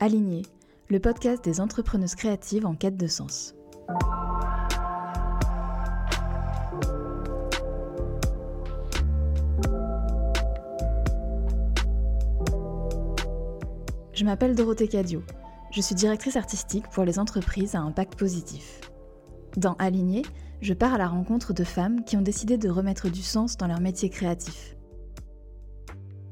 Aligné, 0.00 0.42
le 0.88 1.00
podcast 1.00 1.44
des 1.44 1.60
entrepreneuses 1.60 2.14
créatives 2.14 2.64
en 2.64 2.74
quête 2.74 2.96
de 2.96 3.08
sens. 3.08 3.57
M'appelle 14.28 14.54
Dorothée 14.54 14.88
Cadio. 14.88 15.22
Je 15.70 15.80
suis 15.80 15.94
directrice 15.94 16.36
artistique 16.36 16.86
pour 16.90 17.04
les 17.04 17.18
entreprises 17.18 17.74
à 17.74 17.80
impact 17.80 18.14
positif. 18.14 18.82
Dans 19.56 19.72
Aligné, 19.78 20.20
je 20.60 20.74
pars 20.74 20.92
à 20.92 20.98
la 20.98 21.08
rencontre 21.08 21.54
de 21.54 21.64
femmes 21.64 22.04
qui 22.04 22.18
ont 22.18 22.22
décidé 22.22 22.58
de 22.58 22.68
remettre 22.68 23.08
du 23.08 23.22
sens 23.22 23.56
dans 23.56 23.66
leur 23.66 23.80
métier 23.80 24.10
créatif. 24.10 24.76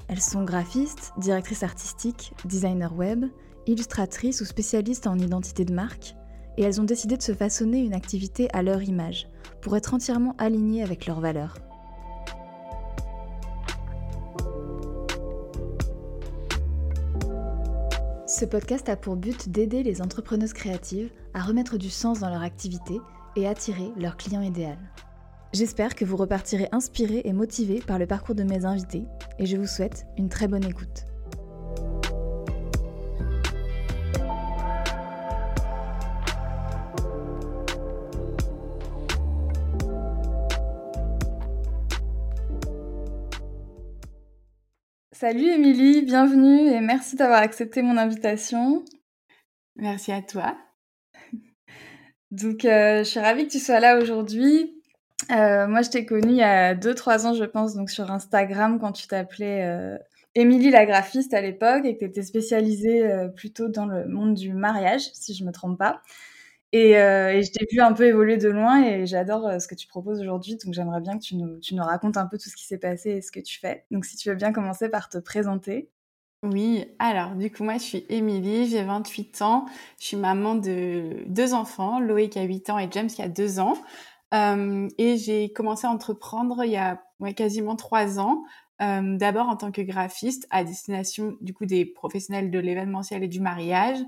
Elles 0.09 0.21
sont 0.21 0.45
graphistes, 0.45 1.13
directrices 1.17 1.63
artistiques, 1.63 2.35
designers 2.45 2.93
web, 2.95 3.25
illustratrices 3.67 4.43
ou 4.43 4.45
spécialistes 4.45 5.07
en 5.07 5.19
identité 5.19 5.65
de 5.65 5.73
marque, 5.73 6.17
et 6.59 6.65
elles 6.65 6.83
ont 6.83 6.85
décidé 6.85 7.17
de 7.17 7.23
se 7.23 7.33
façonner 7.33 7.79
une 7.79 7.95
activité 7.95 8.51
à 8.53 8.63
leur 8.63 8.83
image, 8.83 9.27
pour 9.63 9.75
être 9.75 9.95
entièrement 9.95 10.35
alignées 10.37 10.83
avec 10.83 11.07
leurs 11.07 11.21
valeurs. 11.21 11.57
Ce 18.39 18.45
podcast 18.45 18.91
a 18.91 18.97
pour 18.97 19.17
but 19.17 19.49
d'aider 19.49 19.83
les 19.83 20.03
entrepreneuses 20.03 20.53
créatives 20.53 21.09
à 21.33 21.41
remettre 21.41 21.79
du 21.79 21.89
sens 21.89 22.21
dans 22.21 22.29
leur 22.29 22.43
activité 22.43 23.01
et 23.35 23.49
attirer 23.49 23.91
leur 23.97 24.19
client 24.19 24.43
idéal. 24.43 24.77
J'espère 25.55 25.95
que 25.95 26.05
vous 26.05 26.19
repartirez 26.19 26.69
inspirés 26.71 27.23
et 27.25 27.33
motivés 27.33 27.81
par 27.81 27.99
le 27.99 28.07
parcours 28.07 28.35
de 28.35 28.43
mes 28.43 28.67
invités 28.67 29.05
et 29.39 29.47
je 29.47 29.57
vous 29.57 29.67
souhaite 29.67 30.07
une 30.19 30.29
très 30.29 30.49
bonne 30.49 30.67
écoute. 30.67 31.07
Salut 45.29 45.51
Émilie, 45.51 46.03
bienvenue 46.03 46.69
et 46.69 46.81
merci 46.81 47.17
d'avoir 47.17 47.41
accepté 47.41 47.83
mon 47.83 47.97
invitation. 47.97 48.85
Merci 49.75 50.13
à 50.13 50.23
toi. 50.23 50.57
Donc, 52.31 52.65
euh, 52.65 52.99
je 52.99 53.09
suis 53.09 53.19
ravie 53.19 53.49
que 53.49 53.51
tu 53.51 53.59
sois 53.59 53.81
là 53.81 53.99
aujourd'hui. 53.99 54.81
Euh, 55.33 55.67
moi, 55.67 55.83
je 55.83 55.91
t'ai 55.91 56.07
connue 56.07 56.31
il 56.31 56.37
y 56.37 56.45
a 56.45 56.77
2-3 56.77 57.27
ans, 57.27 57.35
je 57.35 57.43
pense, 57.43 57.75
donc 57.75 57.91
sur 57.91 58.09
Instagram, 58.13 58.79
quand 58.79 58.93
tu 58.93 59.09
t'appelais 59.09 59.65
euh, 59.65 59.99
Émilie 60.37 60.71
la 60.71 60.87
graphiste 60.87 61.35
à 61.35 61.41
l'époque 61.41 61.85
et 61.87 61.95
que 61.95 62.05
tu 62.05 62.05
étais 62.05 62.23
spécialisée 62.23 63.11
plutôt 63.35 63.69
dans 63.69 63.87
le 63.87 64.07
monde 64.07 64.35
du 64.35 64.53
mariage, 64.53 65.11
si 65.13 65.35
je 65.35 65.43
ne 65.43 65.49
me 65.49 65.53
trompe 65.53 65.77
pas. 65.77 66.03
Euh, 66.75 67.31
et, 67.31 67.43
je 67.43 67.53
t'ai 67.53 67.67
vu 67.71 67.81
un 67.81 67.93
peu 67.93 68.07
évoluer 68.07 68.37
de 68.37 68.49
loin 68.49 68.83
et 68.83 69.07
j'adore 69.07 69.47
euh, 69.47 69.59
ce 69.59 69.69
que 69.69 69.75
tu 69.75 69.87
proposes 69.87 70.21
aujourd'hui. 70.21 70.57
Donc 70.57 70.75
j'aimerais 70.75 71.01
bien 71.01 71.19
que 71.19 71.23
tu 71.23 71.37
nous, 71.37 71.83
racontes 71.83 72.17
un 72.17 72.27
peu 72.27 72.39
tout 72.39 72.49
ce 72.49 72.57
qui 72.57 72.65
s'est 72.65 72.79
passé 72.79 73.11
et 73.11 73.23
ce 73.23 73.31
que 73.31 73.41
tu 73.41 73.59
fais. 73.59 73.85
Donc 73.91 74.05
si 74.05 74.17
tu 74.17 74.29
veux 74.29 74.35
bien 74.35 74.53
commencer 74.53 74.89
par 74.89 75.09
te 75.09 75.19
présenter. 75.19 75.91
Oui, 76.43 76.85
alors 76.99 77.35
du 77.35 77.51
coup 77.51 77.65
moi 77.65 77.75
je 77.75 77.83
suis 77.83 78.07
Émilie, 78.09 78.69
j'ai 78.69 78.85
28 78.85 79.43
ans, 79.43 79.67
je 79.99 80.07
suis 80.07 80.17
maman 80.17 80.55
de 80.55 81.25
deux 81.27 81.55
enfants, 81.55 81.99
Loïc 81.99 82.33
qui 82.33 82.39
a 82.39 82.43
8 82.43 82.71
ans 82.71 82.79
et 82.79 82.89
James 82.91 83.09
qui 83.09 83.23
a 83.23 83.29
2 83.29 83.59
ans. 83.59 83.75
Euh, 84.35 84.89
et 84.99 85.17
j'ai 85.17 85.53
commencé 85.53 85.87
à 85.87 85.91
entreprendre 85.91 86.63
il 86.65 86.73
y 86.73 86.77
a 86.77 87.01
quasiment 87.35 87.75
3 87.75 88.21
ans, 88.21 88.45
d'abord 88.79 89.49
en 89.49 89.57
tant 89.57 89.73
que 89.73 89.81
graphiste 89.81 90.47
à 90.51 90.63
destination 90.63 91.37
du 91.41 91.55
coup 91.55 91.65
des 91.65 91.87
professionnels 91.87 92.51
de 92.51 92.59
l'événementiel 92.59 93.25
et 93.25 93.29
du 93.29 93.41
mariage 93.41 93.99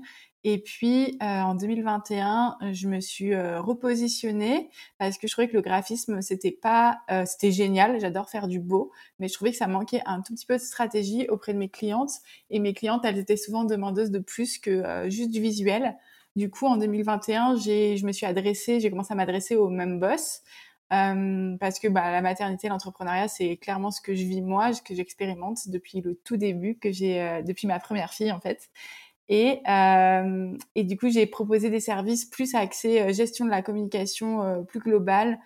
et 0.45 0.57
puis 0.59 1.17
euh, 1.21 1.25
en 1.25 1.53
2021, 1.53 2.57
je 2.71 2.87
me 2.87 3.01
suis 3.01 3.33
euh, 3.33 3.59
repositionnée 3.59 4.69
parce 4.97 5.17
que 5.17 5.27
je 5.27 5.33
trouvais 5.33 5.49
que 5.49 5.53
le 5.53 5.61
graphisme 5.61 6.21
c'était 6.21 6.51
pas, 6.51 7.01
euh, 7.11 7.25
c'était 7.25 7.51
génial, 7.51 7.99
j'adore 7.99 8.29
faire 8.29 8.47
du 8.47 8.59
beau, 8.59 8.91
mais 9.19 9.27
je 9.27 9.33
trouvais 9.33 9.51
que 9.51 9.57
ça 9.57 9.67
manquait 9.67 10.01
un 10.05 10.21
tout 10.21 10.33
petit 10.33 10.45
peu 10.45 10.55
de 10.55 10.61
stratégie 10.61 11.27
auprès 11.27 11.53
de 11.53 11.57
mes 11.57 11.67
clientes. 11.69 12.11
Et 12.49 12.59
mes 12.59 12.73
clientes, 12.73 13.03
elles 13.03 13.17
étaient 13.17 13.35
souvent 13.37 13.65
demandeuses 13.65 14.11
de 14.11 14.19
plus 14.19 14.59
que 14.59 14.69
euh, 14.69 15.09
juste 15.09 15.31
du 15.31 15.41
visuel. 15.41 15.97
Du 16.37 16.49
coup, 16.49 16.67
en 16.67 16.77
2021, 16.77 17.57
j'ai, 17.57 17.97
je 17.97 18.05
me 18.05 18.13
suis 18.13 18.25
adressée, 18.25 18.79
j'ai 18.79 18.89
commencé 18.89 19.11
à 19.11 19.15
m'adresser 19.15 19.57
au 19.57 19.67
même 19.69 19.99
boss. 19.99 20.41
parce 20.89 21.79
que 21.79 21.87
bah, 21.89 22.11
la 22.11 22.21
maternité, 22.21 22.69
l'entrepreneuriat, 22.69 23.27
c'est 23.27 23.57
clairement 23.57 23.91
ce 23.91 23.99
que 23.99 24.15
je 24.15 24.23
vis 24.23 24.41
moi, 24.41 24.71
ce 24.73 24.81
que 24.81 24.95
j'expérimente 24.95 25.67
depuis 25.67 26.01
le 26.01 26.15
tout 26.15 26.37
début, 26.37 26.77
que 26.77 26.91
j'ai 26.91 27.41
depuis 27.45 27.67
ma 27.67 27.79
première 27.79 28.13
fille 28.13 28.31
en 28.31 28.39
fait. 28.39 28.69
Et, 29.29 29.61
euh, 29.69 30.57
et 30.73 30.83
du 30.83 30.97
coup, 30.97 31.09
j'ai 31.09 31.27
proposé 31.27 31.69
des 31.69 31.79
services 31.79 32.25
plus 32.25 32.55
axés 32.55 32.99
euh, 33.01 33.13
gestion 33.13 33.45
de 33.45 33.51
la 33.51 33.61
communication 33.61 34.43
euh, 34.43 34.61
plus 34.63 34.79
globale. 34.79 35.39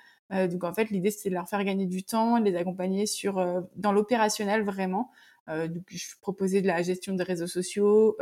Donc 0.50 0.64
en 0.64 0.74
fait, 0.74 0.90
l'idée 0.90 1.12
c'était 1.12 1.30
de 1.30 1.36
leur 1.36 1.48
faire 1.48 1.64
gagner 1.64 1.86
du 1.86 2.04
temps, 2.04 2.40
les 2.40 2.56
accompagner 2.56 3.06
sur 3.06 3.36
dans 3.76 3.92
l'opérationnel 3.92 4.64
vraiment. 4.64 5.12
donc 5.48 5.84
je 5.92 6.06
proposais 6.22 6.64
de 6.64 6.66
la 6.66 6.82
gestion 6.82 7.14
des 7.14 7.24
réseaux 7.24 7.46
sociaux, 7.46 8.18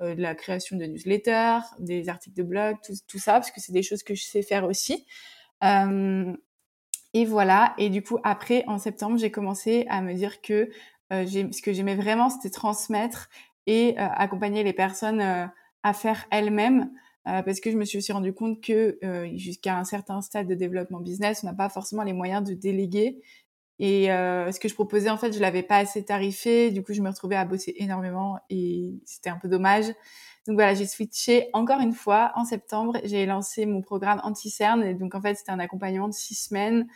de 0.00 0.22
la 0.22 0.36
création 0.36 0.76
de 0.76 0.84
newsletters, 0.84 1.58
des 1.80 2.08
articles 2.08 2.36
de 2.36 2.44
blog, 2.44 2.76
tout 3.08 3.18
ça 3.18 3.32
parce 3.32 3.50
que 3.50 3.60
c'est 3.60 3.72
des 3.72 3.82
choses 3.82 4.04
que 4.04 4.14
je 4.14 4.22
sais 4.22 4.42
faire 4.42 4.66
aussi. 4.66 5.04
et 5.60 7.24
voilà. 7.24 7.74
Et 7.76 7.90
du 7.90 8.02
coup, 8.04 8.18
après 8.22 8.62
en 8.68 8.78
septembre, 8.78 9.18
j'ai 9.18 9.32
commencé 9.32 9.84
à 9.88 10.00
me 10.00 10.14
dire 10.14 10.40
que 10.40 10.70
ce 11.10 11.60
que 11.60 11.72
j'aimais 11.72 11.96
vraiment, 11.96 12.30
c'était 12.30 12.50
transmettre 12.50 13.30
et 13.68 13.94
euh, 13.98 14.08
accompagner 14.14 14.64
les 14.64 14.72
personnes 14.72 15.20
euh, 15.20 15.46
à 15.82 15.92
faire 15.92 16.24
elles-mêmes 16.30 16.90
euh, 17.28 17.42
parce 17.42 17.60
que 17.60 17.70
je 17.70 17.76
me 17.76 17.84
suis 17.84 17.98
aussi 17.98 18.10
rendu 18.10 18.32
compte 18.32 18.62
que 18.62 18.98
jusqu'à 19.36 19.76
un 19.76 19.84
certain 19.84 20.22
stade 20.22 20.48
de 20.48 20.54
développement 20.54 21.00
business, 21.00 21.44
on 21.44 21.46
n'a 21.46 21.52
pas 21.52 21.68
forcément 21.68 22.02
les 22.02 22.14
moyens 22.14 22.42
de 22.42 22.54
déléguer. 22.54 23.20
Et 23.78 24.06
ce 24.06 24.58
que 24.58 24.66
je 24.66 24.72
proposais, 24.72 25.10
en 25.10 25.18
fait, 25.18 25.32
je 25.32 25.38
l'avais 25.38 25.62
pas 25.62 25.76
assez 25.76 26.02
tarifé. 26.02 26.70
Du 26.70 26.82
coup, 26.82 26.94
je 26.94 27.02
me 27.02 27.10
retrouvais 27.10 27.36
à 27.36 27.44
bosser 27.44 27.74
énormément 27.76 28.38
et 28.48 28.94
c'était 29.04 29.28
un 29.28 29.36
peu 29.36 29.46
dommage. 29.46 29.84
Donc 30.46 30.54
voilà, 30.54 30.72
j'ai 30.72 30.86
switché 30.86 31.50
encore 31.52 31.80
une 31.80 31.92
fois 31.92 32.32
en 32.34 32.46
septembre. 32.46 32.98
J'ai 33.04 33.26
lancé 33.26 33.66
mon 33.66 33.82
programme 33.82 34.22
anti-cern. 34.24 34.82
Et 34.82 34.94
donc 34.94 35.14
en 35.14 35.20
fait, 35.20 35.34
c'était 35.34 35.52
un 35.52 35.60
accompagnement 35.60 36.08
de 36.08 36.14
six 36.14 36.34
semaines 36.34 36.88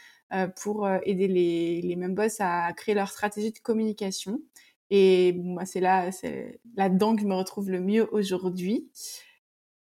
pour 0.62 0.88
aider 1.04 1.28
les, 1.28 1.82
les 1.82 2.08
boss 2.08 2.36
à 2.40 2.72
créer 2.72 2.94
leur 2.94 3.10
stratégie 3.10 3.52
de 3.52 3.58
communication. 3.58 4.40
Et 4.90 5.32
moi, 5.32 5.64
c'est 5.64 5.80
là, 5.80 6.12
c'est 6.12 6.60
là-dedans 6.76 7.16
que 7.16 7.22
je 7.22 7.26
me 7.26 7.34
retrouve 7.34 7.70
le 7.70 7.80
mieux 7.80 8.08
aujourd'hui. 8.12 8.90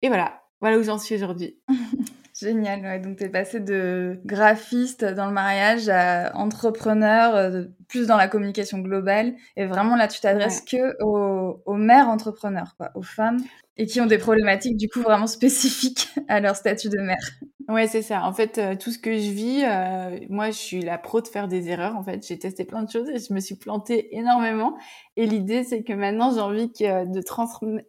Et 0.01 0.07
voilà, 0.07 0.44
voilà 0.62 0.78
où 0.78 0.84
j'en 0.84 0.97
suis 1.00 1.16
aujourd'hui. 1.16 1.59
Génial, 2.41 2.81
ouais. 2.81 3.00
donc 3.00 3.18
tu 3.18 3.24
es 3.24 3.29
passé 3.29 3.59
de 3.59 4.19
graphiste 4.25 5.06
dans 5.06 5.28
le 5.28 5.31
mariage 5.31 5.90
à 5.90 6.35
entrepreneur, 6.35 7.35
euh, 7.35 7.66
plus 7.88 8.07
dans 8.07 8.18
la 8.18 8.28
communication 8.28 8.79
globale. 8.79 9.35
Et 9.56 9.66
vraiment 9.66 9.96
là, 9.96 10.07
tu 10.07 10.19
t'adresses 10.19 10.62
que 10.62 11.02
aux, 11.03 11.62
aux, 11.66 11.75
mères 11.75 12.07
entrepreneurs, 12.07 12.75
quoi, 12.78 12.91
aux 12.96 13.03
femmes, 13.03 13.41
et 13.78 13.85
qui 13.85 14.02
ont 14.02 14.07
des 14.07 14.18
problématiques 14.18 14.78
du 14.78 14.90
coup 14.90 15.02
vraiment 15.02 15.28
spécifiques 15.28 16.09
à 16.28 16.40
leur 16.40 16.56
statut 16.56 16.90
de 16.90 17.00
mère. 17.00 17.31
Ouais, 17.72 17.88
c'est 17.88 18.02
ça. 18.02 18.25
En 18.25 18.34
fait, 18.34 18.58
euh, 18.58 18.75
tout 18.75 18.91
ce 18.91 19.00
que 19.00 19.13
je 19.13 19.31
vis, 19.31 19.63
euh, 19.63 20.19
moi, 20.29 20.47
je 20.47 20.58
suis 20.58 20.81
la 20.81 20.97
pro 20.97 21.22
de 21.22 21.28
faire 21.28 21.47
des 21.47 21.69
erreurs. 21.69 21.96
En 21.96 22.03
fait, 22.03 22.25
j'ai 22.28 22.38
testé 22.38 22.66
plein 22.66 22.84
de 22.84 22.90
choses 22.90 23.09
et 23.09 23.17
je 23.17 23.34
me 23.34 23.40
suis 23.40 23.55
plantée 23.55 24.14
énormément. 24.17 24.76
Et 25.16 25.26
l'idée, 25.26 25.64
c'est 25.64 25.84
que 25.84 25.94
maintenant, 25.94 26.34
j'ai 26.34 26.41
envie 26.41 26.72
que, 26.72 27.05
de 27.05 27.22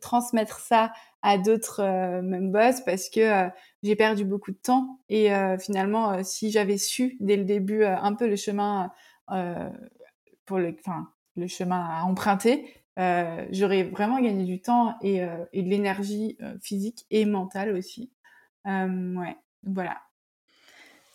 transmettre 0.00 0.60
ça 0.60 0.92
à 1.22 1.38
d'autres 1.38 1.80
euh, 1.80 2.22
même 2.22 2.50
boss 2.52 2.80
parce 2.82 3.08
que 3.08 3.48
j'ai 3.82 3.96
perdu 3.96 4.24
beaucoup 4.24 4.50
de 4.52 4.56
temps. 4.56 4.98
Et 5.08 5.30
finalement, 5.60 6.22
si 6.22 6.50
j'avais 6.50 6.78
su 6.78 7.16
dès 7.20 7.36
le 7.36 7.44
début 7.44 7.84
un 7.84 8.14
peu 8.14 8.28
le 8.28 8.36
chemin 8.36 8.90
pour 10.44 10.58
le, 10.58 10.76
enfin, 10.78 11.08
le 11.36 11.46
chemin 11.46 11.80
à 11.90 12.04
emprunter, 12.04 12.84
j'aurais 13.50 13.84
vraiment 13.84 14.20
gagné 14.20 14.44
du 14.44 14.60
temps 14.60 14.96
et, 15.02 15.20
et 15.52 15.62
de 15.62 15.68
l'énergie 15.68 16.38
physique 16.60 17.06
et 17.10 17.24
mentale 17.24 17.72
aussi. 17.74 18.12
ouais 18.64 19.36
voilà. 19.64 19.96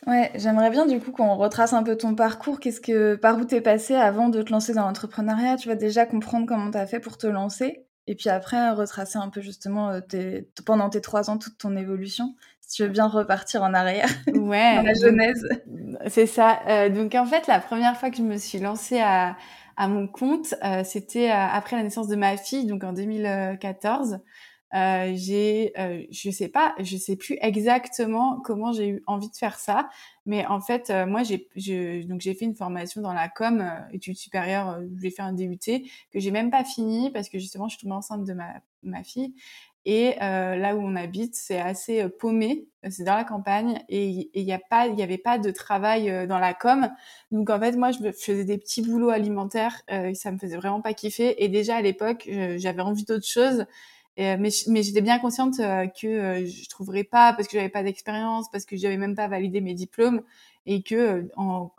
Ouais, 0.05 0.31
j'aimerais 0.35 0.69
bien 0.69 0.85
du 0.85 0.99
coup 0.99 1.11
qu'on 1.11 1.35
retrace 1.35 1.73
un 1.73 1.83
peu 1.83 1.97
ton 1.97 2.15
parcours. 2.15 2.59
Qu'est-ce 2.59 2.79
que, 2.79 3.15
par 3.15 3.37
où 3.37 3.45
t'es 3.45 3.61
passé 3.61 3.95
avant 3.95 4.29
de 4.29 4.41
te 4.41 4.51
lancer 4.51 4.73
dans 4.73 4.85
l'entrepreneuriat? 4.85 5.57
Tu 5.57 5.67
vas 5.67 5.75
déjà 5.75 6.05
comprendre 6.05 6.45
comment 6.47 6.71
t'as 6.71 6.85
fait 6.85 6.99
pour 6.99 7.17
te 7.17 7.27
lancer, 7.27 7.86
et 8.07 8.15
puis 8.15 8.29
après 8.29 8.71
retracer 8.71 9.17
un 9.17 9.29
peu 9.29 9.41
justement 9.41 9.91
euh, 9.91 10.41
pendant 10.65 10.89
tes 10.89 11.01
trois 11.01 11.29
ans 11.29 11.37
toute 11.37 11.57
ton 11.57 11.75
évolution. 11.75 12.35
Si 12.61 12.75
tu 12.75 12.83
veux 12.83 12.89
bien 12.89 13.07
repartir 13.07 13.63
en 13.63 13.73
arrière 13.73 14.09
ouais, 14.27 14.75
dans 14.75 14.81
la 14.81 14.93
genèse. 14.93 15.47
C'est 16.07 16.25
ça. 16.25 16.89
donc 16.89 17.15
en 17.15 17.25
fait, 17.25 17.47
la 17.47 17.59
première 17.59 17.97
fois 17.97 18.09
que 18.09 18.17
je 18.17 18.23
me 18.23 18.37
suis 18.37 18.59
lancée 18.59 18.99
à, 18.99 19.37
à 19.77 19.87
mon 19.87 20.07
compte, 20.07 20.53
c'était 20.83 21.29
après 21.29 21.77
la 21.77 21.83
naissance 21.83 22.09
de 22.09 22.17
ma 22.17 22.35
fille, 22.35 22.65
donc 22.65 22.83
en 22.83 22.91
2014. 22.91 24.19
Euh, 24.73 25.13
j'ai, 25.15 25.71
euh, 25.79 26.03
je 26.11 26.29
sais 26.29 26.49
pas, 26.49 26.75
je 26.79 26.97
sais 26.97 27.15
plus 27.15 27.37
exactement 27.41 28.41
comment 28.41 28.73
j'ai 28.73 28.89
eu 28.89 29.03
envie 29.07 29.29
de 29.29 29.35
faire 29.35 29.59
ça, 29.59 29.89
mais 30.25 30.45
en 30.45 30.59
fait, 30.59 30.89
euh, 30.89 31.05
moi, 31.05 31.23
j'ai, 31.23 31.47
je, 31.55 32.05
donc 32.05 32.19
j'ai 32.19 32.33
fait 32.33 32.45
une 32.45 32.55
formation 32.55 33.01
dans 33.01 33.13
la 33.13 33.29
com, 33.29 33.61
euh, 33.61 33.93
études 33.93 34.17
supérieures, 34.17 34.79
j'ai 35.01 35.09
fait 35.09 35.21
un 35.21 35.31
DUT 35.31 35.57
que 36.11 36.19
j'ai 36.19 36.31
même 36.31 36.51
pas 36.51 36.65
fini 36.65 37.11
parce 37.11 37.29
que 37.29 37.39
justement, 37.39 37.69
je 37.69 37.77
suis 37.77 37.83
tombée 37.83 37.95
enceinte 37.95 38.25
de 38.25 38.33
ma, 38.33 38.55
ma 38.83 39.03
fille. 39.03 39.33
Et 39.89 40.15
là 40.19 40.75
où 40.75 40.81
on 40.81 40.97
habite, 40.97 41.33
c'est 41.33 41.61
assez 41.61 42.09
paumé, 42.09 42.67
c'est 42.89 43.05
dans 43.05 43.15
la 43.15 43.23
campagne 43.23 43.81
et 43.87 44.29
il 44.33 44.43
y 44.43 44.51
a 44.51 44.59
pas, 44.59 44.87
il 44.87 44.99
y 44.99 45.01
avait 45.01 45.17
pas 45.17 45.39
de 45.39 45.49
travail 45.49 46.27
dans 46.27 46.39
la 46.39 46.53
com. 46.53 46.89
Donc 47.31 47.49
en 47.49 47.57
fait, 47.57 47.71
moi, 47.77 47.91
je 47.91 48.11
faisais 48.11 48.43
des 48.43 48.57
petits 48.57 48.81
boulots 48.81 49.11
alimentaires, 49.11 49.81
ça 50.13 50.31
me 50.33 50.37
faisait 50.39 50.57
vraiment 50.57 50.81
pas 50.81 50.93
kiffer. 50.93 51.41
Et 51.41 51.47
déjà 51.47 51.77
à 51.77 51.81
l'époque, 51.81 52.29
j'avais 52.57 52.81
envie 52.81 53.05
d'autre 53.05 53.25
chose. 53.25 53.65
Euh, 54.19 54.35
mais 54.39 54.49
mais 54.67 54.81
j'étais 54.81 55.01
bien 55.01 55.19
consciente 55.19 55.59
euh, 55.59 55.85
que 55.87 56.07
euh, 56.07 56.45
je 56.47 56.67
trouverais 56.69 57.03
pas 57.03 57.33
parce 57.33 57.47
que 57.47 57.57
j'avais 57.57 57.69
pas 57.69 57.83
d'expérience, 57.83 58.49
parce 58.51 58.65
que 58.65 58.75
j'avais 58.75 58.97
même 58.97 59.15
pas 59.15 59.27
validé 59.27 59.61
mes 59.61 59.75
diplômes 59.75 60.23
et 60.65 60.81
que 60.81 61.29
en, 61.35 61.71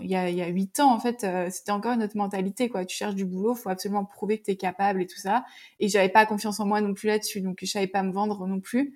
il 0.00 0.08
y 0.08 0.14
a 0.14 0.30
il 0.30 0.36
y 0.36 0.42
a 0.42 0.46
huit 0.46 0.78
ans 0.80 0.92
en 0.94 1.00
fait 1.00 1.26
c'était 1.50 1.72
encore 1.72 1.92
une 1.92 2.02
autre 2.02 2.16
mentalité 2.16 2.68
quoi. 2.68 2.84
Tu 2.84 2.96
cherches 2.96 3.14
du 3.16 3.24
boulot 3.24 3.54
faut 3.54 3.68
absolument 3.68 4.04
prouver 4.04 4.38
que 4.38 4.44
tu 4.44 4.52
es 4.52 4.56
capable 4.56 5.02
et 5.02 5.06
tout 5.06 5.18
ça. 5.18 5.44
Et 5.80 5.88
j'avais 5.88 6.08
pas 6.08 6.24
confiance 6.24 6.60
en 6.60 6.66
moi 6.66 6.80
non 6.80 6.94
plus 6.94 7.08
là-dessus 7.08 7.40
donc 7.40 7.58
je 7.60 7.66
savais 7.66 7.88
pas 7.88 8.02
me 8.02 8.12
vendre 8.12 8.46
non 8.46 8.60
plus. 8.60 8.94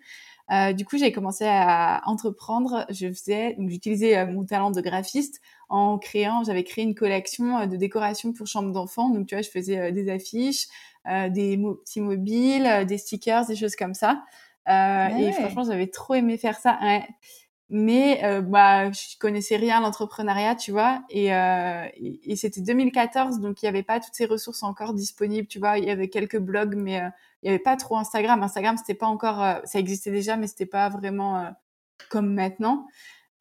Du 0.74 0.84
coup 0.86 0.96
j'ai 0.96 1.12
commencé 1.12 1.44
à 1.46 2.02
entreprendre. 2.06 2.86
Je 2.90 3.08
faisais 3.08 3.54
donc 3.58 3.68
j'utilisais 3.68 4.24
mon 4.26 4.44
talent 4.44 4.70
de 4.70 4.80
graphiste 4.80 5.42
en 5.68 5.98
créant 5.98 6.44
j'avais 6.44 6.64
créé 6.64 6.84
une 6.84 6.94
collection 6.94 7.66
de 7.66 7.76
décoration 7.76 8.32
pour 8.32 8.46
chambre 8.46 8.72
d'enfants 8.72 9.10
donc 9.10 9.26
tu 9.26 9.34
vois 9.34 9.42
je 9.42 9.50
faisais 9.50 9.92
des 9.92 10.10
affiches 10.10 10.68
euh, 11.08 11.28
des 11.28 11.56
petits 11.56 12.00
mobiles, 12.00 12.66
euh, 12.66 12.84
des 12.84 12.98
stickers, 12.98 13.46
des 13.46 13.54
choses 13.54 13.76
comme 13.76 13.94
ça. 13.94 14.24
Euh, 14.68 15.08
et 15.16 15.30
franchement, 15.30 15.62
j'avais 15.62 15.86
trop 15.86 16.14
aimé 16.14 16.36
faire 16.36 16.58
ça. 16.58 16.80
Mais 17.68 18.24
euh, 18.24 18.40
bah, 18.40 18.90
je 18.90 19.16
connaissais 19.20 19.56
rien 19.56 19.78
à 19.78 19.80
l'entrepreneuriat, 19.80 20.56
tu 20.56 20.72
vois. 20.72 21.02
Et, 21.08 21.32
euh, 21.32 21.86
et, 21.94 22.34
c'était 22.34 22.60
2014, 22.60 23.38
donc 23.38 23.62
il 23.62 23.66
n'y 23.66 23.68
avait 23.68 23.84
pas 23.84 24.00
toutes 24.00 24.14
ces 24.14 24.26
ressources 24.26 24.64
encore 24.64 24.94
disponibles, 24.94 25.46
tu 25.46 25.60
vois. 25.60 25.78
Il 25.78 25.84
y 25.84 25.90
avait 25.90 26.08
quelques 26.08 26.38
blogs, 26.38 26.74
mais 26.74 26.94
il 27.42 27.44
n'y 27.44 27.50
avait 27.50 27.60
pas 27.60 27.76
trop 27.76 27.96
Instagram. 27.96 28.42
Instagram, 28.42 28.76
c'était 28.76 28.94
pas 28.94 29.06
encore, 29.06 29.60
ça 29.64 29.78
existait 29.78 30.10
déjà, 30.10 30.36
mais 30.36 30.48
c'était 30.48 30.66
pas 30.66 30.88
vraiment 30.88 31.52
comme 32.10 32.34
maintenant. 32.34 32.88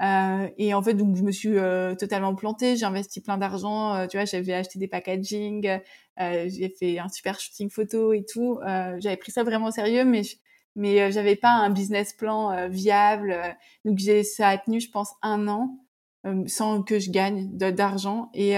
Euh, 0.02 0.50
et 0.58 0.74
en 0.74 0.82
fait, 0.82 0.94
donc 0.94 1.16
je 1.16 1.24
me 1.24 1.32
suis 1.32 1.58
euh, 1.58 1.96
totalement 1.96 2.36
plantée. 2.36 2.76
J'ai 2.76 2.86
investi 2.86 3.22
plein 3.22 3.38
d'argent. 3.38 3.96
Euh, 3.96 4.08
tu 4.08 4.18
vois, 4.18 4.26
j'avais 4.26 4.54
acheté 4.54 4.80
des 4.80 4.88
packaging, 4.88 5.80
euh, 6.20 6.50
j'ai 6.50 6.70
fait 6.70 7.00
un 7.00 7.10
super 7.10 7.40
shooting 7.40 7.70
photo 7.70 8.14
et 8.14 8.26
tout. 8.26 8.60
j'avais 9.00 9.18
pris 9.18 9.32
ça 9.32 9.44
vraiment 9.44 9.68
au 9.68 9.72
sérieux, 9.72 10.06
mais 10.06 10.22
mais 10.78 11.10
j'avais 11.12 11.38
pas 11.38 11.52
un 11.52 11.70
business 11.70 12.14
plan 12.14 12.68
viable. 12.70 13.38
donc 13.86 13.98
j'ai 13.98 14.24
ça 14.24 14.50
a 14.50 14.58
tenu, 14.58 14.82
je 14.82 14.90
pense, 14.92 15.14
un 15.22 15.48
an 15.48 15.80
sans 16.48 16.82
que 16.84 17.00
je 17.00 17.12
gagne 17.12 17.50
d'argent. 17.58 18.30
Et 18.34 18.56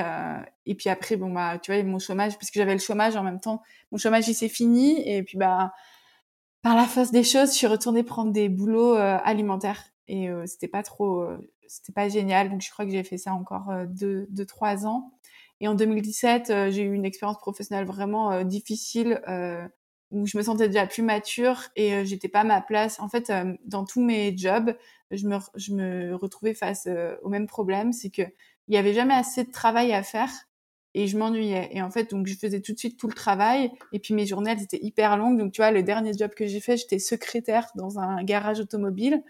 et 0.66 0.76
puis 0.76 0.90
après, 0.90 1.16
bon 1.18 1.32
bah, 1.32 1.60
tu 1.62 1.72
vois, 1.72 1.84
mon 1.84 2.00
chômage, 2.00 2.34
parce 2.38 2.50
que 2.50 2.60
j'avais 2.60 2.74
le 2.74 2.80
chômage 2.80 3.16
en 3.16 3.24
même 3.24 3.40
temps. 3.40 3.62
Mon 3.92 3.98
chômage 4.00 4.28
il 4.28 4.34
s'est 4.34 4.50
fini. 4.50 5.08
Et 5.08 5.22
puis 5.24 5.38
bah 5.38 5.74
par 6.68 6.76
la 6.76 6.84
force 6.84 7.12
des 7.12 7.24
choses, 7.24 7.52
je 7.52 7.60
suis 7.60 7.68
retournée 7.68 8.04
prendre 8.04 8.34
des 8.34 8.50
boulots 8.50 8.96
alimentaires 8.96 9.86
et 10.10 10.30
euh, 10.30 10.46
c'était 10.48 10.68
pas 10.68 10.84
trop, 10.84 11.22
euh, 11.22 11.38
c'était 11.66 11.94
pas 11.94 12.10
génial. 12.10 12.50
Donc 12.50 12.60
je 12.60 12.70
crois 12.70 12.84
que 12.84 12.92
j'ai 12.92 13.06
fait 13.06 13.18
ça 13.18 13.32
encore 13.32 13.70
euh, 13.70 13.86
deux, 13.88 14.28
deux, 14.32 14.46
trois 14.46 14.86
ans. 14.86 15.14
Et 15.62 15.70
en 15.70 15.76
2017, 15.76 16.52
j'ai 16.70 16.82
eu 16.82 16.94
une 16.94 17.06
expérience 17.06 17.38
professionnelle 17.38 17.86
vraiment 17.86 18.44
difficile 18.44 19.22
où 20.12 20.28
je 20.28 20.38
me 20.38 20.44
sentais 20.44 20.68
déjà 20.68 20.86
plus 20.86 21.04
mature 21.04 21.70
et 21.78 22.06
j'étais 22.06 22.28
pas 22.28 22.42
à 22.42 22.44
ma 22.44 22.60
place. 22.62 23.00
En 23.00 23.08
fait, 23.08 23.32
dans 23.66 23.86
tous 23.86 24.04
mes 24.04 24.38
jobs, 24.38 24.76
je 25.10 25.26
me, 25.26 26.14
retrouvais 26.16 26.54
face 26.54 26.88
au 27.24 27.30
même 27.30 27.48
problème, 27.48 27.94
c'est 27.94 28.10
que 28.10 28.24
il 28.68 28.76
y 28.76 28.78
avait 28.78 28.94
jamais 28.94 29.16
assez 29.16 29.46
de 29.46 29.52
travail 29.52 29.94
à 29.94 30.04
faire 30.04 30.30
et 30.98 31.06
je 31.06 31.16
m'ennuyais. 31.16 31.70
Et 31.72 31.82
en 31.84 31.92
fait, 31.92 32.10
donc 32.10 32.26
je 32.26 32.34
faisais 32.34 32.60
tout 32.60 32.74
de 32.74 32.80
suite 32.80 33.00
tout 33.00 33.08
le 33.08 33.14
travail 33.14 33.72
et 33.94 34.00
puis 34.00 34.16
mes 34.16 34.26
journées 34.26 34.52
elles 34.52 34.64
étaient 34.64 34.84
hyper 34.84 35.16
longues. 35.16 35.38
Donc 35.38 35.52
tu 35.52 35.62
vois, 35.62 35.70
le 35.70 35.84
dernier 35.84 36.12
job 36.18 36.32
que 36.36 36.48
j'ai 36.48 36.60
fait, 36.60 36.76
j'étais 36.76 36.98
secrétaire 36.98 37.68
dans 37.76 38.00
un 38.00 38.24
garage 38.24 38.60
automobile 38.60 39.24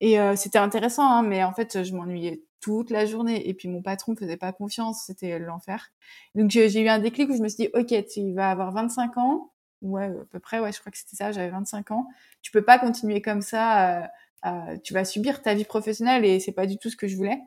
et 0.00 0.18
euh, 0.18 0.34
c'était 0.34 0.58
intéressant, 0.58 1.08
hein, 1.08 1.22
mais 1.22 1.44
en 1.44 1.52
fait, 1.52 1.84
je 1.84 1.94
m'ennuyais 1.94 2.42
toute 2.60 2.90
la 2.90 3.06
journée. 3.06 3.48
Et 3.48 3.54
puis 3.54 3.68
mon 3.68 3.80
patron 3.80 4.12
me 4.12 4.16
faisait 4.16 4.36
pas 4.36 4.52
confiance, 4.52 5.04
c'était 5.06 5.38
l'enfer. 5.38 5.92
Donc 6.34 6.50
j'ai 6.50 6.80
eu 6.80 6.88
un 6.88 6.98
déclic 6.98 7.30
où 7.30 7.36
je 7.36 7.42
me 7.42 7.48
suis 7.48 7.66
dit, 7.66 7.70
ok, 7.74 8.06
tu 8.12 8.32
vas 8.32 8.50
avoir 8.50 8.72
25 8.72 9.16
ans, 9.16 9.52
ouais, 9.82 10.06
à 10.06 10.24
peu 10.32 10.40
près, 10.40 10.58
ouais, 10.58 10.72
je 10.72 10.80
crois 10.80 10.90
que 10.90 10.98
c'était 10.98 11.14
ça, 11.14 11.30
j'avais 11.30 11.50
25 11.50 11.92
ans. 11.92 12.08
Tu 12.42 12.50
peux 12.50 12.64
pas 12.64 12.80
continuer 12.80 13.22
comme 13.22 13.40
ça. 13.40 14.00
Euh, 14.00 14.06
euh, 14.46 14.76
tu 14.82 14.92
vas 14.92 15.04
subir 15.04 15.42
ta 15.42 15.54
vie 15.54 15.64
professionnelle 15.64 16.24
et 16.24 16.40
c'est 16.40 16.52
pas 16.52 16.66
du 16.66 16.76
tout 16.76 16.90
ce 16.90 16.96
que 16.96 17.06
je 17.06 17.16
voulais. 17.16 17.38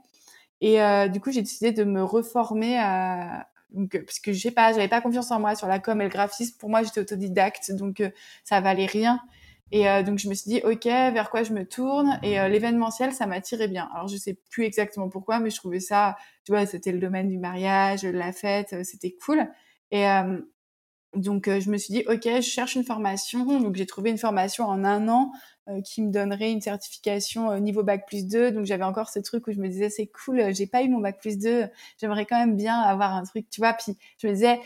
Et 0.62 0.80
du 1.10 1.20
coup, 1.20 1.32
j'ai 1.32 1.44
décidé 1.44 1.72
de 1.72 1.84
me 1.84 2.04
reformer 2.04 2.80
à, 2.80 3.48
donc 3.72 3.98
parce 4.06 4.20
que 4.20 4.32
j'ai 4.34 4.52
pas 4.52 4.74
j'avais 4.74 4.88
pas 4.88 5.02
confiance 5.02 5.32
en 5.32 5.40
moi 5.40 5.56
sur 5.56 5.68
la 5.68 5.80
com 5.80 6.00
et 6.02 6.06
le 6.06 6.10
graphisme 6.10 6.58
pour 6.58 6.70
moi 6.70 6.84
j'étais 6.84 7.02
autodidacte 7.02 7.72
donc 7.74 8.02
ça 8.44 8.62
valait 8.62 8.86
rien 8.86 9.20
et 9.72 9.90
euh, 9.90 10.02
donc 10.04 10.18
je 10.18 10.30
me 10.30 10.34
suis 10.34 10.50
dit 10.50 10.62
ok 10.64 10.86
vers 10.86 11.30
quoi 11.30 11.44
je 11.44 11.54
me 11.54 11.66
tourne? 11.66 12.20
Et 12.24 12.40
euh, 12.40 12.48
l'événementiel 12.48 13.14
ça 13.14 13.28
m'attirait 13.28 13.68
bien. 13.68 13.90
Alors 13.94 14.08
je 14.08 14.16
sais 14.16 14.38
plus 14.50 14.64
exactement 14.64 15.10
pourquoi 15.10 15.40
mais 15.40 15.50
je 15.50 15.58
trouvais 15.58 15.80
ça 15.80 16.16
tu 16.46 16.52
vois 16.52 16.66
c'était 16.66 16.92
le 16.92 17.00
domaine 17.00 17.28
du 17.28 17.38
mariage, 17.38 18.04
la 18.04 18.32
fête, 18.32 18.74
euh, 18.74 18.84
c'était 18.84 19.16
cool. 19.24 19.48
Et 19.92 20.04
donc 21.18 21.50
je 21.50 21.70
me 21.70 21.78
suis 21.78 21.94
dit 21.94 22.04
ok 22.08 22.24
je 22.26 22.42
cherche 22.42 22.76
une 22.76 22.84
formation. 22.84 23.46
Donc 23.46 23.76
j'ai 23.76 23.86
trouvé 23.86 24.10
une 24.10 24.18
formation 24.18 24.66
en 24.66 24.84
un 24.84 25.08
an 25.08 25.32
qui 25.84 26.02
me 26.02 26.12
donnerait 26.12 26.52
une 26.52 26.62
certification 26.62 27.60
niveau 27.60 27.84
bac 27.84 28.08
plus 28.08 28.26
2 28.26 28.52
donc 28.52 28.66
j'avais 28.66 28.86
encore 28.86 29.10
ce 29.10 29.20
truc 29.20 29.48
où 29.48 29.52
je 29.52 29.60
me 29.60 29.68
disais 29.68 29.90
c'est 29.90 30.08
cool 30.08 30.54
j'ai 30.54 30.66
pas 30.66 30.82
eu 30.82 30.88
mon 30.88 31.00
bac 31.00 31.20
plus 31.20 31.38
2 31.38 31.68
j'aimerais 32.00 32.26
quand 32.26 32.40
même 32.40 32.56
bien 32.56 32.80
avoir 32.80 33.14
un 33.14 33.24
truc 33.24 33.50
tu 33.50 33.60
vois. 33.60 33.74
Puis 33.74 33.98
je 34.18 34.28
me 34.28 34.34
disais 34.34 34.60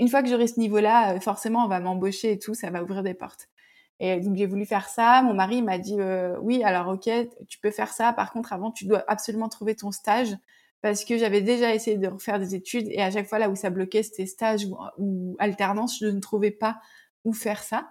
une 0.00 0.08
fois 0.08 0.22
que 0.22 0.28
j'aurai 0.28 0.48
ce 0.48 0.58
niveau 0.58 0.80
là 0.80 1.20
forcément 1.20 1.64
on 1.64 1.68
va 1.68 1.78
m'embaucher 1.80 2.32
et 2.32 2.38
tout 2.38 2.54
ça 2.54 2.70
va 2.70 2.82
ouvrir 2.82 3.02
des 3.02 3.14
portes. 3.14 3.48
Et 4.00 4.18
donc 4.18 4.34
j'ai 4.34 4.46
voulu 4.46 4.64
faire 4.64 4.88
ça. 4.88 5.22
Mon 5.22 5.34
mari 5.34 5.62
m'a 5.62 5.78
dit 5.78 5.96
euh, 5.98 6.36
oui, 6.40 6.64
alors 6.64 6.88
ok, 6.88 7.08
tu 7.48 7.58
peux 7.60 7.70
faire 7.70 7.92
ça. 7.92 8.12
Par 8.14 8.32
contre, 8.32 8.52
avant, 8.54 8.70
tu 8.70 8.86
dois 8.86 9.04
absolument 9.06 9.48
trouver 9.50 9.76
ton 9.76 9.92
stage 9.92 10.34
parce 10.82 11.04
que 11.04 11.18
j'avais 11.18 11.42
déjà 11.42 11.74
essayé 11.74 11.98
de 11.98 12.08
refaire 12.08 12.38
des 12.38 12.54
études 12.54 12.88
et 12.90 13.02
à 13.02 13.10
chaque 13.10 13.26
fois 13.26 13.38
là 13.38 13.50
où 13.50 13.56
ça 13.56 13.70
bloquait, 13.70 14.02
c'était 14.02 14.26
stage 14.26 14.66
ou, 14.98 15.36
alternance, 15.38 15.98
je 16.00 16.06
ne 16.06 16.20
trouvais 16.20 16.50
pas 16.50 16.78
où 17.24 17.32
faire 17.32 17.62
ça. 17.62 17.88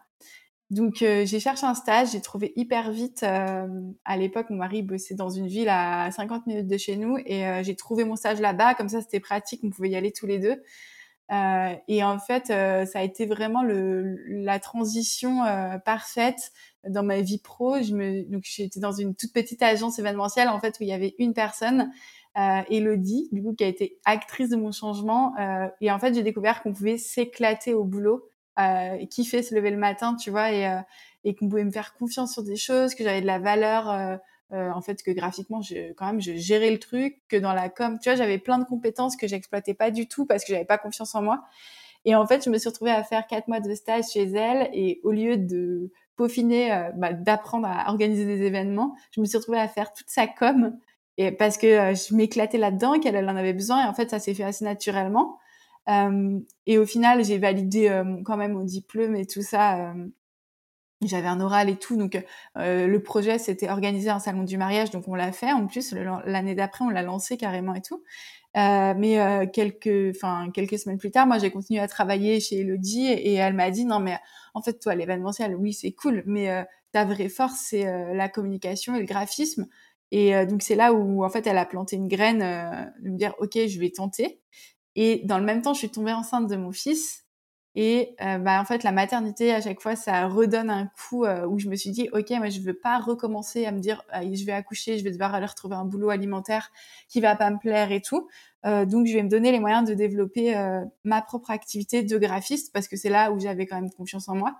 Donc 0.69 1.01
euh, 1.01 1.25
j'ai 1.25 1.39
cherché 1.39 1.65
un 1.65 1.73
stage, 1.73 2.11
j'ai 2.11 2.21
trouvé 2.21 2.53
hyper 2.55 2.91
vite. 2.91 3.23
Euh, 3.23 3.67
à 4.05 4.17
l'époque, 4.17 4.49
mon 4.49 4.57
mari 4.57 4.83
bossait 4.83 5.15
dans 5.15 5.29
une 5.29 5.47
ville 5.47 5.69
à 5.69 6.11
50 6.11 6.47
minutes 6.47 6.67
de 6.67 6.77
chez 6.77 6.95
nous 6.95 7.17
et 7.25 7.63
j'ai 7.63 7.75
trouvé 7.75 8.03
mon 8.03 8.15
stage 8.15 8.39
là-bas. 8.39 8.75
Comme 8.75 8.89
ça, 8.89 9.01
c'était 9.01 9.19
pratique, 9.19 9.61
on 9.63 9.69
pouvait 9.69 9.89
y 9.89 9.95
aller 9.95 10.11
tous 10.11 10.27
les 10.27 10.39
deux. 10.39 10.61
Euh, 11.31 11.75
et 11.87 12.03
en 12.03 12.17
fait, 12.17 12.49
euh, 12.49 12.85
ça 12.85 12.99
a 12.99 13.03
été 13.03 13.25
vraiment 13.27 13.61
le, 13.61 14.17
la 14.27 14.59
transition 14.59 15.43
euh, 15.43 15.77
parfaite 15.77 16.51
dans 16.87 17.03
ma 17.03 17.21
vie 17.21 17.37
pro. 17.37 17.81
Je 17.81 17.93
me, 17.93 18.23
donc 18.31 18.43
j'étais 18.45 18.79
dans 18.79 18.91
une 18.91 19.15
toute 19.15 19.31
petite 19.31 19.61
agence 19.61 19.99
événementielle 19.99 20.49
en 20.49 20.59
fait 20.59 20.79
où 20.79 20.83
il 20.83 20.89
y 20.89 20.93
avait 20.93 21.15
une 21.19 21.33
personne, 21.33 21.91
euh, 22.37 22.61
Elodie, 22.69 23.29
du 23.31 23.43
coup 23.43 23.53
qui 23.53 23.63
a 23.63 23.67
été 23.67 23.99
actrice 24.05 24.49
de 24.49 24.55
mon 24.55 24.71
changement. 24.71 25.33
et 25.81 25.91
en 25.91 25.99
fait, 25.99 26.13
j'ai 26.13 26.23
découvert 26.23 26.61
qu'on 26.61 26.73
pouvait 26.73 26.97
s'éclater 26.97 27.73
au 27.73 27.83
boulot, 27.83 28.29
euh, 28.59 29.05
kiffer 29.07 29.43
se 29.43 29.55
lever 29.55 29.71
le 29.71 29.77
matin, 29.77 30.15
tu 30.15 30.29
vois, 30.29 30.51
et, 30.51 30.79
et 31.23 31.35
qu'on 31.35 31.49
pouvait 31.49 31.63
me 31.63 31.71
faire 31.71 31.93
confiance 31.93 32.33
sur 32.33 32.43
des 32.43 32.55
choses, 32.55 32.95
que 32.95 33.03
j'avais 33.03 33.21
de 33.21 33.27
la 33.27 33.39
valeur 33.39 34.19
euh, 34.51 34.71
en 34.71 34.81
fait 34.81 35.03
que 35.03 35.11
graphiquement 35.11 35.61
je, 35.61 35.93
quand 35.93 36.07
même 36.07 36.21
je 36.21 36.33
gérais 36.33 36.71
le 36.71 36.79
truc 36.79 37.21
que 37.27 37.37
dans 37.37 37.53
la 37.53 37.69
com 37.69 37.99
tu 38.01 38.09
vois 38.09 38.17
j'avais 38.17 38.39
plein 38.39 38.57
de 38.57 38.63
compétences 38.63 39.15
que 39.15 39.27
j'exploitais 39.27 39.75
pas 39.75 39.91
du 39.91 40.07
tout 40.07 40.25
parce 40.25 40.43
que 40.43 40.53
j'avais 40.53 40.65
pas 40.65 40.79
confiance 40.79 41.13
en 41.13 41.21
moi 41.21 41.43
et 42.03 42.15
en 42.15 42.25
fait 42.25 42.43
je 42.43 42.49
me 42.49 42.57
suis 42.57 42.67
retrouvée 42.67 42.89
à 42.89 43.03
faire 43.03 43.27
quatre 43.27 43.47
mois 43.47 43.59
de 43.59 43.75
stage 43.75 44.05
chez 44.11 44.23
elle 44.23 44.67
et 44.73 45.01
au 45.03 45.11
lieu 45.11 45.37
de 45.37 45.91
peaufiner 46.15 46.73
euh, 46.73 46.89
bah, 46.95 47.13
d'apprendre 47.13 47.67
à 47.67 47.91
organiser 47.91 48.25
des 48.25 48.41
événements 48.41 48.95
je 49.11 49.21
me 49.21 49.27
suis 49.27 49.37
retrouvée 49.37 49.59
à 49.59 49.67
faire 49.67 49.93
toute 49.93 50.09
sa 50.09 50.25
com 50.25 50.75
parce 51.37 51.57
que 51.57 51.67
euh, 51.67 51.95
je 51.95 52.15
m'éclatais 52.15 52.57
là-dedans 52.57 52.99
qu'elle 52.99 53.17
en 53.29 53.35
avait 53.35 53.53
besoin 53.53 53.85
et 53.85 53.87
en 53.87 53.93
fait 53.93 54.09
ça 54.09 54.19
s'est 54.19 54.33
fait 54.33 54.43
assez 54.43 54.65
naturellement. 54.65 55.37
Et 56.67 56.77
au 56.77 56.85
final 56.85 57.25
j'ai 57.25 57.39
validé 57.39 57.89
quand 58.23 58.37
même 58.37 58.53
mon 58.53 58.63
diplôme 58.63 59.15
et 59.15 59.25
tout 59.25 59.41
ça 59.41 59.91
j'avais 61.01 61.27
un 61.27 61.39
oral 61.39 61.69
et 61.69 61.77
tout 61.77 61.95
donc 61.95 62.21
euh, 62.57 62.87
le 62.87 63.01
projet 63.01 63.39
c'était 63.39 63.69
organiser 63.69 64.09
un 64.09 64.19
salon 64.19 64.43
du 64.43 64.57
mariage 64.57 64.91
donc 64.91 65.07
on 65.07 65.15
l'a 65.15 65.31
fait. 65.31 65.51
En 65.51 65.67
plus 65.67 65.93
l'année 66.25 66.55
d'après 66.55 66.83
on 66.83 66.89
l'a 66.89 67.03
lancé 67.03 67.37
carrément 67.37 67.73
et 67.73 67.81
tout. 67.81 68.03
Euh, 68.57 68.93
mais 68.97 69.19
euh, 69.21 69.45
quelques 69.45 70.15
enfin 70.15 70.49
quelques 70.51 70.79
semaines 70.79 70.97
plus 70.97 71.11
tard 71.11 71.27
moi 71.27 71.37
j'ai 71.37 71.51
continué 71.51 71.79
à 71.79 71.87
travailler 71.87 72.39
chez 72.39 72.61
Elodie 72.61 73.05
et, 73.05 73.35
elle 73.35 73.53
m'a 73.53 73.69
dit 73.69 73.85
non 73.85 73.99
mais 73.99 74.17
en 74.55 74.61
fait 74.61 74.79
toi 74.79 74.95
l'événementiel 74.95 75.55
oui 75.55 75.71
c'est 75.71 75.91
cool 75.91 76.23
mais 76.25 76.65
ta 76.91 77.05
vraie 77.05 77.29
force 77.29 77.59
c'est 77.59 77.85
la 78.13 78.27
communication 78.27 78.95
et 78.95 78.99
le 78.99 79.05
graphisme 79.05 79.67
Et 80.11 80.45
donc 80.47 80.63
c'est 80.63 80.75
là 80.75 80.93
où 80.93 81.23
en 81.23 81.29
fait 81.29 81.45
elle 81.45 81.57
a 81.57 81.65
planté 81.65 81.95
une 81.95 82.07
graine 82.07 82.39
de 82.39 83.09
me 83.09 83.17
dire 83.17 83.35
ok 83.39 83.57
je 83.67 83.79
vais 83.79 83.91
tenter. 83.91 84.41
Et 84.95 85.21
dans 85.25 85.37
le 85.37 85.45
même 85.45 85.61
temps 85.61 85.73
je 85.73 85.79
suis 85.79 85.89
tombée 85.89 86.13
enceinte 86.13 86.47
de 86.47 86.55
mon 86.55 86.71
fils 86.71 87.25
et 87.75 88.15
euh, 88.21 88.39
bah, 88.39 88.59
en 88.59 88.65
fait, 88.65 88.83
la 88.83 88.91
maternité, 88.91 89.53
à 89.53 89.61
chaque 89.61 89.79
fois, 89.79 89.95
ça 89.95 90.27
redonne 90.27 90.69
un 90.69 90.87
coup 90.87 91.25
euh, 91.25 91.45
où 91.45 91.59
je 91.59 91.69
me 91.69 91.75
suis 91.75 91.91
dit, 91.91 92.09
OK, 92.13 92.29
moi, 92.31 92.49
je 92.49 92.59
veux 92.61 92.73
pas 92.73 92.99
recommencer 92.99 93.65
à 93.65 93.71
me 93.71 93.79
dire, 93.79 94.03
je 94.13 94.45
vais 94.45 94.51
accoucher, 94.51 94.97
je 94.97 95.03
vais 95.03 95.11
devoir 95.11 95.33
aller 95.35 95.45
retrouver 95.45 95.75
un 95.75 95.85
boulot 95.85 96.09
alimentaire 96.09 96.71
qui 97.07 97.21
va 97.21 97.35
pas 97.35 97.49
me 97.51 97.57
plaire 97.57 97.91
et 97.91 98.01
tout. 98.01 98.27
Euh, 98.65 98.85
donc, 98.85 99.05
je 99.05 99.13
vais 99.13 99.23
me 99.23 99.29
donner 99.29 99.51
les 99.51 99.59
moyens 99.59 99.87
de 99.87 99.93
développer 99.93 100.55
ma 101.03 101.21
propre 101.21 101.51
activité 101.51 102.03
de 102.03 102.17
graphiste 102.17 102.73
parce 102.73 102.87
que 102.87 102.97
c'est 102.97 103.09
là 103.09 103.31
où 103.31 103.39
j'avais 103.39 103.65
quand 103.67 103.79
même 103.79 103.91
confiance 103.91 104.27
en 104.29 104.35
moi. 104.35 104.55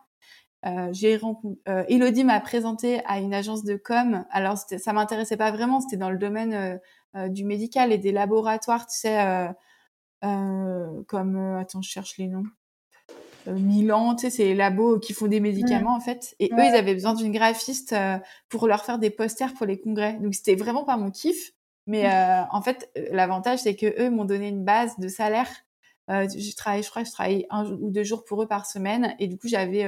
J'ai 0.91 1.17
rencontré, 1.17 1.59
Elodie 1.87 2.23
m'a 2.23 2.39
présenté 2.39 3.01
à 3.05 3.19
une 3.19 3.33
agence 3.33 3.63
de 3.63 3.75
com. 3.75 4.25
Alors, 4.31 4.57
ça 4.57 4.93
m'intéressait 4.93 5.37
pas 5.37 5.51
vraiment, 5.51 5.81
c'était 5.81 5.97
dans 5.97 6.09
le 6.09 6.17
domaine 6.17 6.79
du 7.27 7.45
médical 7.45 7.91
et 7.91 7.97
des 7.97 8.11
laboratoires, 8.11 8.85
tu 8.87 8.97
sais, 8.97 9.49
comme, 10.21 11.57
attends, 11.59 11.81
je 11.81 11.89
cherche 11.89 12.17
les 12.17 12.27
noms. 12.27 12.45
Euh, 13.47 13.53
Milan, 13.53 14.15
tu 14.15 14.21
sais, 14.21 14.29
c'est 14.29 14.43
les 14.43 14.55
labos 14.55 14.99
qui 14.99 15.13
font 15.13 15.27
des 15.27 15.39
médicaments 15.39 15.95
en 15.95 15.99
fait. 15.99 16.35
Et 16.39 16.49
eux, 16.51 16.63
ils 16.63 16.75
avaient 16.75 16.93
besoin 16.93 17.13
d'une 17.13 17.31
graphiste 17.31 17.93
euh, 17.93 18.17
pour 18.49 18.67
leur 18.67 18.83
faire 18.83 18.99
des 18.99 19.09
posters 19.09 19.53
pour 19.53 19.65
les 19.65 19.79
congrès. 19.79 20.13
Donc 20.21 20.33
c'était 20.33 20.55
vraiment 20.55 20.83
pas 20.83 20.97
mon 20.97 21.11
kiff. 21.11 21.51
Mais 21.87 22.05
euh, 22.05 22.43
en 22.51 22.61
fait, 22.61 22.91
l'avantage, 23.11 23.59
c'est 23.59 23.75
que 23.75 24.01
eux 24.01 24.09
m'ont 24.09 24.25
donné 24.25 24.47
une 24.49 24.63
base 24.63 24.99
de 24.99 25.07
salaire. 25.07 25.49
je 26.07 26.55
travaille, 26.55 26.83
je 26.83 26.89
crois, 26.89 27.03
je 27.03 27.11
travaillais 27.11 27.47
un 27.49 27.65
ou 27.65 27.89
deux 27.89 28.03
jours 28.03 28.25
pour 28.25 28.43
eux 28.43 28.47
par 28.47 28.67
semaine. 28.67 29.15
Et 29.17 29.27
du 29.27 29.39
coup, 29.39 29.47
j'avais, 29.47 29.87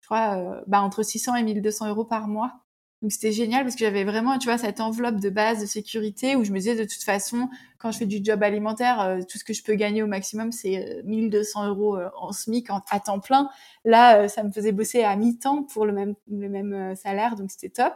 je 0.00 0.06
crois, 0.06 0.62
bah, 0.66 0.82
entre 0.82 1.02
600 1.02 1.36
et 1.36 1.42
1200 1.42 1.88
euros 1.88 2.04
par 2.04 2.28
mois. 2.28 2.60
Donc 3.02 3.12
c'était 3.12 3.32
génial 3.32 3.62
parce 3.62 3.76
que 3.76 3.84
j'avais 3.84 4.04
vraiment, 4.04 4.36
tu 4.38 4.48
vois, 4.48 4.58
cette 4.58 4.78
enveloppe 4.78 5.20
de 5.20 5.30
base 5.30 5.60
de 5.60 5.66
sécurité 5.66 6.36
où 6.36 6.44
je 6.44 6.52
me 6.52 6.58
disais 6.58 6.76
de 6.76 6.84
toute 6.84 7.02
façon, 7.02 7.48
quand 7.78 7.90
je 7.92 7.98
fais 7.98 8.06
du 8.06 8.20
job 8.22 8.42
alimentaire, 8.42 9.00
euh, 9.00 9.20
tout 9.26 9.38
ce 9.38 9.44
que 9.44 9.54
je 9.54 9.62
peux 9.62 9.74
gagner 9.74 10.02
au 10.02 10.06
maximum, 10.06 10.52
c'est 10.52 11.00
1200 11.04 11.64
euh, 11.64 11.68
euros 11.68 11.96
euh, 11.96 12.10
en 12.18 12.32
SMIC 12.32 12.68
à 12.90 13.00
temps 13.00 13.20
plein. 13.20 13.48
Là, 13.86 14.28
ça 14.28 14.42
me 14.42 14.50
faisait 14.50 14.72
bosser 14.72 15.02
à 15.02 15.16
mi-temps 15.16 15.62
pour 15.62 15.86
le 15.86 15.92
même, 15.92 16.14
le 16.30 16.50
même 16.50 16.94
salaire, 16.94 17.36
donc 17.36 17.50
c'était 17.50 17.70
top. 17.70 17.94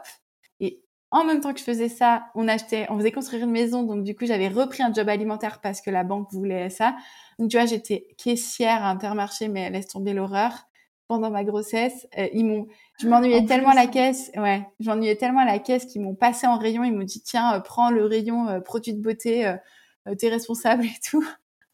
Et 0.59 0.81
en 1.11 1.23
même 1.23 1.39
temps 1.39 1.53
que 1.53 1.59
je 1.59 1.65
faisais 1.65 1.89
ça, 1.89 2.25
on 2.33 2.47
achetait, 2.47 2.87
on 2.89 2.97
faisait 2.97 3.11
construire 3.11 3.43
une 3.43 3.51
maison, 3.51 3.83
donc 3.83 4.03
du 4.03 4.15
coup 4.15 4.25
j'avais 4.25 4.47
repris 4.47 4.81
un 4.81 4.91
job 4.91 5.07
alimentaire 5.07 5.61
parce 5.61 5.81
que 5.81 5.91
la 5.91 6.03
banque 6.03 6.31
voulait 6.31 6.71
ça. 6.71 6.95
Donc 7.37 7.51
tu 7.51 7.57
vois, 7.57 7.67
j'étais 7.67 8.07
caissière 8.17 8.83
à 8.83 8.89
Intermarché, 8.89 9.49
mais 9.49 9.69
laisse 9.69 9.87
tomber 9.87 10.13
l'horreur 10.13 10.67
pendant 11.07 11.29
ma 11.29 11.43
grossesse. 11.43 12.07
ils 12.33 12.45
m'ont 12.45 12.67
je 12.99 13.09
m'ennuyais 13.09 13.45
tellement 13.45 13.69
à 13.69 13.75
la 13.75 13.87
caisse, 13.87 14.31
ouais, 14.37 14.65
je 14.79 14.89
m'ennuyais 14.89 15.17
tellement 15.17 15.41
à 15.41 15.45
la 15.45 15.59
caisse 15.59 15.85
qu'ils 15.85 16.01
m'ont 16.01 16.15
passé 16.15 16.47
en 16.47 16.57
rayon. 16.57 16.83
Ils 16.83 16.93
m'ont 16.93 17.03
dit 17.03 17.21
tiens, 17.21 17.55
euh, 17.55 17.59
prends 17.59 17.89
le 17.89 18.05
rayon 18.05 18.47
euh, 18.47 18.59
produits 18.61 18.93
de 18.93 19.01
beauté, 19.01 19.47
euh, 19.47 20.15
t'es 20.15 20.29
responsable 20.29 20.85
et 20.85 20.99
tout. 21.03 21.25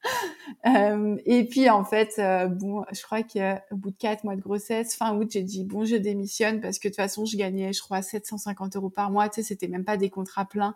et 1.25 1.45
puis 1.45 1.69
en 1.69 1.83
fait, 1.83 2.19
bon, 2.49 2.83
je 2.91 3.03
crois 3.03 3.21
qu'au 3.21 3.75
bout 3.75 3.91
de 3.91 3.97
quatre 3.97 4.23
mois 4.23 4.35
de 4.35 4.41
grossesse, 4.41 4.95
fin 4.95 5.15
août, 5.15 5.29
j'ai 5.31 5.43
dit 5.43 5.63
bon, 5.63 5.85
je 5.85 5.95
démissionne 5.95 6.59
parce 6.59 6.79
que 6.79 6.87
de 6.87 6.93
toute 6.93 6.97
façon, 6.97 7.25
je 7.25 7.37
gagnais, 7.37 7.71
je 7.71 7.81
crois, 7.81 8.01
750 8.01 8.75
euros 8.77 8.89
par 8.89 9.11
mois. 9.11 9.29
Tu 9.29 9.35
sais, 9.35 9.47
c'était 9.47 9.67
même 9.67 9.85
pas 9.85 9.97
des 9.97 10.09
contrats 10.09 10.45
pleins. 10.45 10.73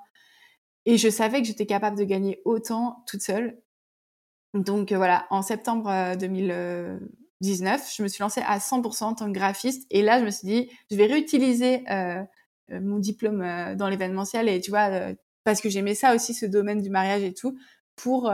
Et 0.86 0.98
je 0.98 1.10
savais 1.10 1.42
que 1.42 1.48
j'étais 1.48 1.66
capable 1.66 1.98
de 1.98 2.04
gagner 2.04 2.42
autant 2.46 3.04
toute 3.08 3.22
seule. 3.22 3.58
Donc 4.54 4.94
voilà, 4.94 5.26
en 5.32 5.42
septembre 5.42 6.16
2000 6.18 7.00
19, 7.42 7.94
je 7.96 8.04
me 8.04 8.08
suis 8.08 8.22
lancée 8.22 8.42
à 8.46 8.60
100% 8.60 9.04
en 9.04 9.14
tant 9.14 9.26
que 9.28 9.32
graphiste. 9.32 9.86
Et 9.90 10.02
là, 10.02 10.20
je 10.20 10.26
me 10.26 10.32
suis 10.32 10.48
dit, 10.48 10.70
je 10.90 10.96
vais 10.96 11.06
réutiliser 11.06 11.84
euh, 11.90 12.24
euh 12.72 12.82
mon 12.82 13.00
diplôme 13.00 13.42
euh, 13.42 13.76
dans 13.76 13.90
l'événementiel 13.90 14.50
et 14.50 14.62
tu 14.62 14.72
vois, 14.72 14.90
euh, 14.90 15.14
parce 15.44 15.62
que 15.62 15.70
j'aimais 15.70 15.96
ça 15.96 16.16
aussi, 16.16 16.34
ce 16.34 16.46
domaine 16.46 16.82
du 16.82 16.90
mariage 16.90 17.24
et 17.24 17.34
tout, 17.34 17.58
pour 17.96 18.30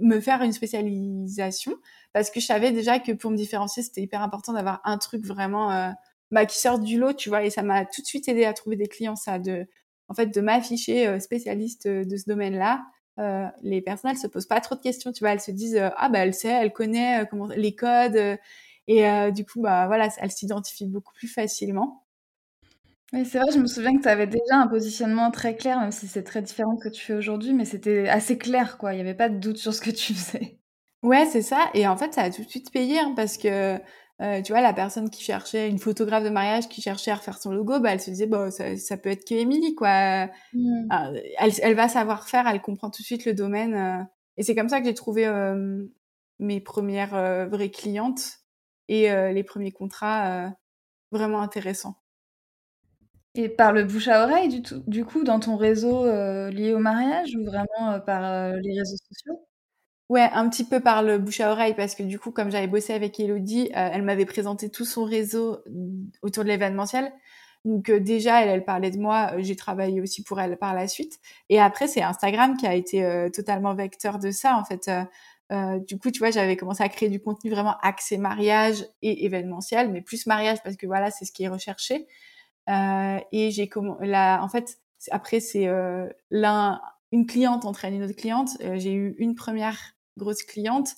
me 0.00 0.20
faire 0.20 0.42
une 0.42 0.52
spécialisation. 0.52 1.76
Parce 2.12 2.30
que 2.30 2.40
je 2.40 2.46
savais 2.46 2.72
déjà 2.72 2.98
que 2.98 3.12
pour 3.12 3.30
me 3.30 3.36
différencier, 3.36 3.82
c'était 3.82 4.02
hyper 4.02 4.22
important 4.22 4.52
d'avoir 4.52 4.80
un 4.84 4.98
truc 4.98 5.24
vraiment 5.24 5.94
bah, 6.30 6.44
qui 6.44 6.60
sort 6.60 6.78
du 6.78 6.98
lot, 6.98 7.14
tu 7.14 7.30
vois. 7.30 7.44
Et 7.44 7.50
ça 7.50 7.62
m'a 7.62 7.86
tout 7.86 8.02
de 8.02 8.06
suite 8.06 8.28
aidé 8.28 8.44
à 8.44 8.52
trouver 8.52 8.76
des 8.76 8.88
clients, 8.88 9.16
ça, 9.16 9.38
de, 9.38 9.66
en 10.08 10.14
fait, 10.14 10.26
de 10.26 10.40
m'afficher 10.42 11.18
spécialiste 11.20 11.88
de 11.88 12.16
ce 12.16 12.24
domaine-là 12.26 12.84
euh, 13.18 13.46
les 13.62 13.80
personnes 13.80 14.10
elles 14.10 14.18
se 14.18 14.26
posent 14.26 14.46
pas 14.46 14.60
trop 14.60 14.74
de 14.74 14.80
questions, 14.80 15.12
tu 15.12 15.20
vois, 15.20 15.30
elles 15.30 15.40
se 15.40 15.50
disent 15.50 15.76
euh, 15.76 15.90
ah 15.96 16.08
bah 16.08 16.20
elle 16.20 16.34
sait, 16.34 16.48
elle 16.48 16.72
connaît 16.72 17.22
euh, 17.22 17.24
comment 17.24 17.46
les 17.46 17.74
codes 17.74 18.38
et 18.88 19.32
du 19.32 19.44
coup 19.44 19.62
bah 19.62 19.86
voilà, 19.88 20.08
elle 20.18 20.30
s'identifie 20.30 20.86
beaucoup 20.86 21.12
plus 21.14 21.26
facilement. 21.28 22.06
Oui, 23.12 23.24
c'est 23.24 23.38
vrai, 23.38 23.52
je 23.52 23.58
me 23.58 23.66
souviens 23.66 23.96
que 23.96 24.02
tu 24.02 24.08
avais 24.08 24.26
déjà 24.26 24.56
un 24.56 24.66
positionnement 24.66 25.30
très 25.30 25.56
clair, 25.56 25.80
même 25.80 25.92
si 25.92 26.08
c'est 26.08 26.24
très 26.24 26.42
différent 26.42 26.74
de 26.74 26.80
ce 26.80 26.88
que 26.88 26.92
tu 26.92 27.04
fais 27.04 27.14
aujourd'hui, 27.14 27.52
mais 27.52 27.64
c'était 27.64 28.08
assez 28.08 28.36
clair, 28.36 28.78
quoi. 28.78 28.92
Il 28.92 28.96
n'y 28.96 29.02
avait 29.02 29.14
pas 29.14 29.28
de 29.28 29.38
doute 29.38 29.58
sur 29.58 29.72
ce 29.72 29.80
que 29.80 29.90
tu 29.90 30.12
faisais. 30.14 30.58
Ouais, 31.02 31.24
c'est 31.24 31.42
ça. 31.42 31.70
Et 31.74 31.86
en 31.86 31.96
fait, 31.96 32.14
ça 32.14 32.22
a 32.22 32.30
tout 32.30 32.42
de 32.42 32.48
suite 32.48 32.72
payé, 32.72 32.98
hein, 32.98 33.12
parce 33.14 33.38
que 33.38 33.78
euh, 34.22 34.40
tu 34.40 34.52
vois, 34.52 34.62
la 34.62 34.72
personne 34.72 35.10
qui 35.10 35.22
cherchait, 35.22 35.68
une 35.68 35.78
photographe 35.78 36.24
de 36.24 36.30
mariage 36.30 36.68
qui 36.68 36.80
cherchait 36.80 37.10
à 37.10 37.16
refaire 37.16 37.38
son 37.38 37.52
logo, 37.52 37.80
bah, 37.80 37.92
elle 37.92 38.00
se 38.00 38.10
disait, 38.10 38.26
bon, 38.26 38.50
ça, 38.50 38.76
ça 38.76 38.96
peut 38.96 39.10
être 39.10 39.26
que 39.28 39.34
Émilie, 39.34 39.74
quoi. 39.74 40.26
Mmh. 40.54 40.86
Ah, 40.90 41.10
elle, 41.38 41.52
elle, 41.62 41.74
va 41.74 41.88
savoir 41.88 42.26
faire, 42.26 42.46
elle 42.46 42.62
comprend 42.62 42.90
tout 42.90 43.02
de 43.02 43.06
suite 43.06 43.26
le 43.26 43.34
domaine. 43.34 43.74
Euh. 43.74 44.02
et 44.38 44.42
c'est 44.42 44.54
comme 44.54 44.70
ça 44.70 44.80
que 44.80 44.86
j'ai 44.86 44.94
trouvé 44.94 45.26
euh, 45.26 45.84
mes 46.38 46.60
premières 46.60 47.48
vraies 47.48 47.70
clientes 47.70 48.40
et 48.88 49.08
les 49.32 49.42
premiers 49.42 49.72
contrats 49.72 50.52
vraiment 51.10 51.40
intéressants. 51.40 51.96
Et 53.34 53.48
par 53.48 53.72
le 53.72 53.84
bouche 53.84 54.08
à 54.08 54.24
oreille, 54.24 54.48
du, 54.48 54.62
tout, 54.62 54.82
du 54.86 55.04
coup, 55.04 55.24
dans 55.24 55.40
ton 55.40 55.56
réseau 55.56 56.04
lié 56.50 56.74
au 56.74 56.78
mariage 56.78 57.34
ou 57.36 57.44
vraiment 57.44 58.00
par 58.00 58.52
les 58.52 58.78
réseaux 58.78 58.96
sociaux? 59.08 59.46
Ouais, 60.08 60.28
un 60.32 60.48
petit 60.48 60.62
peu 60.62 60.78
par 60.78 61.02
le 61.02 61.18
bouche 61.18 61.40
à 61.40 61.50
oreille 61.50 61.74
parce 61.74 61.96
que 61.96 62.04
du 62.04 62.18
coup, 62.18 62.30
comme 62.30 62.50
j'avais 62.50 62.68
bossé 62.68 62.92
avec 62.94 63.18
Elodie, 63.18 63.70
euh, 63.76 63.90
elle 63.92 64.02
m'avait 64.02 64.24
présenté 64.24 64.70
tout 64.70 64.84
son 64.84 65.04
réseau 65.04 65.58
mm, 65.68 66.10
autour 66.22 66.44
de 66.44 66.48
l'événementiel. 66.48 67.12
Donc 67.64 67.90
euh, 67.90 67.98
déjà, 67.98 68.42
elle, 68.42 68.48
elle 68.50 68.64
parlait 68.64 68.92
de 68.92 68.98
moi. 68.98 69.32
Euh, 69.34 69.38
j'ai 69.40 69.56
travaillé 69.56 70.00
aussi 70.00 70.22
pour 70.22 70.40
elle 70.40 70.56
par 70.58 70.74
la 70.74 70.86
suite. 70.86 71.18
Et 71.48 71.60
après, 71.60 71.88
c'est 71.88 72.02
Instagram 72.02 72.56
qui 72.56 72.66
a 72.68 72.74
été 72.74 73.28
totalement 73.34 73.74
vecteur 73.74 74.18
de 74.20 74.30
ça 74.30 74.56
en 74.56 74.64
fait. 74.64 74.88
du 75.88 75.98
coup, 75.98 76.10
tu 76.12 76.20
vois, 76.20 76.30
j'avais 76.30 76.56
commencé 76.56 76.84
à 76.84 76.88
créer 76.88 77.08
du 77.08 77.20
contenu 77.20 77.50
vraiment 77.50 77.76
axé 77.82 78.16
mariage 78.18 78.86
et 79.02 79.24
événementiel, 79.24 79.90
mais 79.90 80.02
plus 80.02 80.26
mariage 80.26 80.58
parce 80.62 80.76
que 80.76 80.86
voilà, 80.86 81.10
c'est 81.10 81.24
ce 81.24 81.32
qui 81.32 81.44
est 81.44 81.48
recherché. 81.48 82.06
et 82.68 83.50
j'ai 83.50 83.68
comment, 83.68 83.98
là, 84.00 84.40
en 84.42 84.48
fait, 84.48 84.78
après 85.10 85.40
c'est 85.40 85.68
l'un 86.30 86.80
une 87.12 87.26
cliente 87.26 87.64
entraîne 87.64 87.94
une 87.94 88.02
autre 88.04 88.16
cliente. 88.16 88.50
j'ai 88.60 88.92
eu 88.92 89.14
une 89.18 89.34
première 89.34 89.95
grosse 90.16 90.42
cliente. 90.42 90.90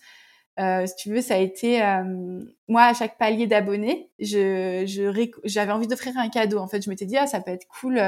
Euh, 0.59 0.87
si 0.87 0.97
tu 0.97 1.11
veux, 1.11 1.21
ça 1.21 1.35
a 1.35 1.39
été 1.39 1.83
euh, 1.83 2.41
moi 2.67 2.83
à 2.83 2.95
chaque 2.95 3.17
palier 3.17 3.47
d'abonnés, 3.47 4.11
j'avais 4.19 5.73
envie 5.73 5.87
d'offrir 5.87 6.17
un 6.19 6.29
cadeau. 6.29 6.59
En 6.59 6.67
fait, 6.67 6.83
je 6.83 6.91
m'étais 6.91 7.07
dit 7.07 7.17
ah 7.17 7.27
ça 7.27 7.41
peut 7.41 7.53
être 7.53 7.67
cool. 7.69 8.01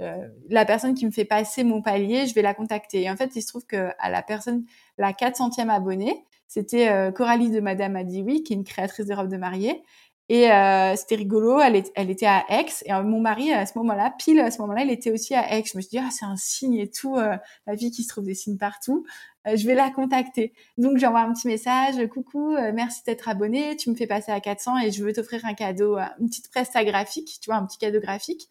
Euh, 0.00 0.28
la 0.48 0.64
personne 0.64 0.94
qui 0.94 1.06
me 1.06 1.10
fait 1.10 1.24
passer 1.24 1.64
mon 1.64 1.82
palier, 1.82 2.26
je 2.26 2.34
vais 2.34 2.42
la 2.42 2.54
contacter. 2.54 3.02
Et 3.02 3.10
en 3.10 3.16
fait, 3.16 3.34
il 3.34 3.42
se 3.42 3.48
trouve 3.48 3.66
que 3.66 3.90
à 3.98 4.10
la 4.10 4.22
personne, 4.22 4.64
la 4.96 5.12
400e 5.12 5.68
abonnée, 5.68 6.24
c'était 6.46 7.12
Coralie 7.14 7.50
de 7.50 7.60
Madame 7.60 7.96
a 7.96 8.04
dit 8.04 8.22
oui, 8.22 8.42
qui 8.42 8.52
est 8.52 8.56
une 8.56 8.64
créatrice 8.64 9.06
de 9.06 9.14
robes 9.14 9.28
de 9.28 9.36
mariée. 9.36 9.82
Et 10.30 10.52
euh, 10.52 10.94
c'était 10.94 11.14
rigolo, 11.14 11.58
elle, 11.58 11.82
elle, 11.94 12.10
était 12.10 12.26
à 12.26 12.44
Aix 12.50 12.66
et 12.84 12.92
mon 12.92 13.20
mari 13.20 13.50
à 13.50 13.64
ce 13.64 13.78
moment-là, 13.78 14.12
pile 14.18 14.40
à 14.40 14.50
ce 14.50 14.60
moment-là, 14.60 14.82
il 14.82 14.90
était 14.90 15.10
aussi 15.10 15.34
à 15.34 15.56
Aix. 15.56 15.64
Je 15.64 15.78
me 15.78 15.80
suis 15.80 15.90
dit 15.90 15.98
ah 15.98 16.10
c'est 16.10 16.26
un 16.26 16.36
signe 16.36 16.74
et 16.74 16.90
tout, 16.90 17.16
la 17.16 17.74
vie 17.74 17.90
qui 17.90 18.02
se 18.02 18.08
trouve 18.08 18.24
des 18.24 18.34
signes 18.34 18.58
partout. 18.58 19.06
Euh, 19.48 19.56
je 19.56 19.66
vais 19.66 19.74
la 19.74 19.90
contacter. 19.90 20.52
Donc 20.76 20.98
j'envoie 20.98 21.20
un 21.20 21.32
petit 21.32 21.46
message, 21.46 21.94
coucou, 22.08 22.54
euh, 22.54 22.72
merci 22.74 23.02
d'être 23.06 23.28
abonné, 23.28 23.76
tu 23.76 23.90
me 23.90 23.94
fais 23.94 24.06
passer 24.06 24.32
à 24.32 24.40
400 24.40 24.78
et 24.78 24.90
je 24.90 25.02
veux 25.04 25.12
t'offrir 25.12 25.44
un 25.44 25.54
cadeau, 25.54 25.96
euh, 25.96 26.04
une 26.20 26.28
petite 26.28 26.50
presta 26.50 26.84
graphique, 26.84 27.38
tu 27.40 27.50
vois, 27.50 27.56
un 27.56 27.66
petit 27.66 27.78
cadeau 27.78 28.00
graphique. 28.00 28.48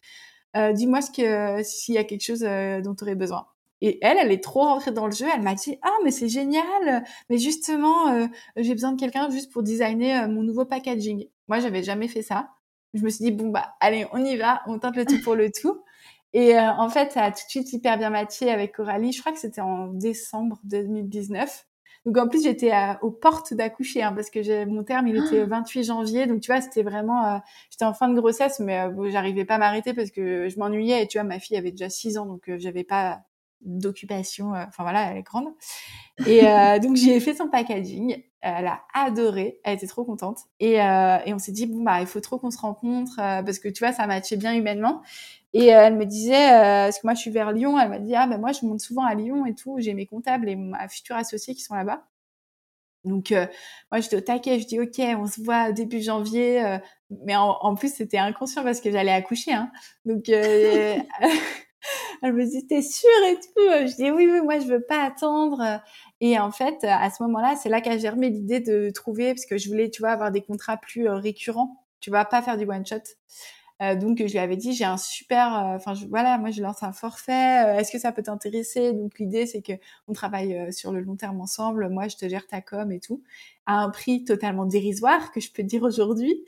Dis-moi 0.74 1.02
ce 1.02 1.10
que 1.12 1.62
s'il 1.62 1.94
y 1.94 1.98
a 1.98 2.04
quelque 2.04 2.24
chose 2.24 2.40
dont 2.40 2.94
tu 2.94 3.04
aurais 3.04 3.14
besoin. 3.14 3.46
Et 3.80 3.98
elle, 4.02 4.16
elle 4.20 4.32
est 4.32 4.42
trop 4.42 4.62
rentrée 4.62 4.90
dans 4.90 5.06
le 5.06 5.12
jeu. 5.12 5.26
Elle 5.32 5.42
m'a 5.42 5.54
dit 5.54 5.78
ah 5.82 5.94
mais 6.04 6.10
c'est 6.10 6.28
génial, 6.28 7.04
mais 7.30 7.38
justement 7.38 8.28
j'ai 8.56 8.72
besoin 8.72 8.92
de 8.92 8.98
quelqu'un 8.98 9.30
juste 9.30 9.52
pour 9.52 9.62
designer 9.62 10.28
mon 10.28 10.42
nouveau 10.42 10.64
packaging. 10.64 11.28
Moi 11.48 11.60
j'avais 11.60 11.82
jamais 11.82 12.08
fait 12.08 12.22
ça. 12.22 12.50
Je 12.94 13.02
me 13.02 13.10
suis 13.10 13.24
dit 13.24 13.32
bon 13.32 13.48
bah 13.48 13.74
allez 13.80 14.06
on 14.12 14.24
y 14.24 14.36
va, 14.36 14.62
on 14.66 14.78
tente 14.78 14.96
le 14.96 15.04
tout 15.04 15.20
pour 15.22 15.34
le 15.34 15.50
tout. 15.50 15.82
Et 16.34 16.58
euh, 16.58 16.70
en 16.72 16.88
fait, 16.90 17.12
ça 17.12 17.24
a 17.24 17.30
tout 17.30 17.44
de 17.44 17.50
suite 17.50 17.72
hyper 17.72 17.98
bien 17.98 18.10
matché 18.10 18.50
avec 18.50 18.72
Coralie. 18.74 19.12
Je 19.12 19.20
crois 19.20 19.32
que 19.32 19.38
c'était 19.38 19.60
en 19.60 19.88
décembre 19.88 20.60
2019. 20.64 21.66
Donc 22.06 22.16
en 22.18 22.28
plus, 22.28 22.44
j'étais 22.44 22.72
aux 23.02 23.10
portes 23.10 23.54
d'accoucher 23.54 24.02
hein, 24.02 24.12
parce 24.12 24.30
que 24.30 24.64
mon 24.66 24.84
terme, 24.84 25.08
il 25.08 25.16
était 25.16 25.38
le 25.40 25.46
28 25.46 25.84
janvier. 25.84 26.26
Donc 26.26 26.40
tu 26.40 26.52
vois, 26.52 26.60
c'était 26.60 26.82
vraiment... 26.82 27.36
Euh, 27.36 27.38
j'étais 27.70 27.84
en 27.84 27.94
fin 27.94 28.08
de 28.08 28.18
grossesse, 28.18 28.60
mais 28.60 28.80
euh, 28.80 29.10
j'arrivais 29.10 29.44
pas 29.44 29.54
à 29.56 29.58
m'arrêter 29.58 29.94
parce 29.94 30.10
que 30.10 30.48
je 30.48 30.58
m'ennuyais. 30.58 31.02
Et 31.02 31.08
tu 31.08 31.18
vois, 31.18 31.24
ma 31.24 31.38
fille 31.38 31.56
avait 31.56 31.70
déjà 31.70 31.88
6 31.88 32.18
ans, 32.18 32.26
donc 32.26 32.50
j'avais 32.58 32.84
pas 32.84 33.22
d'occupation. 33.60 34.52
Enfin 34.52 34.82
voilà, 34.82 35.10
elle 35.10 35.18
est 35.18 35.22
grande. 35.22 35.48
Et 36.26 36.42
donc 36.80 36.96
j'ai 36.96 37.20
fait 37.20 37.34
son 37.34 37.48
packaging. 37.48 38.22
Elle 38.40 38.68
a 38.68 38.82
adoré, 38.94 39.60
elle 39.64 39.74
était 39.74 39.86
trop 39.86 40.04
contente. 40.04 40.38
Et, 40.60 40.74
et 40.74 41.34
on 41.34 41.38
s'est 41.38 41.52
dit 41.52 41.66
bon 41.66 41.82
bah 41.82 42.00
il 42.00 42.06
faut 42.06 42.20
trop 42.20 42.38
qu'on 42.38 42.50
se 42.50 42.58
rencontre 42.58 43.16
parce 43.16 43.58
que 43.58 43.68
tu 43.68 43.84
vois 43.84 43.92
ça 43.92 44.06
matchait 44.06 44.36
bien 44.36 44.54
humainement. 44.54 45.02
Et 45.54 45.66
elle 45.66 45.96
me 45.96 46.04
disait, 46.04 46.48
parce 46.50 46.98
que 46.98 47.06
moi 47.06 47.14
je 47.14 47.20
suis 47.20 47.30
vers 47.30 47.52
Lyon, 47.52 47.78
elle 47.78 47.88
m'a 47.88 47.98
dit, 47.98 48.14
ah 48.14 48.26
ben 48.26 48.38
moi 48.38 48.52
je 48.52 48.64
monte 48.64 48.80
souvent 48.80 49.04
à 49.04 49.14
Lyon 49.14 49.46
et 49.46 49.54
tout, 49.54 49.76
j'ai 49.78 49.94
mes 49.94 50.06
comptables 50.06 50.48
et 50.48 50.56
ma 50.56 50.88
future 50.88 51.16
associée 51.16 51.54
qui 51.54 51.62
sont 51.62 51.74
là-bas. 51.74 52.04
Donc, 53.04 53.32
euh, 53.32 53.46
moi, 53.90 54.00
j'étais 54.00 54.16
au 54.16 54.20
taquet, 54.20 54.60
je 54.60 54.66
dis, 54.66 54.80
OK, 54.80 54.98
on 54.98 55.26
se 55.26 55.40
voit 55.40 55.72
début 55.72 56.00
janvier. 56.00 56.64
Euh, 56.64 56.78
mais 57.24 57.36
en, 57.36 57.74
plus, 57.74 57.94
c'était 57.94 58.18
inconscient 58.18 58.62
parce 58.62 58.80
que 58.80 58.90
j'allais 58.90 59.12
accoucher. 59.12 59.52
Hein. 59.52 59.70
Donc, 60.04 60.28
euh, 60.28 60.96
elle 62.22 62.32
me 62.32 62.44
dit, 62.44 62.66
t'es 62.66 62.82
sûre 62.82 63.08
et 63.28 63.34
tout? 63.36 63.88
Je 63.88 63.96
dis, 63.96 64.10
oui, 64.10 64.28
oui, 64.30 64.40
moi, 64.42 64.58
je 64.58 64.66
veux 64.66 64.82
pas 64.82 65.04
attendre. 65.04 65.80
Et 66.20 66.38
en 66.38 66.50
fait, 66.50 66.84
à 66.84 67.10
ce 67.10 67.22
moment-là, 67.22 67.56
c'est 67.56 67.68
là 67.68 67.80
qu'a 67.80 67.98
germé 67.98 68.30
l'idée 68.30 68.60
de 68.60 68.90
trouver, 68.90 69.34
parce 69.34 69.46
que 69.46 69.58
je 69.58 69.68
voulais, 69.68 69.90
tu 69.90 70.02
vois, 70.02 70.10
avoir 70.10 70.30
des 70.30 70.42
contrats 70.42 70.76
plus 70.76 71.08
récurrents. 71.08 71.84
Tu 72.00 72.10
vas 72.10 72.24
pas 72.24 72.42
faire 72.42 72.56
du 72.56 72.64
one-shot. 72.64 73.02
Euh, 73.80 73.94
donc 73.94 74.18
je 74.18 74.32
lui 74.32 74.38
avais 74.38 74.56
dit 74.56 74.72
j'ai 74.72 74.84
un 74.84 74.96
super, 74.96 75.56
euh, 75.56 75.76
enfin 75.76 75.94
voilà, 76.08 76.36
moi 76.38 76.50
je 76.50 76.60
lance 76.62 76.82
un 76.82 76.92
forfait. 76.92 77.64
Euh, 77.64 77.78
est-ce 77.78 77.92
que 77.92 77.98
ça 77.98 78.10
peut 78.10 78.22
t'intéresser? 78.22 78.92
Donc 78.92 79.18
l'idée 79.20 79.46
c'est 79.46 79.62
que 79.62 79.72
on 80.08 80.12
travaille 80.12 80.72
sur 80.72 80.92
le 80.92 81.00
long 81.00 81.14
terme 81.14 81.40
ensemble. 81.40 81.88
Moi 81.88 82.08
je 82.08 82.16
te 82.16 82.28
gère 82.28 82.46
ta 82.48 82.60
com 82.60 82.90
et 82.90 82.98
tout 82.98 83.22
à 83.66 83.74
un 83.74 83.90
prix 83.90 84.24
totalement 84.24 84.64
dérisoire 84.66 85.30
que 85.30 85.40
je 85.40 85.52
peux 85.52 85.62
dire 85.62 85.82
aujourd'hui. 85.84 86.44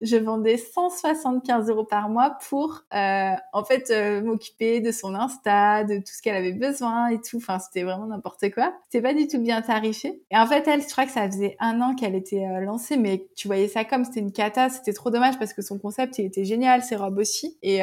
Je 0.00 0.16
vendais 0.16 0.56
175 0.56 1.68
euros 1.68 1.84
par 1.84 2.08
mois 2.08 2.36
pour 2.48 2.82
euh, 2.92 3.30
en 3.52 3.64
fait 3.64 3.90
euh, 3.90 4.20
m'occuper 4.22 4.80
de 4.80 4.90
son 4.90 5.14
Insta, 5.14 5.84
de 5.84 5.98
tout 5.98 6.12
ce 6.12 6.20
qu'elle 6.20 6.36
avait 6.36 6.52
besoin 6.52 7.08
et 7.08 7.20
tout. 7.20 7.36
Enfin, 7.36 7.58
c'était 7.58 7.84
vraiment 7.84 8.06
n'importe 8.06 8.50
quoi. 8.50 8.74
C'était 8.84 9.02
pas 9.02 9.14
du 9.14 9.28
tout 9.28 9.38
bien 9.38 9.62
tarifé. 9.62 10.20
Et 10.30 10.36
en 10.36 10.46
fait, 10.46 10.66
elle, 10.66 10.82
je 10.82 10.88
crois 10.88 11.06
que 11.06 11.12
ça 11.12 11.26
faisait 11.30 11.56
un 11.60 11.80
an 11.80 11.94
qu'elle 11.94 12.14
était 12.14 12.44
euh, 12.44 12.60
lancée, 12.60 12.96
mais 12.96 13.26
tu 13.36 13.48
voyais 13.48 13.68
ça 13.68 13.84
comme 13.84 14.04
c'était 14.04 14.20
une 14.20 14.32
cata. 14.32 14.68
C'était 14.68 14.92
trop 14.92 15.10
dommage 15.10 15.38
parce 15.38 15.54
que 15.54 15.62
son 15.62 15.78
concept, 15.78 16.18
il 16.18 16.26
était 16.26 16.44
génial, 16.44 16.82
ses 16.82 16.96
robes 16.96 17.18
aussi. 17.18 17.58
Et 17.62 17.80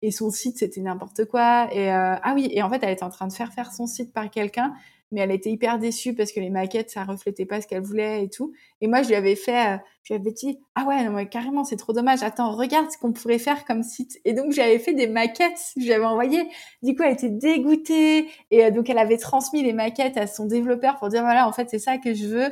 et 0.00 0.12
son 0.12 0.30
site 0.30 0.58
c'était 0.58 0.80
n'importe 0.80 1.24
quoi 1.24 1.66
et 1.74 1.90
ah 1.90 2.32
oui 2.32 2.48
et 2.52 2.62
en 2.62 2.70
fait 2.70 2.78
elle 2.82 2.92
était 2.92 3.02
en 3.02 3.10
train 3.10 3.26
de 3.26 3.32
faire 3.32 3.52
faire 3.52 3.72
son 3.72 3.88
site 3.88 4.12
par 4.12 4.30
quelqu'un 4.30 4.72
mais 5.10 5.20
elle 5.20 5.30
était 5.30 5.50
hyper 5.50 5.78
déçue 5.78 6.14
parce 6.14 6.32
que 6.32 6.40
les 6.40 6.50
maquettes, 6.50 6.90
ça 6.90 7.04
reflétait 7.04 7.46
pas 7.46 7.60
ce 7.60 7.66
qu'elle 7.66 7.82
voulait 7.82 8.24
et 8.24 8.28
tout. 8.28 8.52
Et 8.80 8.88
moi, 8.88 9.02
je 9.02 9.08
lui 9.08 9.14
avais 9.14 9.36
fait, 9.36 9.74
euh, 9.74 9.78
je 10.02 10.14
lui 10.14 10.20
avais 10.20 10.32
dit, 10.32 10.58
ah 10.74 10.84
ouais, 10.84 11.04
non, 11.04 11.12
mais 11.12 11.28
carrément, 11.28 11.64
c'est 11.64 11.76
trop 11.76 11.92
dommage. 11.92 12.22
Attends, 12.22 12.52
regarde 12.52 12.90
ce 12.90 12.98
qu'on 12.98 13.12
pourrait 13.12 13.38
faire 13.38 13.64
comme 13.64 13.82
site. 13.82 14.18
Et 14.24 14.32
donc, 14.32 14.52
j'avais 14.52 14.78
fait 14.78 14.92
des 14.92 15.06
maquettes, 15.06 15.72
je 15.76 15.82
lui 15.82 15.92
avais 15.92 16.04
envoyé. 16.04 16.48
Du 16.82 16.94
coup, 16.94 17.02
elle 17.02 17.14
était 17.14 17.30
dégoûtée. 17.30 18.28
Et 18.50 18.64
euh, 18.64 18.70
donc, 18.70 18.90
elle 18.90 18.98
avait 18.98 19.18
transmis 19.18 19.62
les 19.62 19.72
maquettes 19.72 20.16
à 20.16 20.26
son 20.26 20.46
développeur 20.46 20.98
pour 20.98 21.08
dire, 21.08 21.22
voilà, 21.22 21.48
en 21.48 21.52
fait, 21.52 21.68
c'est 21.70 21.78
ça 21.78 21.98
que 21.98 22.14
je 22.14 22.26
veux. 22.26 22.50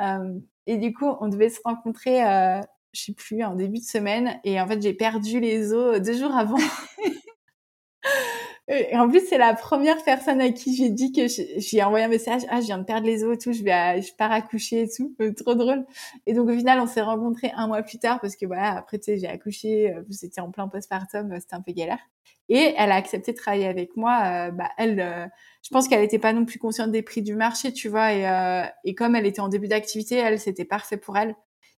Euh, 0.00 0.38
et 0.66 0.76
du 0.76 0.92
coup, 0.92 1.06
on 1.20 1.28
devait 1.28 1.50
se 1.50 1.60
rencontrer, 1.64 2.24
euh, 2.24 2.60
je 2.92 3.02
sais 3.02 3.14
plus, 3.14 3.42
en 3.44 3.54
début 3.54 3.78
de 3.78 3.84
semaine. 3.84 4.40
Et 4.44 4.60
en 4.60 4.66
fait, 4.66 4.82
j'ai 4.82 4.94
perdu 4.94 5.40
les 5.40 5.72
os 5.72 6.00
deux 6.00 6.16
jours 6.16 6.34
avant. 6.34 6.56
Et 8.68 8.96
en 8.96 9.08
plus, 9.08 9.20
c'est 9.28 9.38
la 9.38 9.54
première 9.54 10.02
personne 10.02 10.40
à 10.40 10.50
qui 10.50 10.74
j'ai 10.74 10.90
dit 10.90 11.12
que 11.12 11.26
j'ai 11.28 11.82
envoyé 11.84 12.04
un 12.04 12.08
message. 12.08 12.42
Ah, 12.48 12.60
je 12.60 12.66
viens 12.66 12.78
de 12.78 12.84
perdre 12.84 13.06
les 13.06 13.22
os 13.22 13.34
et 13.34 13.38
tout. 13.38 13.52
Je 13.52 13.62
vais, 13.62 14.02
je 14.02 14.12
pars 14.12 14.32
accoucher 14.32 14.82
et 14.82 14.88
tout. 14.88 15.14
Euh, 15.20 15.32
trop 15.32 15.54
drôle. 15.54 15.86
Et 16.26 16.34
donc, 16.34 16.48
au 16.48 16.56
final, 16.56 16.80
on 16.80 16.86
s'est 16.88 17.00
rencontrés 17.00 17.52
un 17.54 17.68
mois 17.68 17.82
plus 17.82 17.98
tard 17.98 18.20
parce 18.20 18.34
que 18.34 18.44
voilà, 18.44 18.76
après, 18.76 18.98
tu 18.98 19.04
sais, 19.04 19.18
j'ai 19.18 19.28
accouché. 19.28 19.94
Euh, 19.94 20.02
c'était 20.10 20.40
en 20.40 20.50
plein 20.50 20.66
postpartum. 20.66 21.30
Euh, 21.30 21.38
c'était 21.38 21.54
un 21.54 21.62
peu 21.62 21.70
galère. 21.72 22.00
Et 22.48 22.74
elle 22.76 22.90
a 22.90 22.96
accepté 22.96 23.32
de 23.32 23.36
travailler 23.36 23.66
avec 23.66 23.96
moi. 23.96 24.50
bah, 24.52 24.70
elle, 24.78 25.30
je 25.62 25.68
pense 25.70 25.88
qu'elle 25.88 26.00
n'était 26.00 26.20
pas 26.20 26.32
non 26.32 26.44
plus 26.44 26.60
consciente 26.60 26.92
des 26.92 27.02
prix 27.02 27.20
du 27.22 27.34
marché, 27.34 27.72
tu 27.72 27.88
vois. 27.88 28.12
Et, 28.12 28.68
et 28.84 28.94
comme 28.94 29.16
elle 29.16 29.26
était 29.26 29.40
en 29.40 29.48
début 29.48 29.66
d'activité, 29.66 30.14
elle, 30.16 30.38
c'était 30.38 30.64
parfait 30.64 30.96
pour 30.96 31.16
elle. 31.16 31.34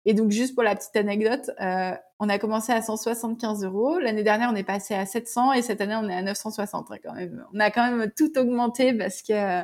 Et 0.10 0.14
donc, 0.14 0.32
juste 0.32 0.56
pour 0.56 0.64
la 0.64 0.74
petite 0.74 0.96
anecdote, 0.96 1.52
euh, 1.60 1.92
on 2.20 2.30
a 2.30 2.40
commencé 2.40 2.72
à 2.72 2.82
175 2.82 3.66
euros. 3.66 4.00
L'année 4.00 4.24
dernière, 4.24 4.50
on 4.50 4.56
est 4.56 4.64
passé 4.64 4.94
à 4.94 5.06
700 5.06 5.52
et 5.52 5.62
cette 5.62 5.82
année, 5.82 5.98
on 5.98 6.08
est 6.08 6.16
à 6.16 6.22
960 6.22 6.88
quand 7.04 7.14
même. 7.14 7.46
On 7.54 7.60
a 7.60 7.70
quand 7.72 7.92
même 7.92 8.10
tout 8.16 8.32
augmenté 8.38 8.94
parce 8.94 9.22
que 9.22 9.64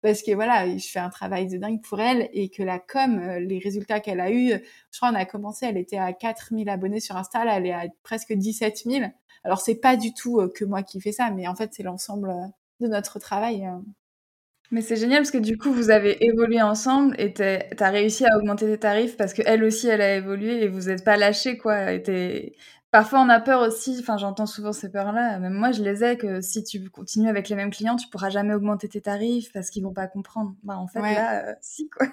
parce 0.00 0.22
que 0.22 0.32
voilà, 0.32 0.78
je 0.78 0.86
fais 0.86 1.00
un 1.00 1.10
travail 1.10 1.48
de 1.48 1.58
dingue 1.58 1.82
pour 1.82 2.00
elle 2.00 2.30
et 2.32 2.50
que 2.50 2.62
la 2.62 2.78
com, 2.78 3.18
euh, 3.18 3.40
les 3.40 3.58
résultats 3.58 3.98
qu'elle 3.98 4.20
a 4.20 4.30
eu, 4.30 4.50
je 4.92 4.96
crois 4.96 5.10
on 5.10 5.14
a 5.16 5.24
commencé, 5.24 5.66
elle 5.66 5.76
était 5.76 5.98
à 5.98 6.12
4000 6.12 6.68
abonnés 6.70 7.00
sur 7.00 7.16
Insta, 7.16 7.44
là, 7.44 7.56
elle 7.56 7.66
est 7.66 7.72
à 7.72 7.84
presque 8.04 8.32
17 8.32 8.84
000. 8.86 9.04
Alors 9.44 9.60
c'est 9.60 9.74
pas 9.74 9.96
du 9.96 10.14
tout 10.14 10.40
euh, 10.40 10.48
que 10.54 10.64
moi 10.64 10.84
qui 10.84 11.00
fais 11.00 11.12
ça, 11.12 11.30
mais 11.32 11.48
en 11.48 11.56
fait 11.56 11.74
c'est 11.74 11.82
l'ensemble 11.82 12.32
de 12.78 12.86
notre 12.86 13.18
travail. 13.18 13.68
Mais 14.70 14.82
c'est 14.82 14.96
génial 14.96 15.18
parce 15.18 15.30
que 15.30 15.38
du 15.38 15.58
coup, 15.58 15.72
vous 15.72 15.90
avez 15.90 16.24
évolué 16.24 16.62
ensemble 16.62 17.14
et 17.18 17.32
tu 17.34 17.42
as 17.42 17.90
réussi 17.90 18.24
à 18.24 18.36
augmenter 18.36 18.66
tes 18.66 18.78
tarifs 18.78 19.16
parce 19.16 19.32
qu'elle 19.34 19.64
aussi, 19.64 19.88
elle 19.88 20.00
a 20.00 20.14
évolué 20.16 20.62
et 20.62 20.68
vous 20.68 20.82
n'êtes 20.82 21.04
pas 21.04 21.16
lâchés, 21.16 21.58
quoi. 21.58 21.92
Et 21.92 22.54
Parfois, 22.90 23.20
on 23.20 23.28
a 23.28 23.38
peur 23.38 23.60
aussi, 23.60 23.96
enfin, 24.00 24.16
j'entends 24.16 24.46
souvent 24.46 24.72
ces 24.72 24.90
peurs-là. 24.90 25.38
Même 25.38 25.52
moi, 25.52 25.70
je 25.70 25.82
les 25.82 26.02
ai 26.02 26.16
que 26.16 26.40
si 26.40 26.64
tu 26.64 26.90
continues 26.90 27.28
avec 27.28 27.48
les 27.48 27.54
mêmes 27.54 27.70
clients, 27.70 27.94
tu 27.94 28.08
pourras 28.08 28.30
jamais 28.30 28.52
augmenter 28.52 28.88
tes 28.88 29.00
tarifs 29.00 29.52
parce 29.52 29.70
qu'ils 29.70 29.84
vont 29.84 29.92
pas 29.92 30.08
comprendre. 30.08 30.56
Bah, 30.64 30.76
en 30.76 30.88
fait, 30.88 31.00
là, 31.00 31.50
euh, 31.50 31.54
si, 31.60 31.88
quoi. 31.88 32.08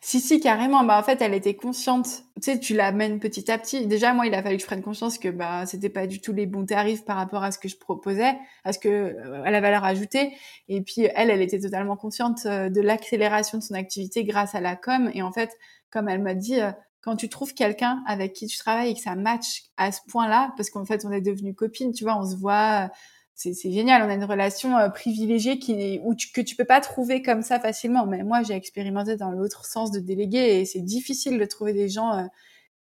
Si, 0.00 0.20
si, 0.20 0.40
carrément. 0.40 0.82
Bah, 0.84 0.98
en 0.98 1.02
fait, 1.02 1.22
elle 1.22 1.34
était 1.34 1.54
consciente. 1.54 2.06
Tu 2.36 2.52
sais, 2.52 2.58
tu 2.58 2.74
l'amènes 2.74 3.20
petit 3.20 3.50
à 3.50 3.58
petit. 3.58 3.86
Déjà, 3.86 4.12
moi, 4.12 4.26
il 4.26 4.34
a 4.34 4.42
fallu 4.42 4.56
que 4.56 4.62
je 4.62 4.66
prenne 4.66 4.82
conscience 4.82 5.18
que 5.18 5.28
bah, 5.28 5.66
c'était 5.66 5.88
pas 5.88 6.06
du 6.06 6.20
tout 6.20 6.32
les 6.32 6.46
bons 6.46 6.66
tarifs 6.66 7.04
par 7.04 7.16
rapport 7.16 7.44
à 7.44 7.52
ce 7.52 7.58
que 7.58 7.68
je 7.68 7.76
proposais, 7.76 8.36
à 8.64 8.72
ce 8.72 8.78
que, 8.78 8.88
euh, 8.88 9.42
à 9.44 9.50
la 9.50 9.60
valeur 9.60 9.84
ajoutée. 9.84 10.32
Et 10.68 10.80
puis, 10.82 11.08
elle, 11.14 11.30
elle 11.30 11.42
était 11.42 11.60
totalement 11.60 11.96
consciente 11.96 12.40
euh, 12.46 12.68
de 12.70 12.80
l'accélération 12.80 13.58
de 13.58 13.62
son 13.62 13.74
activité 13.74 14.24
grâce 14.24 14.54
à 14.54 14.60
la 14.60 14.74
com. 14.76 15.10
Et 15.14 15.22
en 15.22 15.32
fait, 15.32 15.56
comme 15.90 16.08
elle 16.08 16.22
m'a 16.22 16.34
dit, 16.34 16.60
euh, 16.60 16.72
quand 17.00 17.14
tu 17.16 17.28
trouves 17.28 17.54
quelqu'un 17.54 18.02
avec 18.06 18.32
qui 18.32 18.46
tu 18.48 18.58
travailles 18.58 18.90
et 18.90 18.94
que 18.94 19.00
ça 19.00 19.14
match 19.14 19.64
à 19.76 19.92
ce 19.92 20.00
point-là, 20.08 20.52
parce 20.56 20.70
qu'en 20.70 20.84
fait, 20.84 21.04
on 21.04 21.12
est 21.12 21.20
devenus 21.20 21.54
copines, 21.54 21.92
tu 21.92 22.04
vois, 22.04 22.18
on 22.18 22.28
se 22.28 22.36
voit, 22.36 22.90
c'est 23.38 23.70
génial. 23.70 24.02
On 24.02 24.08
a 24.08 24.14
une 24.14 24.24
relation 24.24 24.76
euh, 24.76 24.88
privilégiée 24.88 25.60
qui 25.60 26.00
où 26.02 26.14
tu, 26.16 26.32
que 26.32 26.40
tu 26.40 26.56
peux 26.56 26.64
pas 26.64 26.80
trouver 26.80 27.22
comme 27.22 27.42
ça 27.42 27.60
facilement. 27.60 28.04
Mais 28.04 28.24
moi, 28.24 28.42
j'ai 28.42 28.54
expérimenté 28.54 29.16
dans 29.16 29.30
l'autre 29.30 29.64
sens 29.64 29.92
de 29.92 30.00
déléguer 30.00 30.60
et 30.60 30.64
c'est 30.64 30.80
difficile 30.80 31.38
de 31.38 31.44
trouver 31.44 31.72
des 31.72 31.88
gens 31.88 32.18
euh, 32.18 32.24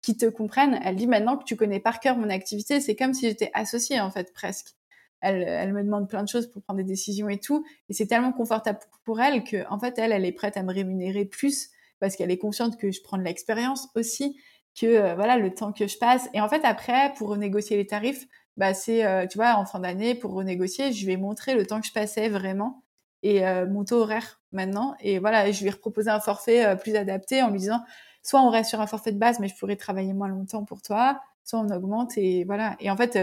qui 0.01 0.17
te 0.17 0.25
comprennent. 0.27 0.81
Elle 0.83 0.97
dit 0.97 1.07
maintenant 1.07 1.37
que 1.37 1.45
tu 1.45 1.57
connais 1.57 1.79
par 1.79 2.01
cœur 2.01 2.17
mon 2.17 2.31
activité, 2.31 2.81
c'est 2.81 2.97
comme 2.97 3.13
si 3.13 3.29
j'étais 3.29 3.51
associée 3.53 4.01
en 4.01 4.11
fait 4.11 4.33
presque. 4.33 4.75
Elle, 5.21 5.73
me 5.73 5.83
demande 5.83 6.09
plein 6.09 6.23
de 6.23 6.29
choses 6.29 6.47
pour 6.47 6.63
prendre 6.63 6.79
des 6.79 6.85
décisions 6.85 7.29
et 7.29 7.39
tout, 7.39 7.65
et 7.89 7.95
c'est 7.95 8.07
tellement 8.07 8.33
confortable 8.33 8.79
pour 9.05 9.21
elle 9.21 9.43
que 9.43 9.67
en 9.71 9.79
fait 9.79 9.99
elle, 9.99 10.25
est 10.25 10.33
prête 10.33 10.57
à 10.57 10.63
me 10.63 10.73
rémunérer 10.73 11.25
plus 11.25 11.71
parce 11.99 12.15
qu'elle 12.15 12.31
est 12.31 12.39
consciente 12.39 12.77
que 12.77 12.93
je 12.93 13.03
prends 13.03 13.17
de 13.17 13.23
l'expérience 13.23 13.89
aussi, 13.97 14.37
que 14.79 14.87
euh, 14.87 15.15
voilà 15.17 15.39
le 15.39 15.53
temps 15.53 15.73
que 15.73 15.89
je 15.89 15.99
passe. 15.99 16.29
Et 16.35 16.41
en 16.41 16.49
fait 16.49 16.65
après, 16.65 17.13
pour 17.17 17.31
renégocier 17.31 17.77
les 17.77 17.87
tarifs, 17.87 18.29
bah 18.57 18.75
c'est, 18.75 19.05
euh, 19.05 19.27
tu 19.27 19.39
vois, 19.39 19.57
en 19.57 19.67
fin 19.67 19.81
d'année, 19.81 20.15
pour 20.15 20.33
renégocier, 20.33 20.93
je 20.93 21.07
vais 21.07 21.17
montrer 21.17 21.55
le 21.55 21.67
temps 21.67 21.81
que 21.81 21.87
je 21.87 21.93
passais 21.93 22.29
vraiment 22.29 22.83
et 23.23 23.47
euh, 23.47 23.67
mon 23.67 23.85
taux 23.85 24.01
horaire 24.01 24.41
maintenant. 24.53 24.95
Et 25.01 25.19
voilà, 25.19 25.51
je 25.51 25.63
lui 25.63 25.69
ai 25.69 25.73
proposé 25.73 26.11
un 26.11 26.21
forfait 26.21 26.65
euh, 26.65 26.77
plus 26.77 26.97
adapté 26.97 27.43
en 27.43 27.51
lui 27.51 27.59
disant, 27.59 27.83
soit 28.23 28.41
on 28.41 28.51
reste 28.51 28.71
sur 28.71 28.81
un 28.81 28.87
forfait 28.87 29.13
de 29.13 29.19
base, 29.19 29.41
mais 29.41 29.49
je 29.49 29.57
pourrais 29.57 29.77
travailler 29.77 30.13
moins 30.13 30.29
longtemps 30.29 30.65
pour 30.65 30.81
toi, 30.83 31.21
soit 31.45 31.61
on 31.61 31.71
augmente 31.71 32.17
et 32.17 32.45
voilà. 32.45 32.77
Et 32.81 32.91
en 32.91 32.97
fait, 32.97 33.19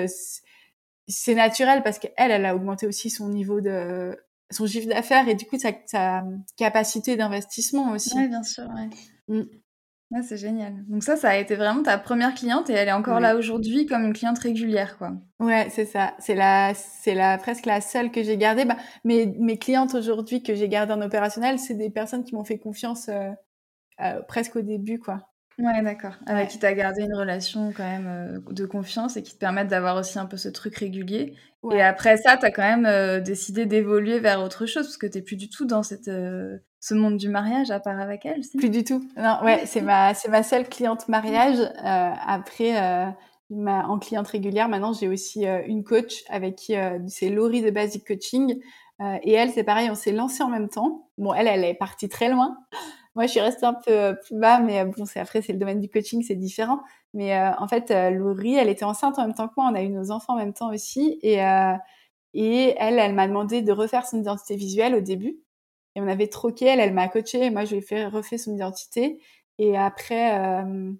c'est 1.08 1.36
naturel 1.36 1.84
parce 1.84 2.00
qu'elle, 2.00 2.32
elle 2.32 2.46
a 2.46 2.56
augmenté 2.56 2.88
aussi 2.88 3.10
son 3.10 3.30
niveau 3.30 3.60
de 3.60 4.17
son 4.52 4.67
chiffre 4.67 4.88
d'affaires 4.88 5.28
et 5.28 5.34
du 5.36 5.46
coup 5.46 5.58
sa, 5.58 5.72
sa 5.88 6.24
capacité 6.58 7.15
d'investissement 7.15 7.91
aussi. 7.91 8.15
Oui, 8.15 8.28
bien 8.28 8.43
sûr. 8.43 8.65
Ouais. 9.28 9.43
Mmh 10.13 10.21
c'est 10.21 10.38
génial. 10.38 10.73
Donc 10.88 11.04
ça, 11.04 11.15
ça 11.15 11.30
a 11.30 11.38
été 11.38 11.56
vraiment 11.56 11.82
ta 11.82 11.97
première 11.97 12.36
cliente 12.36 12.69
et 12.69 12.73
elle 12.73 12.88
est 12.88 12.93
encore 12.93 13.19
là 13.19 13.36
aujourd'hui 13.36 13.88
comme 13.88 14.04
une 14.04 14.13
cliente 14.13 14.38
régulière, 14.38 14.97
quoi. 14.97 15.13
Ouais, 15.39 15.67
c'est 15.71 15.86
ça. 15.86 16.13
C'est 16.19 16.36
la, 16.36 16.73
c'est 16.76 17.15
la 17.15 17.38
presque 17.39 17.65
la 17.65 17.82
seule 17.82 18.12
que 18.12 18.21
j'ai 18.21 18.38
gardée. 18.38 18.65
Bah, 18.65 18.78
mes, 19.04 19.26
mes 19.26 19.58
clientes 19.58 19.95
aujourd'hui 19.95 20.43
que 20.43 20.54
j'ai 20.54 20.69
gardées 20.69 20.93
en 20.93 21.02
opérationnel, 21.02 21.58
c'est 21.58 21.73
des 21.73 21.89
personnes 21.89 22.23
qui 22.23 22.36
m'ont 22.36 22.43
fait 22.43 22.60
confiance 22.60 23.10
euh, 23.10 23.32
euh, 24.02 24.21
presque 24.28 24.56
au 24.56 24.62
début, 24.62 24.99
quoi. 24.99 25.30
Ouais, 25.58 25.82
d'accord. 25.82 26.13
Avec 26.28 26.49
qui 26.49 26.60
tu 26.60 26.65
as 26.65 26.73
gardé 26.73 27.02
une 27.02 27.15
relation 27.15 27.73
quand 27.76 27.84
même 27.84 28.08
euh, 28.08 28.54
de 28.54 28.65
confiance 28.65 29.17
et 29.17 29.23
qui 29.23 29.34
te 29.34 29.39
permettent 29.39 29.67
d'avoir 29.67 29.97
aussi 29.97 30.19
un 30.19 30.28
peu 30.28 30.38
ce 30.38 30.49
truc 30.49 30.76
régulier. 30.76 31.36
Et 31.71 31.82
après 31.82 32.17
ça, 32.17 32.38
tu 32.38 32.45
as 32.45 32.52
quand 32.52 32.78
même 32.78 33.23
décidé 33.23 33.65
d'évoluer 33.65 34.19
vers 34.19 34.41
autre 34.43 34.65
chose 34.65 34.86
parce 34.86 34.97
que 34.97 35.08
tu 35.08 35.23
plus 35.23 35.38
du 35.38 35.49
tout 35.49 35.65
dans 35.65 35.82
cette 35.82 36.10
ce 36.84 36.93
monde 36.93 37.15
du 37.15 37.30
mariage 37.30 37.72
à 37.72 37.80
part 37.80 37.98
avec 37.98 38.26
elle 38.26 38.41
Plus 38.58 38.69
du 38.69 38.84
tout. 38.84 39.02
Non, 39.15 39.38
ouais, 39.43 39.65
c'est 39.65 39.80
ma, 39.80 40.13
c'est 40.13 40.28
ma 40.28 40.43
seule 40.43 40.67
cliente 40.67 41.08
mariage. 41.08 41.58
Euh, 41.58 42.12
après, 42.28 42.78
euh, 42.78 43.10
ma, 43.50 43.88
en 43.88 43.98
cliente 44.00 44.28
régulière, 44.28 44.67
maintenant 44.67 44.91
j'ai 44.91 45.08
aussi 45.08 45.48
euh, 45.48 45.62
une 45.65 45.86
coach 45.86 46.26
avec 46.28 46.58
qui 46.58 46.76
c'est 47.08 47.30
Laurie 47.30 47.62
de 47.62 47.69
Basic 47.69 48.06
Coaching. 48.06 48.60
Et 49.24 49.34
elle, 49.34 49.50
c'est 49.50 49.63
pareil, 49.63 49.89
on 49.89 49.96
s'est 49.96 50.13
lancé 50.13 50.43
en 50.43 50.50
même 50.50 50.69
temps. 50.69 51.10
Bon, 51.17 51.34
elle, 51.34 51.48
elle 51.48 51.65
est 51.65 51.74
partie 51.74 52.08
très 52.08 52.30
loin. 52.30 52.56
Moi, 53.15 53.26
je 53.26 53.32
suis 53.32 53.41
restée 53.41 53.65
un 53.65 53.74
peu 53.74 54.15
plus 54.24 54.39
bas, 54.39 54.60
mais 54.60 54.86
bon, 54.86 55.06
c'est 55.06 55.19
après, 55.19 55.41
c'est 55.41 55.52
le 55.52 55.60
domaine 55.60 55.82
du 55.82 55.89
coaching, 55.89 56.24
c'est 56.24 56.36
différent. 56.36 56.80
Mais 57.13 57.38
en 57.38 57.67
fait, 57.67 57.93
Laurie, 58.12 58.56
elle 58.56 58.69
était 58.69 58.86
enceinte 58.86 59.19
en 59.19 59.24
même 59.24 59.34
temps 59.34 59.50
que 59.50 59.54
moi. 59.58 59.69
On 59.69 59.76
a 59.76 59.82
eu 59.82 59.89
nos 59.89 60.12
enfants 60.12 60.34
en 60.34 60.38
même 60.38 60.54
temps 60.54 60.72
aussi. 60.74 61.19
Et, 61.22 61.39
et 62.34 62.76
elle, 62.78 62.98
elle 62.98 63.13
m'a 63.13 63.28
demandé 63.28 63.62
de 63.62 63.72
refaire 63.74 64.06
son 64.06 64.19
identité 64.19 64.56
visuelle 64.56 64.96
au 64.96 65.02
début. 65.02 65.38
Et 65.96 66.02
on 66.02 66.08
avait 66.08 66.28
troqué, 66.28 66.66
elle, 66.66 66.80
elle 66.80 66.94
m'a 66.94 67.08
coaché, 67.08 67.50
moi 67.52 67.66
je 67.66 67.72
lui 67.72 67.78
ai 67.80 67.82
fait 67.82 68.06
refait 68.08 68.38
son 68.38 68.54
identité. 68.54 69.22
Et 69.60 69.78
après, 69.78 70.40
euh, 70.40 70.92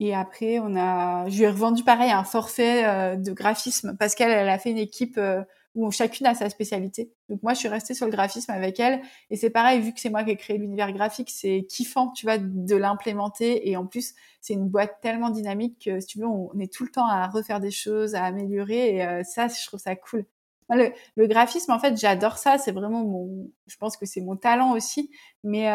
Et 0.00 0.14
après, 0.14 0.58
on 0.58 0.76
a, 0.76 1.28
je 1.28 1.38
lui 1.38 1.44
ai 1.44 1.48
revendu 1.48 1.84
pareil 1.84 2.10
un 2.10 2.24
forfait 2.24 2.84
euh, 2.84 3.16
de 3.16 3.32
graphisme 3.32 3.96
parce 3.98 4.14
qu'elle, 4.16 4.30
elle 4.32 4.48
a 4.48 4.58
fait 4.58 4.70
une 4.72 4.78
équipe 4.78 5.18
euh, 5.18 5.42
où 5.76 5.90
chacune 5.92 6.26
a 6.26 6.34
sa 6.34 6.50
spécialité. 6.50 7.12
Donc 7.28 7.42
moi, 7.42 7.54
je 7.54 7.60
suis 7.60 7.68
restée 7.68 7.94
sur 7.94 8.06
le 8.06 8.12
graphisme 8.12 8.50
avec 8.52 8.80
elle. 8.80 9.00
Et 9.30 9.36
c'est 9.36 9.50
pareil, 9.50 9.80
vu 9.80 9.92
que 9.94 10.00
c'est 10.00 10.10
moi 10.10 10.24
qui 10.24 10.30
ai 10.32 10.36
créé 10.36 10.58
l'univers 10.58 10.92
graphique, 10.92 11.30
c'est 11.30 11.64
kiffant, 11.68 12.10
tu 12.12 12.26
vois, 12.26 12.38
de 12.38 12.76
l'implémenter. 12.76 13.68
Et 13.70 13.76
en 13.76 13.86
plus, 13.86 14.14
c'est 14.40 14.54
une 14.54 14.68
boîte 14.68 15.00
tellement 15.00 15.30
dynamique 15.30 15.84
que, 15.84 16.00
si 16.00 16.06
tu 16.06 16.18
veux, 16.20 16.26
on 16.26 16.58
est 16.60 16.72
tout 16.72 16.84
le 16.84 16.90
temps 16.90 17.06
à 17.08 17.26
refaire 17.28 17.60
des 17.60 17.70
choses, 17.72 18.14
à 18.14 18.24
améliorer. 18.24 18.96
Et 18.98 19.24
ça, 19.24 19.48
je 19.48 19.66
trouve 19.66 19.80
ça 19.80 19.96
cool. 19.96 20.26
Le, 20.70 21.26
graphisme, 21.26 21.72
en 21.72 21.78
fait, 21.78 21.96
j'adore 21.96 22.38
ça. 22.38 22.58
C'est 22.58 22.72
vraiment 22.72 23.04
mon, 23.04 23.50
je 23.66 23.76
pense 23.76 23.96
que 23.96 24.06
c'est 24.06 24.20
mon 24.20 24.36
talent 24.36 24.72
aussi. 24.72 25.10
Mais, 25.42 25.68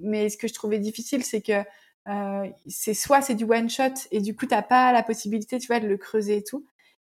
mais 0.00 0.28
ce 0.28 0.36
que 0.36 0.48
je 0.48 0.54
trouvais 0.54 0.78
difficile, 0.78 1.24
c'est 1.24 1.42
que 1.42 1.64
euh, 2.08 2.50
c'est 2.66 2.94
soit 2.94 3.22
c'est 3.22 3.36
du 3.36 3.44
one 3.44 3.70
shot 3.70 3.94
et 4.10 4.20
du 4.20 4.34
coup 4.34 4.46
t'as 4.46 4.62
pas 4.62 4.92
la 4.92 5.04
possibilité 5.04 5.60
tu 5.60 5.68
vois 5.68 5.78
de 5.78 5.86
le 5.86 5.96
creuser 5.96 6.38
et 6.38 6.42
tout 6.42 6.66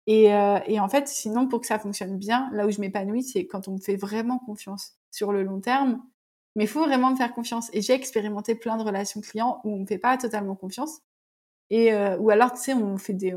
et, 0.06 0.34
euh, 0.34 0.60
et 0.65 0.82
en 0.82 0.89
fait 0.89 1.08
sinon 1.08 1.47
pour 1.47 1.62
que 1.62 1.67
ça 1.67 1.80
fonctionne 1.80 2.17
bien 2.17 2.50
là 2.52 2.67
où 2.67 2.71
je 2.71 2.82
m'épanouis 2.82 3.24
c'est 3.24 3.47
quand 3.47 3.69
on 3.69 3.76
me 3.76 3.80
fait 3.80 3.95
vraiment 3.95 4.38
confiance 4.38 4.97
sur 5.10 5.32
le 5.32 5.43
long 5.43 5.62
terme 5.62 6.04
mais 6.58 6.67
faut 6.67 6.84
vraiment 6.84 7.12
me 7.12 7.15
faire 7.15 7.34
confiance 7.34 7.69
et 7.71 7.82
j'ai 7.82 7.93
expérimenté 7.93 8.54
plein 8.54 8.76
de 8.76 8.84
relations 8.84 9.21
clients 9.21 9.62
où 9.63 9.76
on 9.76 9.80
me 9.80 9.86
fait 9.86 9.97
pas 9.97 10.17
totalement 10.17 10.56
confiance 10.58 11.00
et 11.69 11.93
euh, 11.93 12.17
ou 12.17 12.30
alors 12.30 12.52
tu 12.52 12.60
sais 12.60 12.74
on 12.74 12.97
fait 12.97 13.13
des 13.13 13.34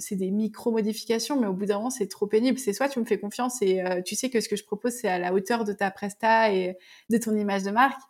c'est 0.00 0.16
des 0.16 0.30
micro 0.30 0.70
modifications 0.72 1.40
mais 1.40 1.46
au 1.46 1.52
bout 1.52 1.66
d'un 1.66 1.76
moment 1.76 1.90
c'est 1.90 2.08
trop 2.08 2.26
pénible. 2.26 2.58
C'est 2.58 2.72
soit 2.72 2.88
tu 2.88 2.98
me 2.98 3.04
fais 3.04 3.18
confiance 3.18 3.62
et 3.62 3.80
euh, 3.82 4.02
tu 4.02 4.16
sais 4.16 4.30
que 4.30 4.40
ce 4.40 4.48
que 4.48 4.56
je 4.56 4.64
propose 4.64 4.92
c'est 4.92 5.08
à 5.08 5.18
la 5.18 5.32
hauteur 5.32 5.64
de 5.64 5.72
ta 5.72 5.90
presta 5.90 6.52
et 6.52 6.76
de 7.10 7.18
ton 7.18 7.36
image 7.36 7.62
de 7.62 7.70
marque 7.70 8.00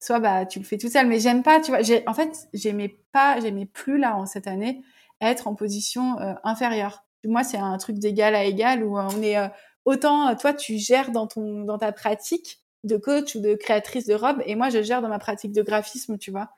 soit 0.00 0.20
bah 0.20 0.46
tu 0.46 0.58
le 0.58 0.64
fais 0.64 0.78
tout 0.78 0.88
seul. 0.88 1.06
Mais 1.06 1.20
j'aime 1.20 1.42
pas 1.42 1.60
tu 1.60 1.70
vois 1.70 1.80
en 2.06 2.14
fait 2.14 2.48
j'aimais 2.52 2.98
pas 3.12 3.40
j'aimais 3.40 3.66
plus 3.66 3.98
là 3.98 4.16
en 4.16 4.26
cette 4.26 4.46
année 4.46 4.82
être 5.20 5.46
en 5.48 5.54
position 5.54 6.18
euh, 6.20 6.34
inférieure. 6.44 7.04
Moi 7.24 7.44
c'est 7.44 7.58
un 7.58 7.78
truc 7.78 7.98
d'égal 7.98 8.34
à 8.34 8.44
égal 8.44 8.84
où 8.84 8.98
on 8.98 9.22
est 9.22 9.38
euh, 9.38 9.48
autant 9.84 10.34
toi 10.36 10.52
tu 10.54 10.78
gères 10.78 11.12
dans 11.12 11.26
ton 11.26 11.64
dans 11.64 11.78
ta 11.78 11.92
pratique 11.92 12.60
de 12.84 12.96
coach 12.96 13.36
ou 13.36 13.40
de 13.40 13.54
créatrice 13.54 14.06
de 14.06 14.14
robe 14.14 14.42
et 14.46 14.56
moi 14.56 14.70
je 14.70 14.82
gère 14.82 15.02
dans 15.02 15.08
ma 15.08 15.20
pratique 15.20 15.52
de 15.52 15.62
graphisme 15.62 16.18
tu 16.18 16.30
vois. 16.30 16.50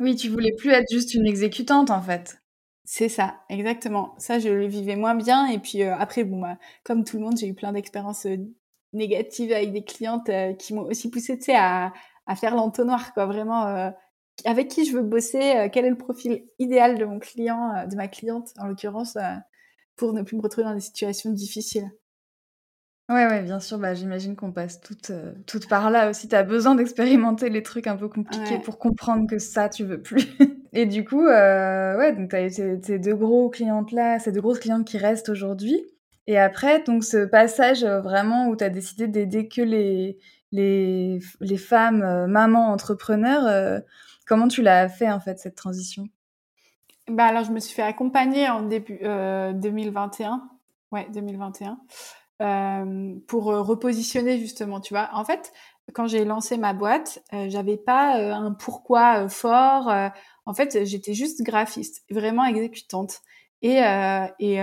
Oui 0.00 0.16
tu 0.16 0.28
voulais 0.28 0.52
plus 0.56 0.70
être 0.70 0.90
juste 0.90 1.14
une 1.14 1.26
exécutante 1.26 1.90
en 1.90 2.02
fait 2.02 2.39
c'est 2.92 3.08
ça 3.08 3.40
exactement 3.48 4.14
ça 4.18 4.38
je 4.40 4.48
le 4.48 4.66
vivais 4.66 4.96
moins 4.96 5.14
bien 5.14 5.46
et 5.46 5.58
puis 5.58 5.82
euh, 5.82 5.94
après 5.96 6.24
bon 6.24 6.40
bah, 6.40 6.58
comme 6.82 7.04
tout 7.04 7.18
le 7.18 7.24
monde 7.24 7.36
j'ai 7.36 7.46
eu 7.46 7.54
plein 7.54 7.72
d'expériences 7.72 8.26
négatives 8.92 9.52
avec 9.52 9.72
des 9.72 9.84
clientes 9.84 10.30
qui 10.58 10.74
m'ont 10.74 10.82
aussi 10.82 11.10
poussé 11.10 11.38
tu 11.38 11.44
sais 11.44 11.56
à 11.56 11.92
à 12.30 12.36
faire 12.36 12.54
l'entonnoir, 12.54 13.12
quoi. 13.12 13.26
Vraiment, 13.26 13.66
euh, 13.66 13.90
avec 14.44 14.68
qui 14.68 14.84
je 14.84 14.96
veux 14.96 15.02
bosser, 15.02 15.56
euh, 15.56 15.68
quel 15.70 15.84
est 15.84 15.90
le 15.90 15.98
profil 15.98 16.44
idéal 16.60 16.96
de 16.96 17.04
mon 17.04 17.18
client, 17.18 17.74
euh, 17.74 17.86
de 17.86 17.96
ma 17.96 18.06
cliente, 18.06 18.50
en 18.58 18.68
l'occurrence, 18.68 19.18
pour 19.96 20.12
ne 20.12 20.22
plus 20.22 20.36
me 20.36 20.42
retrouver 20.42 20.64
dans 20.64 20.74
des 20.74 20.80
situations 20.80 21.30
difficiles. 21.30 21.90
Ouais, 23.08 23.26
ouais, 23.26 23.42
bien 23.42 23.58
sûr. 23.58 23.78
Bah, 23.78 23.94
j'imagine 23.94 24.36
qu'on 24.36 24.52
passe 24.52 24.80
toutes, 24.80 25.10
toutes 25.48 25.68
par 25.68 25.90
là 25.90 26.08
aussi. 26.08 26.28
Tu 26.28 26.36
as 26.36 26.44
besoin 26.44 26.76
d'expérimenter 26.76 27.50
les 27.50 27.64
trucs 27.64 27.88
un 27.88 27.96
peu 27.96 28.08
compliqués 28.08 28.60
pour 28.60 28.78
comprendre 28.78 29.26
que 29.26 29.40
ça, 29.40 29.68
tu 29.68 29.84
veux 29.84 30.00
plus. 30.00 30.24
Et 30.72 30.86
du 30.86 31.04
coup, 31.04 31.24
ouais, 31.24 32.14
donc 32.16 32.30
tu 32.30 32.36
as 32.36 32.46
eu 32.46 32.50
ces, 32.50 32.98
deux 32.98 33.14
gros 33.14 33.50
clientes 33.50 33.92
là, 33.92 34.18
ces 34.18 34.32
deux 34.32 34.40
grosses 34.40 34.60
clientes 34.60 34.86
qui 34.86 34.98
restent 34.98 35.28
aujourd'hui. 35.28 35.84
Et 36.26 36.38
après, 36.38 36.82
donc 36.82 37.02
ce 37.02 37.24
passage 37.24 37.84
vraiment 37.84 38.48
où 38.48 38.56
tu 38.56 38.62
as 38.62 38.70
décidé 38.70 39.08
d'aider 39.08 39.48
que 39.48 39.62
les, 39.62 40.18
les, 40.52 41.20
les 41.40 41.56
femmes 41.56 42.02
euh, 42.02 42.26
mamans 42.26 42.72
entrepreneurs. 42.72 43.46
Euh, 43.46 43.80
comment 44.26 44.48
tu 44.48 44.62
l'as 44.62 44.88
fait 44.88 45.10
en 45.10 45.20
fait 45.20 45.38
cette 45.38 45.54
transition? 45.54 46.08
Bah 47.08 47.26
alors 47.26 47.44
je 47.44 47.52
me 47.52 47.60
suis 47.60 47.74
fait 47.74 47.82
accompagner 47.82 48.48
en 48.48 48.62
début 48.62 48.98
2021, 48.98 50.32
euh, 50.32 50.36
ouais 50.92 51.08
2021, 51.12 51.78
pour 53.26 53.46
repositionner 53.46 54.38
justement, 54.38 54.80
tu 54.80 54.94
vois. 54.94 55.08
En 55.12 55.24
fait, 55.24 55.52
quand 55.92 56.06
j'ai 56.06 56.24
lancé 56.24 56.56
ma 56.56 56.72
boîte, 56.72 57.20
j'avais 57.48 57.76
pas 57.76 58.14
un 58.14 58.52
pourquoi 58.52 59.28
fort. 59.28 59.92
En 60.50 60.54
fait, 60.54 60.84
j'étais 60.84 61.14
juste 61.14 61.42
graphiste, 61.42 62.02
vraiment 62.10 62.44
exécutante. 62.44 63.20
Et, 63.62 63.78
et 64.40 64.58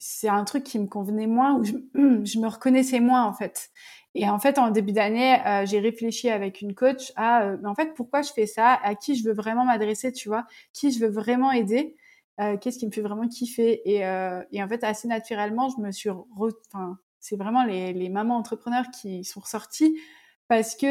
c'est 0.00 0.28
un 0.28 0.44
truc 0.44 0.64
qui 0.64 0.78
me 0.78 0.86
convenait 0.86 1.26
moins, 1.26 1.60
où 1.60 1.64
je, 2.24 2.38
me 2.38 2.48
reconnaissais 2.48 3.00
moins 3.00 3.24
en 3.24 3.34
fait. 3.34 3.70
Et 4.14 4.28
en 4.28 4.40
fait, 4.40 4.58
en 4.58 4.70
début 4.70 4.92
d'année, 4.92 5.38
euh, 5.46 5.64
j'ai 5.66 5.78
réfléchi 5.78 6.30
avec 6.30 6.62
une 6.62 6.74
coach 6.74 7.12
à, 7.14 7.44
euh, 7.44 7.58
en 7.64 7.74
fait, 7.74 7.94
pourquoi 7.94 8.22
je 8.22 8.32
fais 8.32 8.46
ça, 8.46 8.80
à 8.82 8.94
qui 8.96 9.14
je 9.14 9.24
veux 9.24 9.34
vraiment 9.34 9.64
m'adresser, 9.64 10.10
tu 10.10 10.28
vois, 10.28 10.46
qui 10.72 10.90
je 10.90 10.98
veux 10.98 11.10
vraiment 11.10 11.52
aider, 11.52 11.96
euh, 12.40 12.56
qu'est-ce 12.56 12.78
qui 12.78 12.86
me 12.86 12.90
fait 12.90 13.02
vraiment 13.02 13.28
kiffer? 13.28 13.82
Et, 13.88 14.04
euh, 14.04 14.42
et 14.50 14.62
en 14.62 14.68
fait, 14.68 14.82
assez 14.82 15.06
naturellement, 15.06 15.68
je 15.68 15.80
me 15.82 15.92
suis, 15.92 16.10
enfin, 16.10 16.98
c'est 17.20 17.36
vraiment 17.36 17.64
les, 17.64 17.92
les, 17.92 18.08
mamans 18.08 18.38
entrepreneurs 18.38 18.86
qui 18.90 19.22
sont 19.22 19.40
ressorties 19.40 19.96
parce 20.50 20.74
que 20.74 20.84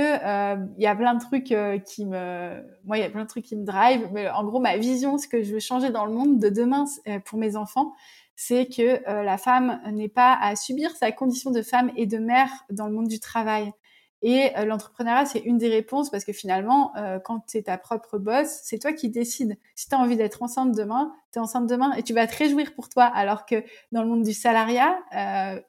il 0.78 0.82
y 0.82 0.88
a 0.88 0.96
plein 0.96 1.16
de 1.16 1.20
trucs 1.20 1.54
qui 1.86 2.06
me, 2.06 2.64
moi, 2.86 2.98
il 2.98 3.02
y 3.02 3.04
a 3.04 3.10
plein 3.10 3.24
de 3.24 3.28
trucs 3.28 3.44
qui 3.44 3.58
me 3.58 3.66
drive. 3.66 4.08
Mais 4.14 4.30
en 4.30 4.46
gros, 4.46 4.62
ma 4.62 4.78
vision, 4.78 5.18
ce 5.18 5.28
que 5.28 5.44
je 5.44 5.54
veux 5.54 5.60
changer 5.60 5.90
dans 5.90 6.06
le 6.06 6.14
monde 6.14 6.40
de 6.40 6.48
demain 6.48 6.86
pour 7.26 7.38
mes 7.38 7.58
enfants, 7.58 7.94
c'est 8.42 8.68
que 8.68 9.06
euh, 9.10 9.22
la 9.22 9.38
femme 9.38 9.82
n'est 9.92 10.08
pas 10.08 10.34
à 10.42 10.56
subir 10.56 10.92
sa 10.92 11.12
condition 11.12 11.52
de 11.52 11.62
femme 11.62 11.92
et 11.98 12.06
de 12.06 12.20
mère 12.20 12.48
dans 12.70 12.88
le 12.88 12.94
monde 12.94 13.10
du 13.10 13.20
travail. 13.20 13.74
Et 14.22 14.52
euh, 14.58 14.66
l'entrepreneuriat, 14.66 15.26
c'est 15.26 15.40
une 15.40 15.58
des 15.58 15.70
réponses 15.70 16.10
parce 16.10 16.26
que 16.26 16.34
finalement, 16.34 16.96
euh, 16.98 17.20
quand 17.20 17.46
tu 17.48 17.58
es 17.58 17.64
ta 17.64 17.78
propre 17.78 18.18
boss, 18.18 18.48
c'est 18.64 18.80
toi 18.80 18.92
qui 18.92 19.10
décides. 19.10 19.58
Si 19.76 19.88
tu 19.88 19.96
as 19.96 19.98
envie 19.98 20.18
d'être 20.18 20.44
enceinte 20.44 20.76
demain, 20.76 21.14
tu 21.32 21.40
es 21.40 21.42
enceinte 21.42 21.68
demain 21.68 21.94
et 21.94 22.04
tu 22.04 22.14
vas 22.14 22.28
te 22.28 22.36
réjouir 22.36 22.74
pour 22.76 22.90
toi. 22.90 23.06
Alors 23.06 23.46
que 23.46 23.64
dans 23.92 24.04
le 24.04 24.10
monde 24.10 24.24
du 24.24 24.34
salariat, 24.34 25.00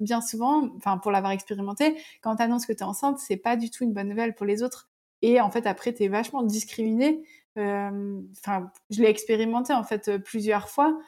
bien 0.01 0.21
souvent, 0.21 0.69
enfin 0.77 0.99
pour 0.99 1.13
l'avoir 1.13 1.33
expérimenté, 1.33 1.97
quand 2.23 2.37
tu 2.37 2.43
annonces 2.43 2.67
que 2.67 2.73
tu 2.73 2.81
es 2.81 2.85
enceinte, 2.85 3.19
c'est 3.19 3.37
pas 3.37 3.57
du 3.57 3.71
tout 3.71 3.85
une 3.85 3.93
bonne 3.93 4.09
nouvelle 4.09 4.35
pour 4.35 4.47
les 4.47 4.63
autres. 4.63 4.89
Et 5.23 5.41
en 5.41 5.51
fait, 5.51 5.67
après, 5.67 5.93
tu 5.93 6.05
es 6.05 6.09
vachement 6.09 6.43
discriminé. 6.43 7.23
Enfin, 7.57 8.73
je 8.91 9.03
l'ai 9.03 9.09
expérimenté 9.11 9.73
en 9.73 9.85
fait 9.85 10.19
plusieurs 10.19 10.69
fois 10.69 10.99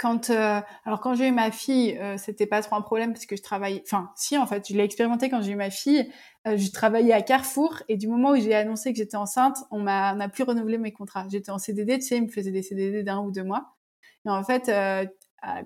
quand 0.00 0.30
euh, 0.30 0.60
alors 0.86 1.00
quand 1.00 1.14
j'ai 1.14 1.28
eu 1.28 1.32
ma 1.32 1.50
fille, 1.50 1.98
euh, 1.98 2.16
c'était 2.16 2.46
pas 2.46 2.62
trop 2.62 2.74
un 2.76 2.80
problème 2.80 3.12
parce 3.12 3.26
que 3.26 3.36
je 3.36 3.42
travaillais. 3.42 3.82
Enfin, 3.84 4.10
si 4.16 4.38
en 4.38 4.46
fait, 4.46 4.66
je 4.66 4.74
l'ai 4.74 4.82
expérimenté 4.82 5.28
quand 5.28 5.42
j'ai 5.42 5.52
eu 5.52 5.56
ma 5.56 5.70
fille. 5.70 6.10
Euh, 6.46 6.56
je 6.56 6.70
travaillais 6.70 7.12
à 7.12 7.20
Carrefour 7.20 7.82
et 7.88 7.98
du 7.98 8.08
moment 8.08 8.30
où 8.30 8.36
j'ai 8.36 8.54
annoncé 8.54 8.92
que 8.92 8.96
j'étais 8.96 9.18
enceinte, 9.18 9.58
on 9.70 9.78
m'a 9.80 10.14
n'a 10.14 10.30
plus 10.30 10.44
renouvelé 10.44 10.78
mes 10.78 10.92
contrats. 10.92 11.26
J'étais 11.30 11.50
en 11.50 11.58
CDD, 11.58 11.98
tu 11.98 12.06
sais, 12.06 12.16
ils 12.16 12.24
me 12.24 12.28
faisaient 12.28 12.50
des 12.50 12.62
CDD 12.62 13.02
d'un 13.02 13.20
ou 13.20 13.30
deux 13.30 13.44
mois. 13.44 13.76
Et 14.24 14.30
en 14.30 14.42
fait, 14.42 14.70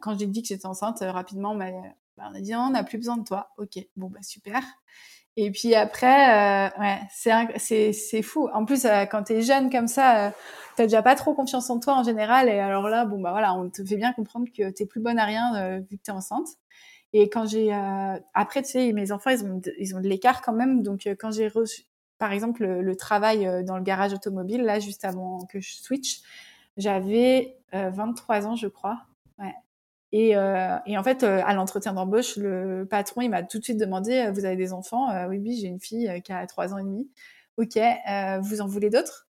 quand 0.01 0.19
j'ai 0.19 0.27
dit 0.27 0.43
que 0.43 0.49
j'étais 0.49 0.67
enceinte, 0.67 0.99
rapidement, 1.01 1.53
on 1.53 1.55
m'a 1.55 1.71
bah, 2.17 2.25
on 2.31 2.35
a 2.35 2.41
dit 2.41 2.55
on 2.57 2.71
n'a 2.71 2.83
plus 2.83 2.99
besoin 2.99 3.17
de 3.17 3.25
toi. 3.25 3.51
Ok, 3.57 3.79
bon 3.97 4.09
bah 4.09 4.23
super. 4.23 4.63
Et 5.37 5.51
puis 5.51 5.75
après, 5.75 6.69
euh, 6.69 6.81
ouais, 6.81 7.01
c'est 7.11 7.93
c'est 7.93 8.23
fou. 8.23 8.49
En 8.53 8.65
plus, 8.65 8.85
euh, 8.85 9.05
quand 9.07 9.25
t'es 9.25 9.43
jeune 9.43 9.69
comme 9.71 9.89
ça, 9.89 10.29
euh, 10.29 10.31
t'as 10.77 10.85
déjà 10.85 11.03
pas 11.03 11.17
trop 11.17 11.35
confiance 11.35 11.69
en 11.71 11.81
toi 11.81 11.95
en 11.95 12.05
général. 12.05 12.49
Et 12.49 12.61
alors 12.61 12.89
là, 12.89 13.05
bon 13.05 13.21
bah 13.21 13.33
voilà, 13.33 13.53
on 13.55 13.69
te 13.69 13.85
fait 13.85 13.97
bien 13.97 14.13
comprendre 14.13 14.47
que 14.57 14.71
t'es 14.71 14.87
plus 14.87 15.01
bonne 15.01 15.19
à 15.19 15.25
rien 15.25 15.57
euh, 15.57 15.81
vu 15.91 15.99
que 15.99 16.03
t'es 16.03 16.13
enceinte. 16.13 16.47
Et 17.13 17.29
quand 17.31 17.47
j'ai 17.47 17.73
après, 18.35 18.63
tu 18.63 18.71
sais, 18.73 18.93
mes 18.93 19.13
enfants, 19.13 19.31
ils 19.31 19.45
ont 19.45 19.61
ils 19.79 19.97
ont 19.97 20.01
de 20.01 20.09
l'écart 20.09 20.43
quand 20.43 20.53
même. 20.53 20.83
Donc 20.83 21.03
quand 21.21 21.31
j'ai 21.33 21.49
reçu, 21.49 21.85
par 22.19 22.33
exemple, 22.33 22.63
le, 22.65 22.83
le 22.83 22.97
travail 22.97 23.65
dans 23.65 23.77
le 23.79 23.85
garage 23.85 24.13
automobile 24.15 24.63
là, 24.65 24.81
juste 24.81 25.05
avant 25.05 25.47
que 25.47 25.61
je 25.61 25.75
switch, 25.77 26.23
j'avais 26.77 27.57
23 27.73 28.47
ans, 28.49 28.57
je 28.57 28.67
crois. 28.69 29.03
Ouais. 29.39 29.55
Et, 30.17 30.37
euh, 30.37 30.77
et, 30.87 30.97
en 30.97 31.03
fait, 31.03 31.25
euh, 31.25 31.43
à 31.45 31.55
l'entretien 31.55 31.93
d'embauche, 31.93 32.37
le 32.37 32.87
patron, 32.89 33.21
il 33.23 33.31
m'a 33.31 33.43
tout 33.43 33.59
de 33.59 33.65
suite 33.65 33.81
demandé 33.81 34.13
euh, 34.29 34.31
Vous 34.31 34.45
avez 34.45 34.55
des 34.55 34.73
enfants? 34.73 35.09
Oui, 35.29 35.39
oui, 35.39 35.59
j'ai 35.61 35.67
une 35.67 35.81
fille 35.81 36.23
qui 36.23 36.33
a 36.33 36.47
trois 36.47 36.73
ans 36.73 36.79
et 36.79 36.85
demi. 36.85 37.11
Ok, 37.57 37.77
vous 38.43 38.61
en 38.61 38.67
voulez 38.69 38.91
d'autres? 38.91 39.27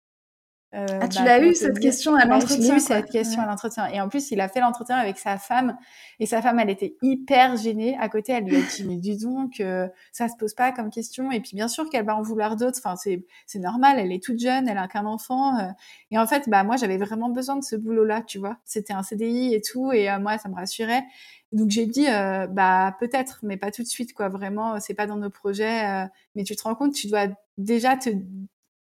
Euh, 0.75 0.87
ah, 1.01 1.09
tu 1.09 1.19
bah, 1.19 1.25
l'as 1.25 1.47
eu 1.47 1.55
cette 1.55 1.79
question 1.79 2.15
à 2.15 2.27
l'entretien 2.27 2.61
J'ai 2.61 2.75
eu 2.75 2.81
cette 2.81 3.11
question 3.11 3.41
à 3.41 3.47
l'entretien. 3.47 3.87
Et 3.87 4.01
en 4.03 4.09
plus, 4.09 4.31
il 4.31 4.41
a 4.41 4.49
fait 4.49 4.61
l'entretien 4.61 4.97
avec 4.97 5.19
sa 5.19 5.39
femme. 5.39 5.79
Et 6.21 6.27
sa 6.27 6.43
femme, 6.43 6.59
elle 6.59 6.69
était 6.69 6.97
hyper 7.01 7.57
gênée. 7.57 7.97
À 7.99 8.11
côté, 8.11 8.33
elle 8.33 8.45
lui 8.45 8.57
a 8.57 8.61
dit, 8.61 8.85
mais 8.85 8.97
dis 8.97 9.17
donc, 9.17 9.61
euh, 9.61 9.89
ça 10.13 10.29
se 10.29 10.37
pose 10.37 10.53
pas 10.53 10.73
comme 10.73 10.91
question. 10.91 11.33
Et 11.33 11.41
puis, 11.41 11.53
bien 11.55 11.69
sûr 11.69 11.89
qu'elle 11.89 12.05
va 12.05 12.17
en 12.17 12.23
vouloir 12.23 12.57
d'autres. 12.57 12.79
Enfin, 12.85 12.97
c'est, 12.97 13.25
c'est 13.47 13.61
normal. 13.61 13.99
Elle 13.99 14.13
est 14.13 14.23
toute 14.23 14.39
jeune. 14.39 14.69
Elle 14.69 14.77
a 14.77 14.89
qu'un 14.89 15.07
enfant. 15.07 15.59
Euh. 15.59 15.69
Et 16.11 16.19
en 16.19 16.27
fait, 16.27 16.49
bah, 16.49 16.65
moi, 16.65 16.77
j'avais 16.77 16.99
vraiment 16.99 17.31
besoin 17.31 17.57
de 17.57 17.65
ce 17.65 17.75
boulot-là, 17.75 18.23
tu 18.27 18.39
vois. 18.39 18.59
C'était 18.65 18.93
un 18.93 19.03
CDI 19.03 19.55
et 19.55 19.63
tout. 19.63 19.91
Et 19.93 20.09
moi, 20.19 20.37
ça 20.37 20.51
me 20.51 20.55
rassurait. 20.55 21.03
Donc 21.51 21.71
j'ai 21.71 21.87
dit 21.87 22.05
bah 22.51 22.95
peut-être 23.01 23.39
mais 23.43 23.57
pas 23.57 23.71
tout 23.71 23.83
de 23.83 23.89
suite 23.89 24.13
quoi 24.13 24.29
vraiment 24.29 24.81
c'est 24.81 24.93
pas 24.93 25.07
dans 25.07 25.17
nos 25.17 25.31
projets 25.31 26.07
mais 26.35 26.45
tu 26.45 26.55
te 26.55 26.63
rends 26.63 26.75
compte 26.75 26.93
tu 26.93 27.07
dois 27.07 27.29
déjà 27.57 27.97
te 27.97 28.11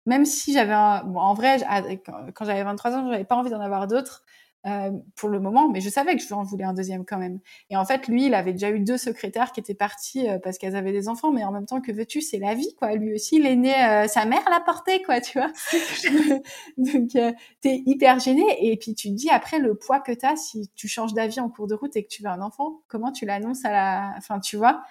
même 0.05 0.25
si 0.25 0.53
j'avais 0.53 0.73
un... 0.73 1.03
bon, 1.03 1.19
en 1.19 1.33
vrai, 1.33 1.57
quand 2.33 2.45
j'avais 2.45 2.63
23 2.63 2.91
ans, 2.95 3.11
j'avais 3.11 3.25
pas 3.25 3.35
envie 3.35 3.49
d'en 3.51 3.61
avoir 3.61 3.87
d'autres. 3.87 4.23
euh, 4.67 4.91
pour 5.15 5.29
le 5.29 5.39
moment, 5.39 5.69
mais 5.69 5.81
je 5.81 5.89
savais 5.89 6.15
que 6.15 6.21
je 6.21 6.31
en 6.35 6.43
voulais 6.43 6.65
un 6.65 6.73
deuxième 6.73 7.03
quand 7.03 7.17
même. 7.17 7.39
Et 7.71 7.77
en 7.77 7.83
fait, 7.83 8.07
lui, 8.07 8.27
il 8.27 8.35
avait 8.35 8.51
déjà 8.53 8.69
eu 8.69 8.79
deux 8.79 8.97
secrétaires 8.97 9.51
qui 9.53 9.59
étaient 9.59 9.73
partis 9.73 10.29
euh, 10.29 10.37
parce 10.37 10.59
qu'elles 10.59 10.75
avaient 10.75 10.91
des 10.91 11.09
enfants, 11.09 11.31
mais 11.31 11.43
en 11.43 11.51
même 11.51 11.65
temps 11.65 11.81
que 11.81 11.91
veux-tu, 11.91 12.21
c'est 12.21 12.37
la 12.37 12.53
vie, 12.53 12.75
quoi. 12.77 12.93
Lui 12.93 13.15
aussi, 13.15 13.37
il 13.37 13.47
est 13.47 13.55
né, 13.55 13.73
euh, 13.73 14.07
sa 14.07 14.25
mère 14.25 14.43
l'a 14.51 14.59
porté, 14.59 15.01
quoi, 15.01 15.19
tu 15.19 15.39
vois. 15.39 15.51
Donc, 16.77 17.09
t'es 17.61 17.81
hyper 17.87 18.19
gêné. 18.19 18.43
Et 18.61 18.77
puis, 18.77 18.93
tu 18.93 19.09
te 19.09 19.15
dis 19.15 19.29
après 19.31 19.57
le 19.57 19.73
poids 19.75 19.99
que 19.99 20.11
t'as 20.11 20.35
si 20.35 20.69
tu 20.75 20.87
changes 20.87 21.13
d'avis 21.15 21.39
en 21.39 21.49
cours 21.49 21.67
de 21.67 21.73
route 21.73 21.95
et 21.95 22.03
que 22.03 22.09
tu 22.09 22.21
veux 22.21 22.29
un 22.29 22.41
enfant, 22.41 22.81
comment 22.87 23.11
tu 23.11 23.25
l'annonces 23.25 23.65
à 23.65 23.71
la, 23.71 24.13
enfin, 24.17 24.39
tu 24.39 24.57
vois. 24.57 24.83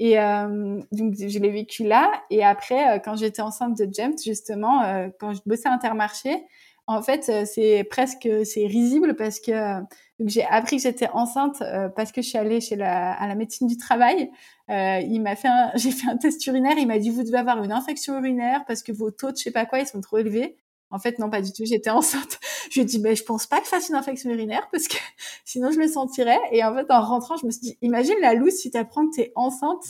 Et 0.00 0.14
donc, 0.92 1.14
je 1.16 1.38
l'ai 1.38 1.50
vécu 1.50 1.82
là. 1.82 2.22
Et 2.30 2.44
après, 2.44 3.02
quand 3.04 3.16
j'étais 3.16 3.42
enceinte 3.42 3.76
de 3.76 3.88
James, 3.92 4.14
justement, 4.24 5.10
quand 5.18 5.34
je 5.34 5.40
bossais 5.44 5.68
à 5.68 5.72
Intermarché, 5.72 6.44
en 6.88 7.02
fait, 7.02 7.28
euh, 7.28 7.44
c'est 7.44 7.84
presque 7.84 8.26
c'est 8.44 8.66
risible 8.66 9.14
parce 9.14 9.40
que 9.40 9.52
euh, 9.52 9.80
j'ai 10.24 10.42
appris 10.46 10.76
que 10.76 10.82
j'étais 10.82 11.08
enceinte 11.12 11.60
euh, 11.60 11.90
parce 11.90 12.12
que 12.12 12.22
je 12.22 12.28
suis 12.28 12.38
allée 12.38 12.62
chez 12.62 12.76
la, 12.76 13.12
à 13.12 13.28
la 13.28 13.34
médecine 13.34 13.68
du 13.68 13.76
travail. 13.76 14.30
il 14.68 15.20
m'a 15.20 15.36
fait 15.36 15.48
j'ai 15.76 15.90
fait 15.90 16.08
un 16.08 16.16
test 16.16 16.44
urinaire. 16.46 16.78
Il 16.78 16.86
m'a 16.86 16.98
dit 16.98 17.10
vous 17.10 17.22
devez 17.22 17.36
avoir 17.36 17.62
une 17.62 17.72
infection 17.72 18.18
urinaire 18.18 18.64
parce 18.66 18.82
que 18.82 18.90
vos 18.90 19.10
taux 19.10 19.30
de 19.30 19.36
je 19.36 19.42
sais 19.42 19.50
pas 19.50 19.66
quoi 19.66 19.80
ils 19.80 19.86
sont 19.86 20.00
trop 20.00 20.16
élevés. 20.16 20.56
En 20.90 20.98
fait, 20.98 21.18
non, 21.18 21.28
pas 21.28 21.42
du 21.42 21.52
tout. 21.52 21.64
J'étais 21.64 21.90
enceinte. 21.90 22.38
Je 22.70 22.74
lui 22.74 22.80
ai 22.82 22.84
dit, 22.84 22.98
ben, 22.98 23.16
je 23.16 23.22
pense 23.22 23.46
pas 23.46 23.60
que 23.60 23.64
je 23.64 23.70
fasse 23.70 23.88
une 23.88 23.94
infection 23.94 24.28
urinaire 24.30 24.68
parce 24.70 24.88
que 24.88 24.96
sinon 25.46 25.70
je 25.70 25.78
me 25.78 25.88
sentirais. 25.88 26.38
Et 26.52 26.62
en 26.62 26.74
fait, 26.74 26.90
en 26.90 27.00
rentrant, 27.00 27.36
je 27.38 27.46
me 27.46 27.50
suis 27.50 27.60
dit, 27.60 27.78
imagine 27.80 28.16
la 28.20 28.34
loose 28.34 28.52
si 28.52 28.70
t'apprends 28.70 29.08
que 29.08 29.16
t'es 29.16 29.32
enceinte 29.36 29.84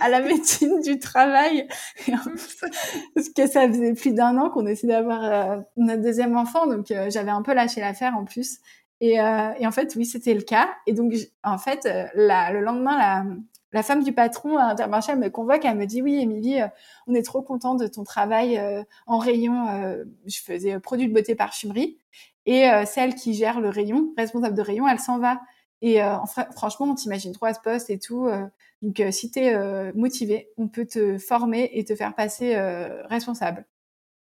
à 0.00 0.08
la 0.08 0.20
médecine 0.20 0.80
du 0.80 1.00
travail. 1.00 1.66
parce 2.06 3.28
que 3.34 3.46
ça 3.48 3.66
faisait 3.66 3.94
plus 3.94 4.12
d'un 4.12 4.38
an 4.38 4.50
qu'on 4.50 4.66
essayait 4.66 4.92
d'avoir 4.92 5.24
euh, 5.24 5.60
notre 5.76 6.02
deuxième 6.02 6.36
enfant. 6.36 6.66
Donc, 6.66 6.92
euh, 6.92 7.10
j'avais 7.10 7.32
un 7.32 7.42
peu 7.42 7.54
lâché 7.54 7.80
l'affaire 7.80 8.16
en 8.16 8.24
plus. 8.24 8.58
Et, 9.00 9.20
euh, 9.20 9.50
et, 9.58 9.66
en 9.66 9.72
fait, 9.72 9.94
oui, 9.96 10.06
c'était 10.06 10.34
le 10.34 10.42
cas. 10.42 10.70
Et 10.86 10.92
donc, 10.92 11.12
en 11.42 11.58
fait, 11.58 11.88
la, 12.14 12.52
le 12.52 12.60
lendemain, 12.60 12.96
la, 12.96 13.24
la 13.72 13.82
femme 13.82 14.04
du 14.04 14.12
patron 14.12 14.58
à 14.58 14.64
Intermarché, 14.64 15.14
me 15.14 15.28
convoque, 15.28 15.64
elle 15.64 15.76
me 15.76 15.86
dit 15.86 16.02
oui, 16.02 16.16
Émilie, 16.20 16.60
euh, 16.60 16.66
on 17.06 17.14
est 17.14 17.22
trop 17.22 17.42
content 17.42 17.74
de 17.74 17.86
ton 17.86 18.04
travail 18.04 18.58
euh, 18.58 18.82
en 19.06 19.18
rayon. 19.18 19.68
Euh, 19.68 20.04
je 20.26 20.40
faisais 20.40 20.78
produits 20.78 21.08
de 21.08 21.14
beauté 21.14 21.34
parfumerie 21.34 21.98
et 22.44 22.68
celle 22.86 23.14
qui 23.14 23.34
gère 23.34 23.60
le 23.60 23.68
rayon, 23.68 24.12
responsable 24.16 24.56
de 24.56 24.62
rayon, 24.62 24.88
elle 24.88 24.98
s'en 24.98 25.20
va. 25.20 25.40
Et 25.80 26.00
franchement, 26.56 26.86
on 26.86 26.94
t'imagine 26.96 27.32
trop 27.32 27.46
à 27.46 27.54
ce 27.54 27.60
poste 27.60 27.88
et 27.88 28.00
tout. 28.00 28.28
donc, 28.82 29.00
si 29.12 29.30
tu 29.30 29.38
es 29.38 29.92
motivé, 29.92 30.48
on 30.58 30.66
peut 30.66 30.84
te 30.84 31.18
former 31.18 31.70
et 31.72 31.84
te 31.84 31.94
faire 31.94 32.16
passer 32.16 32.56
responsable. 33.04 33.64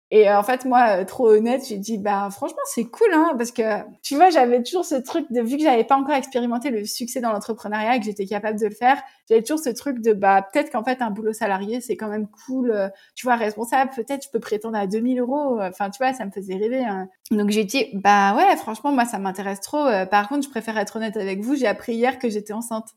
Et 0.10 0.30
euh, 0.30 0.40
en 0.40 0.44
fait, 0.44 0.64
moi, 0.64 1.02
euh, 1.02 1.06
trop 1.06 1.28
honnête, 1.28 1.66
j'ai 1.68 1.78
dit, 1.78 1.98
bah 1.98 2.30
franchement, 2.32 2.62
c'est 2.66 2.86
cool, 2.86 3.10
hein, 3.14 3.34
parce 3.38 3.52
que 3.52 3.62
tu 4.04 4.16
vois, 4.16 4.30
j'avais 4.30 4.64
toujours 4.64 4.86
ce 4.86 4.96
truc 4.96 5.26
de, 5.32 5.42
vu 5.42 5.58
que 5.58 5.64
j'avais 5.64 5.84
pas 5.84 5.98
encore 5.98 6.16
expérimenté 6.16 6.70
le 6.70 6.86
succès 6.86 7.20
dans 7.20 7.34
l'entrepreneuriat 7.34 7.98
et 7.98 8.00
que 8.00 8.06
j'étais 8.06 8.26
capable 8.26 8.58
de 8.58 8.68
le 8.68 8.74
faire, 8.74 9.02
j'avais 9.28 9.42
toujours 9.42 9.60
ce 9.60 9.70
truc 9.70 10.00
de, 10.00 10.14
bah 10.14 10.48
peut-être 10.54 10.72
qu'en 10.72 10.84
fait, 10.84 11.02
un 11.02 11.12
boulot 11.12 11.34
salarié, 11.34 11.82
c'est 11.82 11.98
quand 11.98 12.08
même 12.08 12.28
cool, 12.46 12.72
euh, 12.72 12.88
tu 13.16 13.26
vois, 13.26 13.36
responsable, 13.36 13.92
peut-être 13.96 14.24
je 14.24 14.30
peux 14.30 14.40
prétendre 14.40 14.78
à 14.78 14.88
2000 14.88 15.20
euros, 15.20 15.60
enfin, 15.60 15.90
tu 15.90 15.98
vois, 15.98 16.14
ça 16.14 16.26
me 16.26 16.32
faisait 16.32 16.56
rêver. 16.56 16.86
Hein. 16.86 17.10
Donc 17.32 17.50
j'ai 17.50 17.66
dit, 17.66 17.88
bah 17.94 18.34
ouais, 18.34 18.56
franchement, 18.56 18.94
moi, 18.94 19.04
ça 19.04 19.20
m'intéresse 19.20 19.60
trop. 19.60 19.90
par 20.10 20.30
contre, 20.30 20.46
je 20.46 20.50
préfère 20.50 20.78
être 20.78 20.96
honnête 20.96 21.18
avec 21.18 21.42
vous, 21.42 21.56
j'ai 21.56 21.68
appris 21.68 21.96
hier 21.96 22.18
que 22.18 22.30
j'étais 22.30 22.54
enceinte. 22.54 22.88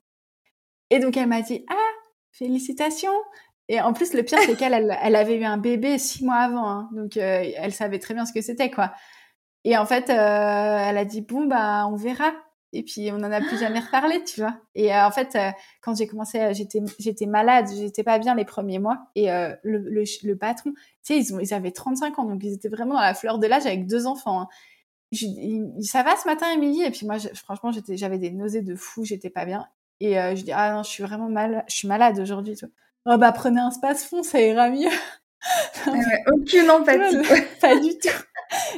Et 0.91 1.01
donc 1.01 1.17
elle 1.17 1.29
m'a 1.29 1.43
dit, 1.43 1.65
ah, 1.69 1.75
félicitations. 2.31 3.11
Et 3.71 3.81
en 3.81 3.93
plus, 3.93 4.15
le 4.15 4.25
pire, 4.25 4.41
c'est 4.45 4.57
qu'elle, 4.57 4.99
elle, 5.01 5.15
avait 5.15 5.37
eu 5.37 5.45
un 5.45 5.57
bébé 5.57 5.97
six 5.97 6.25
mois 6.25 6.39
avant, 6.39 6.69
hein. 6.69 6.91
donc 6.91 7.17
euh, 7.17 7.45
elle 7.57 7.73
savait 7.73 8.01
très 8.01 8.15
bien 8.15 8.27
ce 8.27 8.33
que 8.33 8.41
c'était, 8.41 8.69
quoi. 8.69 8.93
Et 9.63 9.79
en 9.79 9.87
fait, 9.87 10.11
euh, 10.11 10.13
elle 10.13 10.99
a 10.99 11.05
dit 11.05 11.21
bon 11.21 11.47
bah 11.47 11.87
on 11.87 11.95
verra. 11.95 12.33
Et 12.73 12.83
puis 12.83 13.11
on 13.13 13.19
en 13.19 13.31
a 13.31 13.41
plus 13.41 13.59
jamais 13.61 13.79
reparlé, 13.79 14.25
tu 14.25 14.41
vois. 14.41 14.57
Et 14.75 14.93
euh, 14.93 15.07
en 15.07 15.13
fait, 15.13 15.39
quand 15.83 15.95
j'ai 15.97 16.09
commencé, 16.09 16.53
j'étais 16.53 16.81
j'étais 16.99 17.27
malade, 17.27 17.67
j'étais 17.73 18.03
pas 18.03 18.19
bien 18.19 18.35
les 18.35 18.45
premiers 18.45 18.81
mois. 18.81 18.99
Et 19.15 19.29
le, 19.63 19.79
le, 19.79 20.35
patron, 20.35 20.73
tu 20.73 20.81
sais, 21.03 21.19
ils, 21.19 21.33
ont, 21.33 21.39
ils 21.39 21.55
avaient 21.55 21.71
35 21.71 22.19
ans, 22.19 22.25
donc 22.25 22.43
ils 22.43 22.53
étaient 22.53 22.69
vraiment 22.69 22.95
dans 22.95 23.01
la 23.01 23.15
fleur 23.15 23.39
de 23.39 23.47
l'âge 23.47 23.67
avec 23.67 23.87
deux 23.87 24.09
enfants. 24.09 24.41
Hein. 24.43 24.49
Je, 25.13 25.27
ça 25.81 26.03
va 26.03 26.17
ce 26.17 26.27
matin, 26.27 26.51
Émilie? 26.53 26.83
Et 26.83 26.91
puis 26.91 27.07
moi, 27.07 27.19
franchement, 27.35 27.71
j'étais, 27.71 27.97
j'avais 27.97 28.19
des 28.19 28.33
nausées 28.33 28.63
de 28.63 28.75
fou, 28.75 29.05
j'étais 29.05 29.31
pas 29.31 29.45
bien. 29.45 29.69
Et 30.01 30.15
je 30.15 30.43
dis 30.43 30.53
ah 30.53 30.73
non, 30.73 30.83
je 30.83 30.91
suis 30.91 31.05
vraiment 31.05 31.29
mal, 31.29 31.65
je 31.69 31.77
suis 31.77 31.87
malade 31.87 32.19
aujourd'hui. 32.19 32.57
Tu 32.57 32.67
vois 32.67 32.75
oh 33.07 33.19
bah 33.19 33.33
prenez 33.33 33.61
un 33.61 33.71
space 33.71 34.05
fond, 34.05 34.23
ça 34.23 34.41
ira 34.41 34.71
mieux. 34.71 34.89
aucune 36.33 36.71
empathie. 36.71 37.17
pas 37.61 37.79
du 37.79 37.99
tout. 37.99 38.09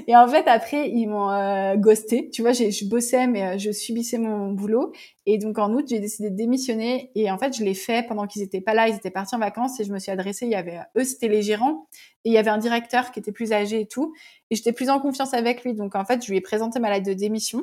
Et 0.07 0.15
en 0.17 0.29
fait, 0.29 0.47
après, 0.49 0.91
ils 0.91 1.07
m'ont 1.07 1.31
euh, 1.31 1.77
ghosté. 1.77 2.31
Tu 2.31 2.43
vois, 2.43 2.53
je 2.53 2.89
bossais, 2.89 3.27
mais 3.27 3.43
euh, 3.43 3.59
je 3.59 3.71
subissais 3.71 4.19
mon 4.19 4.53
boulot. 4.53 4.93
Et 5.27 5.39
donc, 5.39 5.59
en 5.59 5.73
août, 5.73 5.87
j'ai 5.89 5.99
décidé 5.99 6.31
de 6.31 6.37
démissionner. 6.37 7.11
Et 7.15 7.31
en 7.31 7.39
fait, 7.39 7.57
je 7.57 7.65
l'ai 7.65 7.75
fait 7.75 8.07
pendant 8.07 8.27
qu'ils 8.27 8.43
étaient 8.43 8.61
pas 8.61 8.75
là. 8.75 8.89
Ils 8.89 8.97
étaient 8.97 9.11
partis 9.11 9.35
en 9.35 9.39
vacances. 9.39 9.81
Et 9.81 9.85
je 9.85 9.93
me 9.93 9.99
suis 9.99 10.11
adressée. 10.11 10.47
Il 10.47 10.53
y 10.53 10.57
avait 10.57 10.81
eux, 10.97 11.05
c'était 11.05 11.29
les 11.29 11.43
gérants. 11.43 11.89
Et 12.25 12.31
il 12.31 12.33
y 12.33 12.39
avait 12.39 12.51
un 12.51 12.59
directeur 12.59 13.13
qui 13.13 13.21
était 13.21 13.33
plus 13.33 13.53
âgé 13.53 13.81
et 13.81 13.87
tout. 13.87 14.13
Et 14.51 14.57
j'étais 14.57 14.73
plus 14.73 14.91
en 14.91 15.01
confiance 15.01 15.35
avec 15.35 15.65
lui. 15.65 15.75
Donc, 15.75 15.95
en 15.95 16.05
fait, 16.05 16.23
je 16.23 16.31
lui 16.31 16.37
ai 16.37 16.43
présenté 16.43 16.79
ma 16.79 16.91
lettre 16.91 17.07
de 17.07 17.15
démission. 17.15 17.63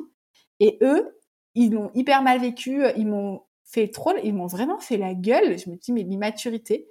Et 0.58 0.78
eux, 0.82 1.16
ils 1.54 1.72
l'ont 1.72 1.90
hyper 1.94 2.22
mal 2.22 2.40
vécu. 2.40 2.82
Ils 2.96 3.06
m'ont 3.06 3.42
fait 3.70 3.88
trop, 3.88 4.12
ils 4.22 4.34
m'ont 4.34 4.46
vraiment 4.46 4.78
fait 4.78 4.96
la 4.96 5.14
gueule. 5.14 5.58
Je 5.58 5.70
me 5.70 5.76
dis, 5.76 5.92
mais 5.92 6.02
l'immaturité. 6.02 6.88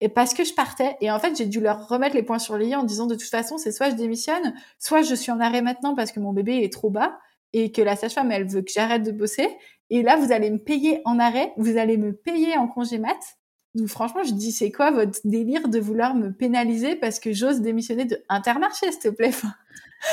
Et 0.00 0.08
parce 0.08 0.34
que 0.34 0.44
je 0.44 0.54
partais. 0.54 0.96
Et 1.00 1.10
en 1.10 1.18
fait, 1.20 1.36
j'ai 1.36 1.46
dû 1.46 1.60
leur 1.60 1.88
remettre 1.88 2.16
les 2.16 2.22
points 2.22 2.38
sur 2.38 2.56
les 2.56 2.68
i 2.68 2.74
en 2.74 2.82
disant, 2.82 3.06
de 3.06 3.14
toute 3.14 3.30
façon, 3.30 3.58
c'est 3.58 3.70
soit 3.70 3.90
je 3.90 3.94
démissionne, 3.94 4.54
soit 4.78 5.02
je 5.02 5.14
suis 5.14 5.30
en 5.30 5.40
arrêt 5.40 5.62
maintenant 5.62 5.94
parce 5.94 6.10
que 6.10 6.20
mon 6.20 6.32
bébé 6.32 6.64
est 6.64 6.72
trop 6.72 6.90
bas 6.90 7.18
et 7.52 7.70
que 7.70 7.82
la 7.82 7.96
sage-femme, 7.96 8.32
elle 8.32 8.48
veut 8.48 8.62
que 8.62 8.72
j'arrête 8.72 9.02
de 9.02 9.12
bosser. 9.12 9.48
Et 9.90 10.02
là, 10.02 10.16
vous 10.16 10.32
allez 10.32 10.50
me 10.50 10.58
payer 10.58 11.02
en 11.04 11.18
arrêt, 11.18 11.52
vous 11.56 11.76
allez 11.76 11.98
me 11.98 12.12
payer 12.12 12.56
en 12.56 12.66
congé 12.66 12.98
mat. 12.98 13.18
Donc 13.74 13.88
franchement, 13.88 14.22
je 14.24 14.32
dis, 14.32 14.52
c'est 14.52 14.72
quoi 14.72 14.90
votre 14.90 15.20
délire 15.24 15.68
de 15.68 15.78
vouloir 15.78 16.14
me 16.14 16.32
pénaliser 16.32 16.96
parce 16.96 17.20
que 17.20 17.32
j'ose 17.32 17.60
démissionner 17.60 18.04
de 18.04 18.18
Intermarché, 18.28 18.90
s'il 18.90 19.00
te 19.00 19.08
plaît? 19.08 19.32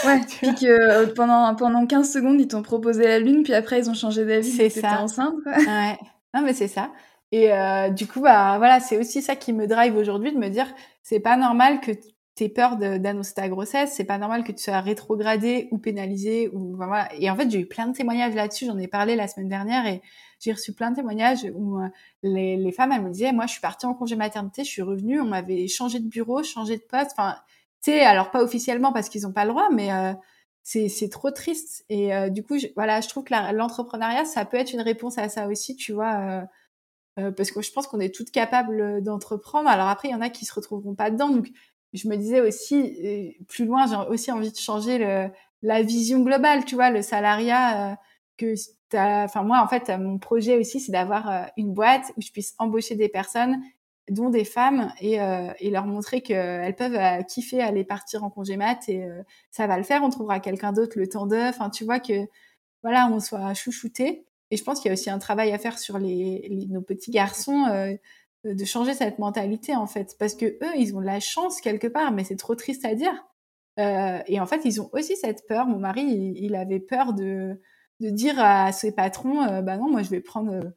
Ouais, 0.05 0.21
puis 0.27 0.53
que 0.55 0.65
euh, 0.65 1.13
pendant, 1.13 1.55
pendant 1.55 1.85
15 1.85 2.11
secondes, 2.11 2.39
ils 2.39 2.47
t'ont 2.47 2.61
proposé 2.61 3.03
la 3.03 3.19
lune, 3.19 3.43
puis 3.43 3.53
après, 3.53 3.79
ils 3.79 3.89
ont 3.89 3.93
changé 3.93 4.25
d'avis. 4.25 4.49
C'est 4.49 4.69
ça. 4.69 5.01
enceinte. 5.01 5.35
Ouais. 5.45 5.97
Non, 6.33 6.41
mais 6.41 6.53
c'est 6.53 6.67
ça. 6.67 6.91
Et 7.31 7.53
euh, 7.53 7.89
du 7.89 8.07
coup, 8.07 8.21
bah 8.21 8.57
voilà, 8.57 8.79
c'est 8.79 8.97
aussi 8.97 9.21
ça 9.21 9.35
qui 9.35 9.53
me 9.53 9.67
drive 9.67 9.95
aujourd'hui 9.95 10.31
de 10.31 10.37
me 10.37 10.49
dire, 10.49 10.67
c'est 11.03 11.19
pas 11.19 11.37
normal 11.37 11.79
que 11.79 11.91
tu 11.91 12.43
aies 12.43 12.49
peur 12.49 12.77
d'annoncer 12.77 13.33
ta 13.35 13.49
grossesse, 13.49 13.93
c'est 13.93 14.05
pas 14.05 14.17
normal 14.17 14.43
que 14.43 14.51
tu 14.51 14.63
sois 14.63 14.79
rétrogradé 14.79 15.67
ou 15.71 15.77
pénalisé 15.77 16.49
ou 16.53 16.75
voilà. 16.75 17.09
Et 17.19 17.29
en 17.29 17.35
fait, 17.35 17.49
j'ai 17.51 17.59
eu 17.59 17.67
plein 17.67 17.87
de 17.87 17.93
témoignages 17.93 18.33
là-dessus. 18.33 18.65
J'en 18.65 18.77
ai 18.77 18.87
parlé 18.87 19.15
la 19.15 19.27
semaine 19.27 19.49
dernière 19.49 19.85
et 19.85 20.01
j'ai 20.39 20.53
reçu 20.53 20.73
plein 20.73 20.91
de 20.91 20.95
témoignages 20.95 21.45
où 21.53 21.79
euh, 21.79 21.87
les, 22.23 22.57
les 22.57 22.71
femmes 22.71 22.91
elles 22.93 23.03
me 23.03 23.11
disaient, 23.11 23.31
moi, 23.31 23.45
je 23.45 23.51
suis 23.51 23.61
partie 23.61 23.85
en 23.85 23.93
congé 23.93 24.15
maternité, 24.15 24.63
je 24.63 24.69
suis 24.69 24.81
revenue, 24.81 25.19
on 25.19 25.25
m'avait 25.25 25.67
changé 25.67 25.99
de 25.99 26.07
bureau, 26.07 26.43
changé 26.43 26.77
de 26.77 26.83
poste. 26.83 27.11
Enfin, 27.11 27.35
tu 27.83 27.91
sais, 27.91 28.01
alors 28.01 28.31
pas 28.31 28.43
officiellement 28.43 28.91
parce 28.91 29.09
qu'ils 29.09 29.25
ont 29.27 29.33
pas 29.33 29.45
le 29.45 29.51
droit, 29.51 29.69
mais 29.71 29.91
euh, 29.91 30.13
c'est 30.63 31.09
trop 31.09 31.31
triste. 31.31 31.85
Et 31.89 32.13
euh, 32.13 32.29
du 32.29 32.43
coup, 32.43 32.57
je, 32.59 32.67
voilà, 32.75 33.01
je 33.01 33.07
trouve 33.09 33.23
que 33.23 33.33
l'entrepreneuriat, 33.53 34.25
ça 34.25 34.45
peut 34.45 34.57
être 34.57 34.73
une 34.73 34.81
réponse 34.81 35.17
à 35.17 35.29
ça 35.29 35.47
aussi, 35.47 35.75
tu 35.75 35.93
vois, 35.93 36.13
euh, 36.19 36.41
euh, 37.19 37.31
parce 37.31 37.51
que 37.51 37.61
je 37.61 37.71
pense 37.71 37.87
qu'on 37.87 37.99
est 37.99 38.13
toutes 38.13 38.31
capables 38.31 39.03
d'entreprendre. 39.03 39.69
Alors 39.69 39.87
après, 39.87 40.09
il 40.09 40.11
y 40.11 40.15
en 40.15 40.21
a 40.21 40.29
qui 40.29 40.45
se 40.45 40.53
retrouveront 40.53 40.95
pas 40.95 41.11
dedans. 41.11 41.29
Donc, 41.29 41.49
je 41.93 42.07
me 42.07 42.17
disais 42.17 42.41
aussi, 42.41 43.35
plus 43.47 43.65
loin, 43.65 43.87
j'ai 43.87 43.95
aussi 44.09 44.31
envie 44.31 44.51
de 44.51 44.57
changer 44.57 44.99
le, 44.99 45.29
la 45.63 45.81
vision 45.81 46.19
globale, 46.21 46.65
tu 46.65 46.75
vois, 46.75 46.91
le 46.91 47.01
salariat 47.01 47.97
que 48.37 48.53
Enfin, 48.91 49.43
moi, 49.43 49.61
en 49.63 49.67
fait, 49.67 49.89
mon 49.99 50.17
projet 50.17 50.57
aussi, 50.57 50.79
c'est 50.79 50.91
d'avoir 50.91 51.51
une 51.57 51.73
boîte 51.73 52.11
où 52.17 52.21
je 52.21 52.31
puisse 52.31 52.55
embaucher 52.57 52.95
des 52.95 53.09
personnes 53.09 53.61
dont 54.09 54.29
des 54.29 54.45
femmes 54.45 54.93
et, 54.99 55.21
euh, 55.21 55.51
et 55.59 55.69
leur 55.69 55.85
montrer 55.85 56.21
qu'elles 56.21 56.75
peuvent 56.75 56.95
euh, 56.95 57.21
kiffer 57.23 57.61
aller 57.61 57.83
partir 57.83 58.23
en 58.23 58.29
congé 58.29 58.57
mat 58.57 58.87
et 58.89 59.03
euh, 59.03 59.21
ça 59.51 59.67
va 59.67 59.77
le 59.77 59.83
faire, 59.83 60.03
on 60.03 60.09
trouvera 60.09 60.39
quelqu'un 60.39 60.73
d'autre 60.73 60.97
le 60.97 61.07
temps 61.07 61.27
de, 61.27 61.37
enfin 61.37 61.69
tu 61.69 61.83
vois 61.85 61.99
que 61.99 62.27
voilà, 62.83 63.09
on 63.11 63.19
soit 63.19 63.53
chouchouté. 63.53 64.25
Et 64.51 64.57
je 64.57 64.63
pense 64.63 64.79
qu'il 64.79 64.89
y 64.89 64.91
a 64.91 64.93
aussi 64.93 65.09
un 65.09 65.19
travail 65.19 65.51
à 65.51 65.59
faire 65.59 65.77
sur 65.77 65.99
les, 65.99 66.47
nos 66.69 66.81
petits 66.81 67.11
garçons 67.11 67.65
de 68.45 68.65
changer 68.65 68.93
cette 68.93 69.19
mentalité 69.19 69.75
en 69.75 69.85
fait, 69.85 70.15
parce 70.17 70.33
que 70.33 70.45
eux 70.45 70.75
ils 70.77 70.95
ont 70.95 71.01
de 71.01 71.05
la 71.05 71.19
chance 71.19 71.61
quelque 71.61 71.87
part, 71.87 72.11
mais 72.11 72.23
c'est 72.23 72.37
trop 72.37 72.55
triste 72.55 72.85
à 72.85 72.95
dire. 72.95 73.13
et 73.77 74.39
en 74.39 74.45
fait 74.47 74.61
ils 74.65 74.81
ont 74.81 74.89
aussi 74.93 75.15
cette 75.17 75.45
peur. 75.47 75.67
Mon 75.67 75.79
mari 75.79 76.01
il, 76.03 76.37
il 76.37 76.55
avait 76.55 76.79
peur 76.79 77.13
de 77.13 77.61
de 77.99 78.09
dire 78.09 78.39
à 78.39 78.71
ses 78.71 78.93
patrons, 78.93 79.61
bah 79.61 79.77
non 79.77 79.89
moi 79.89 80.01
je 80.01 80.09
vais 80.09 80.21
prendre 80.21 80.73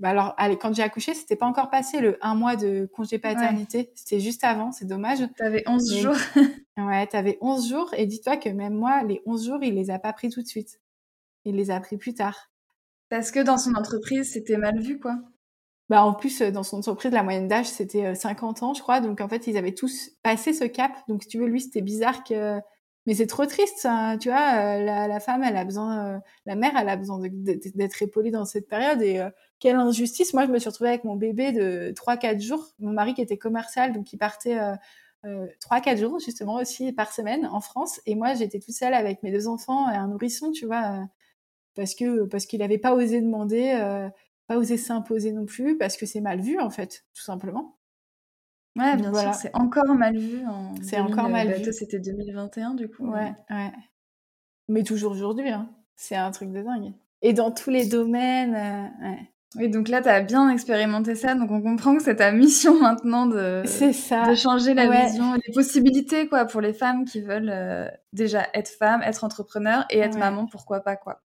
bah 0.00 0.08
alors, 0.08 0.34
allez, 0.38 0.58
quand 0.58 0.74
j'ai 0.74 0.82
accouché, 0.82 1.14
c'était 1.14 1.36
pas 1.36 1.46
encore 1.46 1.70
passé 1.70 2.00
le 2.00 2.18
un 2.20 2.34
mois 2.34 2.56
de 2.56 2.88
congé 2.92 3.18
paternité. 3.18 3.92
C'était 3.94 4.18
juste 4.18 4.42
avant, 4.42 4.72
c'est 4.72 4.86
dommage. 4.86 5.20
T'avais 5.36 5.62
11 5.66 5.98
jours. 5.98 6.16
ouais, 6.76 7.06
t'avais 7.06 7.38
11 7.40 7.68
jours. 7.68 7.94
Et 7.96 8.06
dis-toi 8.06 8.36
que 8.36 8.48
même 8.48 8.74
moi, 8.74 9.04
les 9.04 9.22
11 9.24 9.46
jours, 9.46 9.58
il 9.62 9.74
les 9.74 9.90
a 9.90 10.00
pas 10.00 10.12
pris 10.12 10.30
tout 10.30 10.42
de 10.42 10.48
suite. 10.48 10.80
Il 11.44 11.54
les 11.54 11.70
a 11.70 11.78
pris 11.78 11.96
plus 11.96 12.14
tard. 12.14 12.50
Parce 13.08 13.30
que 13.30 13.38
dans 13.40 13.58
son 13.58 13.74
entreprise, 13.74 14.32
c'était 14.32 14.56
mal 14.56 14.80
vu, 14.80 14.98
quoi. 14.98 15.16
Bah, 15.88 16.02
en 16.02 16.14
plus, 16.14 16.40
euh, 16.40 16.50
dans 16.50 16.62
son 16.62 16.78
entreprise, 16.78 17.12
la 17.12 17.22
moyenne 17.22 17.46
d'âge, 17.46 17.66
c'était 17.66 18.14
50 18.14 18.62
euh, 18.62 18.66
ans, 18.66 18.74
je 18.74 18.82
crois. 18.82 19.00
Donc, 19.00 19.20
en 19.20 19.28
fait, 19.28 19.46
ils 19.46 19.56
avaient 19.56 19.74
tous 19.74 20.10
passé 20.22 20.52
ce 20.52 20.64
cap. 20.64 20.90
Donc, 21.06 21.22
si 21.22 21.28
tu 21.28 21.38
veux, 21.38 21.46
lui, 21.46 21.60
c'était 21.60 21.82
bizarre 21.82 22.24
que 22.24 22.58
mais 23.06 23.14
c'est 23.14 23.26
trop 23.26 23.46
triste, 23.46 23.86
tu 24.20 24.28
vois. 24.28 24.78
La, 24.78 25.08
la, 25.08 25.20
femme, 25.20 25.42
elle 25.42 25.56
a 25.56 25.64
besoin, 25.64 26.22
la 26.46 26.54
mère, 26.54 26.72
elle 26.78 26.88
a 26.88 26.96
besoin 26.96 27.20
d'être 27.20 28.02
épaulée 28.02 28.30
dans 28.30 28.44
cette 28.44 28.68
période. 28.68 29.02
Et 29.02 29.22
quelle 29.58 29.76
injustice 29.76 30.32
Moi, 30.34 30.46
je 30.46 30.50
me 30.50 30.58
suis 30.58 30.68
retrouvée 30.68 30.90
avec 30.90 31.04
mon 31.04 31.16
bébé 31.16 31.52
de 31.52 31.92
3-4 31.94 32.40
jours. 32.40 32.72
Mon 32.78 32.92
mari 32.92 33.14
qui 33.14 33.20
était 33.20 33.38
commercial, 33.38 33.92
donc 33.92 34.12
il 34.12 34.18
partait 34.18 34.58
euh, 35.24 35.46
trois, 35.60 35.80
quatre 35.80 35.98
jours 35.98 36.18
justement 36.18 36.56
aussi 36.56 36.92
par 36.92 37.12
semaine 37.12 37.46
en 37.46 37.60
France. 37.60 38.00
Et 38.06 38.14
moi, 38.14 38.34
j'étais 38.34 38.58
toute 38.58 38.74
seule 38.74 38.94
avec 38.94 39.22
mes 39.22 39.32
deux 39.32 39.48
enfants 39.48 39.90
et 39.90 39.96
un 39.96 40.08
nourrisson, 40.08 40.52
tu 40.52 40.66
vois, 40.66 41.00
euh, 41.00 41.04
parce 41.74 41.94
que 41.94 42.24
parce 42.26 42.46
qu'il 42.46 42.60
n'avait 42.60 42.78
pas 42.78 42.94
osé 42.94 43.20
demander, 43.22 43.72
euh, 43.80 44.08
pas 44.48 44.58
osé 44.58 44.76
s'imposer 44.76 45.32
non 45.32 45.46
plus, 45.46 45.78
parce 45.78 45.96
que 45.96 46.06
c'est 46.06 46.20
mal 46.20 46.40
vu 46.40 46.60
en 46.60 46.70
fait, 46.70 47.06
tout 47.14 47.22
simplement. 47.22 47.78
Ouais, 48.76 48.96
bien 48.96 49.14
sûr, 49.14 49.34
c'est 49.34 49.54
encore 49.54 49.94
mal 49.94 50.16
vu. 50.16 50.42
C'est 50.82 50.98
encore 50.98 51.28
mal 51.28 51.48
bah, 51.48 51.56
vu. 51.56 51.72
C'était 51.72 52.00
2021 52.00 52.74
du 52.74 52.88
coup. 52.88 53.06
Ouais, 53.06 53.32
ouais. 53.50 53.72
Mais 54.68 54.82
toujours 54.82 55.12
aujourd'hui, 55.12 55.50
hein. 55.50 55.68
c'est 55.94 56.16
un 56.16 56.30
truc 56.30 56.50
de 56.50 56.62
dingue. 56.62 56.92
Et 57.22 57.32
dans 57.32 57.50
tous 57.50 57.70
les 57.70 57.86
domaines. 57.86 58.54
ouais. 58.54 59.30
Oui, 59.56 59.68
donc 59.68 59.88
là, 59.88 60.02
tu 60.02 60.08
as 60.08 60.20
bien 60.20 60.48
expérimenté 60.50 61.14
ça, 61.14 61.34
donc 61.34 61.50
on 61.50 61.62
comprend 61.62 61.96
que 61.96 62.02
c'est 62.02 62.16
ta 62.16 62.32
mission 62.32 62.74
maintenant 62.80 63.26
de, 63.26 63.62
ça. 63.64 64.28
de 64.28 64.34
changer 64.34 64.74
la 64.74 64.88
vision, 64.88 65.34
les 65.34 65.52
possibilités 65.52 66.28
quoi, 66.28 66.44
pour 66.44 66.60
les 66.60 66.72
femmes 66.72 67.04
qui 67.04 67.20
veulent 67.20 67.50
euh, 67.50 67.88
déjà 68.12 68.48
être 68.52 68.68
femme, 68.68 69.02
être 69.02 69.22
entrepreneur 69.22 69.84
et 69.90 69.98
être 69.98 70.18
maman, 70.18 70.46
pourquoi 70.46 70.80
pas 70.80 70.96
quoi. 70.96 71.22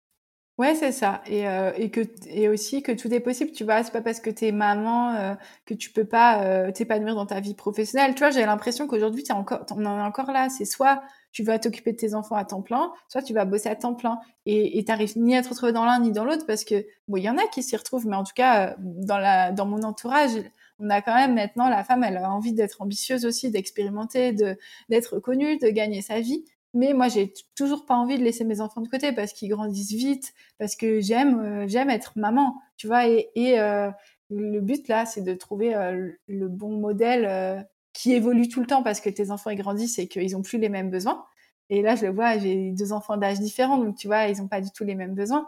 Ouais, 0.58 0.74
c'est 0.74 0.91
ça. 0.91 1.22
Et, 1.28 1.48
euh, 1.48 1.72
et, 1.78 1.91
que, 1.91 2.02
et 2.26 2.50
aussi 2.50 2.82
que 2.82 2.91
tout 2.91 3.13
est 3.13 3.20
possible. 3.20 3.52
Tu 3.52 3.63
vois, 3.63 3.84
c'est 3.84 3.91
pas 3.91 4.02
parce 4.02 4.20
que 4.20 4.32
t'es 4.32 4.52
maman 4.52 5.13
euh, 5.13 5.36
que 5.67 5.76
tu 5.76 5.91
peux 5.91 6.04
pas 6.06 6.41
euh, 6.43 6.72
t'épanouir 6.72 7.13
dans 7.13 7.28
ta 7.28 7.39
vie 7.39 7.54
professionnelle. 7.54 8.15
Tu 8.15 8.20
vois, 8.20 8.32
j'ai 8.32 8.43
l'impression 8.43 8.88
qu'aujourd'hui, 8.88 9.22
t'es 9.24 9.34
encore, 9.34 9.65
on 9.70 9.86
en 9.86 10.00
est 10.00 10.02
encore 10.02 10.32
là. 10.32 10.50
C'est 10.50 10.65
soit 10.65 11.04
tu 11.32 11.43
vas 11.43 11.60
t'occuper 11.60 11.91
de 11.91 11.98
tes 11.98 12.15
enfants 12.15 12.36
à 12.36 12.43
temps 12.46 12.63
plein, 12.63 12.91
soit 13.08 13.22
tu 13.22 13.34
vas 13.36 13.46
bosser 13.46 13.70
à 13.70 13.76
temps 13.76 13.93
plein. 13.93 14.20
Et 14.48 14.84
t'arrives 14.84 15.15
ni 15.20 15.36
à 15.36 15.43
te 15.43 15.50
retrouver 15.50 15.74
dans 15.74 15.86
l'un 15.86 16.00
ni 16.00 16.12
dans 16.12 16.26
l'autre 16.26 16.48
parce 16.48 16.63
que, 16.63 16.84
bon, 17.08 17.17
il 17.17 17.24
y 17.24 17.30
en 17.30 17.38
a 17.38 17.46
qui 17.54 17.62
s'y 17.62 17.76
retrouvent, 17.76 18.08
mais 18.08 18.15
en 18.15 18.24
tout 18.24 18.34
cas, 18.34 18.76
dans, 18.80 19.20
la, 19.20 19.52
dans 19.52 19.65
mon 19.67 19.84
entourage, 19.84 20.32
on 20.80 20.89
a 20.89 21.02
quand 21.04 21.13
même 21.13 21.36
maintenant, 21.36 21.70
la 21.70 21.84
femme, 21.84 22.04
elle 22.04 22.17
a 22.17 22.32
envie 22.32 22.54
d'être 22.54 22.82
ambitieuse 22.82 23.26
aussi, 23.26 23.52
d'expérimenter, 23.52 24.32
de, 24.32 24.58
d'être 24.89 25.20
connue, 25.20 25.58
de 25.58 25.67
gagner 25.70 26.02
sa 26.02 26.20
vie. 26.22 26.43
Mais 26.78 26.94
moi, 26.94 27.08
j'ai 27.08 27.34
toujours 27.56 27.88
pas 27.88 27.96
envie 27.96 28.20
de 28.20 28.24
laisser 28.24 28.44
mes 28.44 28.62
enfants 28.62 28.82
de 28.82 28.88
côté 28.88 29.12
parce 29.12 29.34
qu'ils 29.34 29.50
grandissent 29.50 29.94
vite, 29.94 30.36
parce 30.60 30.76
que 30.76 31.02
j'aime, 31.02 31.40
euh, 31.40 31.68
j'aime 31.68 31.90
être 31.90 32.13
maman, 32.16 32.56
tu 32.78 32.86
vois. 32.86 33.08
Et, 33.08 33.32
euh, 33.60 33.90
le 34.30 34.60
but 34.62 34.88
là, 34.88 35.08
c'est 35.08 35.24
de 35.24 35.34
trouver 35.34 35.74
euh, 35.76 36.12
le 36.28 36.48
bon 36.48 36.78
modèle 36.78 37.66
qui 37.94 38.13
évolue 38.13 38.48
tout 38.48 38.60
le 38.60 38.68
temps 38.68 38.84
parce 38.84 39.02
que 39.02 39.10
tes 39.10 39.32
enfants 39.32 39.54
grandissent 39.56 39.98
et 39.98 40.08
qu'ils 40.08 40.36
ont 40.38 40.44
plus 40.44 40.60
les 40.60 40.70
mêmes 40.70 40.92
besoins. 40.92 41.26
Et 41.70 41.82
là, 41.82 41.96
je 41.96 42.06
le 42.06 42.12
vois, 42.12 42.38
j'ai 42.38 42.72
deux 42.72 42.94
enfants 42.94 43.18
d'âge 43.18 43.40
différents, 43.40 43.78
donc 43.80 43.96
tu 43.98 44.08
vois, 44.08 44.28
ils 44.28 44.42
ont 44.42 44.48
pas 44.48 44.62
du 44.62 44.70
tout 44.72 44.84
les 44.84 44.96
mêmes 44.96 45.16
besoins. 45.16 45.48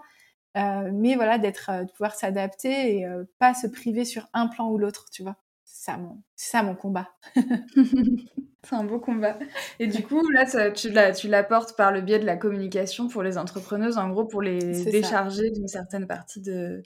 mais 0.56 1.16
voilà, 1.16 1.38
d'être, 1.38 1.72
de 1.86 1.92
pouvoir 1.92 2.16
s'adapter 2.16 2.98
et 2.98 3.08
pas 3.40 3.54
se 3.54 3.68
priver 3.68 4.06
sur 4.06 4.28
un 4.34 4.48
plan 4.48 4.70
ou 4.72 4.78
l'autre, 4.80 5.06
tu 5.12 5.24
vois. 5.24 5.36
C'est 5.80 5.92
ça 5.92 5.98
mon, 5.98 6.22
ça 6.36 6.62
mon 6.62 6.76
combat. 6.76 7.08
C'est 7.36 8.76
un 8.76 8.84
beau 8.84 9.00
combat. 9.00 9.40
Et 9.80 9.88
du 9.88 10.04
coup, 10.04 10.22
là, 10.30 10.72
tu 10.72 11.30
l'apportes 11.30 11.78
par 11.78 11.94
le 11.94 12.02
biais 12.02 12.20
de 12.20 12.26
la 12.26 12.36
communication 12.36 13.08
pour 13.08 13.24
les 13.24 13.38
entrepreneuses, 13.38 13.98
en 13.98 14.10
gros, 14.10 14.26
pour 14.26 14.42
les 14.42 14.84
décharger 14.84 15.50
d'une 15.52 15.70
certaine 15.70 16.06
partie 16.06 16.42
de, 16.42 16.84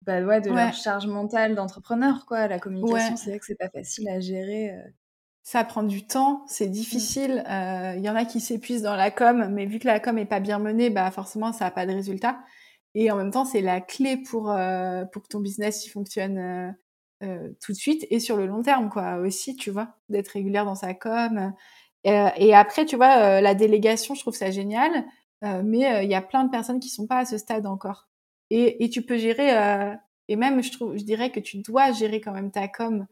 bah 0.00 0.22
ouais, 0.22 0.40
de 0.40 0.50
leur 0.50 0.72
charge 0.72 1.06
mentale 1.06 1.54
d'entrepreneur, 1.54 2.24
quoi. 2.26 2.48
La 2.48 2.58
communication, 2.58 3.16
c'est 3.16 3.28
vrai 3.28 3.38
que 3.38 3.44
c'est 3.44 3.58
pas 3.58 3.68
facile 3.68 4.08
à 4.08 4.20
gérer. 4.20 4.70
Euh. 4.70 4.82
Ça 5.42 5.62
prend 5.62 5.82
du 5.82 6.06
temps, 6.06 6.46
c'est 6.48 6.68
difficile. 6.68 7.44
Il 7.46 7.52
euh, 7.52 7.96
y 7.96 8.08
en 8.08 8.16
a 8.16 8.24
qui 8.24 8.40
s'épuisent 8.40 8.80
dans 8.80 8.96
la 8.96 9.10
com, 9.10 9.48
mais 9.50 9.66
vu 9.66 9.78
que 9.78 9.86
la 9.86 10.00
com 10.00 10.16
est 10.16 10.24
pas 10.24 10.40
bien 10.40 10.58
menée, 10.58 10.88
bah 10.88 11.10
forcément, 11.10 11.52
ça 11.52 11.66
a 11.66 11.70
pas 11.70 11.84
de 11.84 11.92
résultat. 11.92 12.38
Et 12.94 13.10
en 13.10 13.16
même 13.16 13.30
temps, 13.30 13.44
c'est 13.44 13.60
la 13.60 13.82
clé 13.82 14.16
pour, 14.16 14.50
euh, 14.50 15.04
pour 15.04 15.24
que 15.24 15.28
ton 15.28 15.40
business 15.40 15.84
il 15.84 15.90
fonctionne 15.90 16.38
euh, 16.38 16.70
tout 17.60 17.72
de 17.72 17.76
suite 17.76 18.06
et 18.10 18.20
sur 18.20 18.36
le 18.36 18.46
long 18.46 18.62
terme 18.62 18.88
quoi 18.90 19.16
aussi 19.16 19.56
tu 19.56 19.70
vois 19.70 19.88
d'être 20.08 20.28
régulière 20.28 20.64
dans 20.64 20.74
sa 20.74 20.94
com. 20.94 21.52
Euh, 22.06 22.28
et 22.36 22.54
après 22.54 22.84
tu 22.84 22.96
vois 22.96 23.16
euh, 23.18 23.40
la 23.40 23.54
délégation 23.54 24.14
je 24.14 24.20
trouve 24.20 24.34
ça 24.34 24.50
génial 24.50 25.04
mais 25.62 26.02
il 26.04 26.10
y 26.10 26.14
a 26.14 26.22
plein 26.22 26.44
de 26.44 26.50
personnes 26.50 26.80
qui 26.80 26.88
sont 26.88 27.06
pas 27.06 27.18
à 27.18 27.24
ce 27.26 27.36
stade 27.36 27.66
encore. 27.66 28.08
Et, 28.48 28.82
et 28.82 28.88
tu 28.88 29.02
peux 29.02 29.18
gérer 29.18 29.50
et 30.28 30.36
même 30.36 30.62
je 30.62 30.72
trouve 30.72 30.96
je 30.96 31.04
dirais 31.04 31.30
que 31.30 31.40
tu 31.40 31.58
dois 31.58 31.92
gérer 31.92 32.22
quand 32.22 32.32
même 32.32 32.50
ta 32.50 32.66
com 32.66 33.06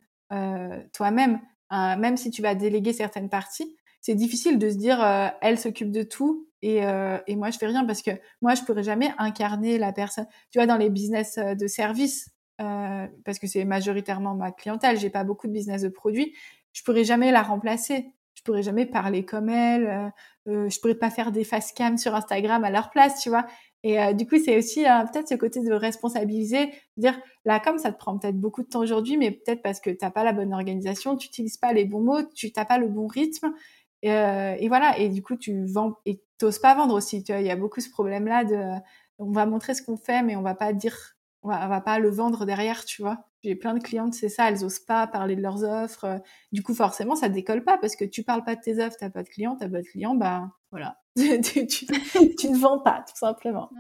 toi-même. 0.95 1.41
Même 1.71 2.17
si 2.17 2.31
tu 2.31 2.41
vas 2.41 2.55
déléguer 2.55 2.95
certaines 2.95 3.29
parties 3.29 3.77
c'est 4.01 4.15
difficile 4.15 4.59
de 4.59 4.71
se 4.71 4.77
dire 4.77 4.99
elle 5.43 5.59
s'occupe 5.59 5.91
de 5.91 6.05
tout 6.05 6.49
et, 6.63 6.79
et 7.27 7.37
moi 7.37 7.51
je 7.51 7.59
fais 7.59 7.67
rien 7.67 7.85
parce 7.85 8.01
que 8.01 8.13
moi 8.41 8.55
je 8.55 8.63
pourrais 8.63 8.83
jamais 8.83 9.13
incarner 9.19 9.77
la 9.77 9.93
personne. 9.93 10.27
Tu 10.51 10.59
vois 10.59 10.67
dans 10.67 10.79
les 10.79 10.89
business 10.89 11.37
de 11.39 11.67
service 11.67 12.32
euh, 12.61 13.07
parce 13.25 13.39
que 13.39 13.47
c'est 13.47 13.65
majoritairement 13.65 14.35
ma 14.35 14.53
clientèle, 14.53 14.99
j'ai 14.99 15.11
pas 15.11 15.25
beaucoup 15.25 15.47
de 15.47 15.53
business 15.53 15.83
de 15.83 15.89
produits, 15.89 16.35
je 16.73 16.83
pourrais 16.83 17.05
jamais 17.05 17.31
la 17.33 17.43
remplacer. 17.43 18.13
Je 18.35 18.43
pourrais 18.43 18.63
jamais 18.63 18.87
parler 18.87 19.25
comme 19.25 19.51
elle, 19.51 19.87
euh, 19.87 20.09
euh 20.49 20.69
je 20.69 20.81
pourrais 20.81 20.97
pas 20.97 21.11
faire 21.11 21.33
des 21.33 21.45
face 21.45 21.71
cam 21.73 21.99
sur 21.99 22.15
Instagram 22.15 22.65
à 22.65 22.71
leur 22.71 22.91
place, 22.91 23.21
tu 23.21 23.29
vois. 23.29 23.47
Et 23.85 24.01
euh, 24.01 24.15
du 24.15 24.27
coup, 24.27 24.37
c'est 24.43 24.57
aussi 24.57 24.83
peut-être 24.83 25.29
ce 25.29 25.35
côté 25.35 25.61
de 25.63 25.73
responsabiliser, 25.73 26.67
de 26.97 27.03
dire 27.03 27.21
là 27.45 27.61
comme 27.61 27.79
ça 27.79 27.93
te 27.93 27.99
prend 27.99 28.19
peut-être 28.19 28.41
beaucoup 28.41 28.63
de 28.63 28.69
temps 28.69 28.81
aujourd'hui, 28.81 29.17
mais 29.17 29.31
peut-être 29.33 29.63
parce 29.63 29.81
que 29.81 29.91
t'as 29.91 30.11
pas 30.11 30.25
la 30.25 30.33
bonne 30.33 30.53
organisation, 30.55 31.17
tu 31.17 31.29
utilises 31.29 31.59
pas 31.59 31.73
les 31.73 31.85
bons 31.85 32.01
mots, 32.01 32.23
tu 32.35 32.53
t'as 32.53 32.65
pas 32.65 32.79
le 32.79 32.89
bon 32.89 33.07
rythme, 33.07 33.53
et 34.03 34.69
voilà. 34.69 34.99
Et 34.99 35.09
du 35.09 35.23
coup, 35.23 35.37
tu 35.37 35.65
vends 35.67 35.99
et 36.07 36.23
t'oses 36.39 36.59
pas 36.59 36.75
vendre 36.75 36.95
aussi. 36.95 37.23
Tu 37.23 37.33
il 37.33 37.43
y 37.47 37.51
a 37.51 37.57
beaucoup 37.57 37.81
ce 37.81 37.91
problème-là 37.91 38.45
de 38.45 38.81
on 39.19 39.31
va 39.31 39.47
montrer 39.47 39.75
ce 39.75 39.83
qu'on 39.83 39.97
fait, 39.97 40.23
mais 40.23 40.37
on 40.37 40.43
va 40.43 40.55
pas 40.55 40.73
dire 40.73 41.17
on 41.43 41.49
va, 41.49 41.67
va 41.67 41.81
pas 41.81 41.99
le 41.99 42.11
vendre 42.11 42.45
derrière, 42.47 42.85
tu 42.85 43.03
vois. 43.03 43.25
J'ai 43.43 43.57
plein 43.57 43.75
de 43.75 43.83
clientes, 43.83 44.15
c'est 44.15 44.29
ça, 44.29 44.49
elles 44.49 44.65
osent 44.65 44.79
pas 44.79 45.07
parler 45.07 45.35
de 45.35 45.43
leurs 45.43 45.65
offres. 45.65 46.21
Du 46.53 46.63
coup, 46.63 46.75
forcément, 46.75 47.17
ça 47.17 47.29
décolle 47.29 47.65
pas 47.65 47.77
parce 47.79 47.97
que 47.97 48.05
tu 48.05 48.23
parles 48.23 48.45
pas 48.45 48.55
de 48.55 48.61
tes 48.61 48.79
offres, 48.83 48.97
t'as 48.99 49.11
pas 49.11 49.23
de 49.23 49.29
clients, 49.29 49.57
t'as 49.57 49.69
pas 49.69 49.81
de 49.81 49.87
clients, 49.87 50.15
bah 50.15 50.51
voilà, 50.71 50.97
tu, 51.17 51.67
tu, 51.67 51.87
ne 51.87 52.59
vends 52.59 52.79
pas, 52.79 53.05
tout 53.07 53.17
simplement. 53.17 53.71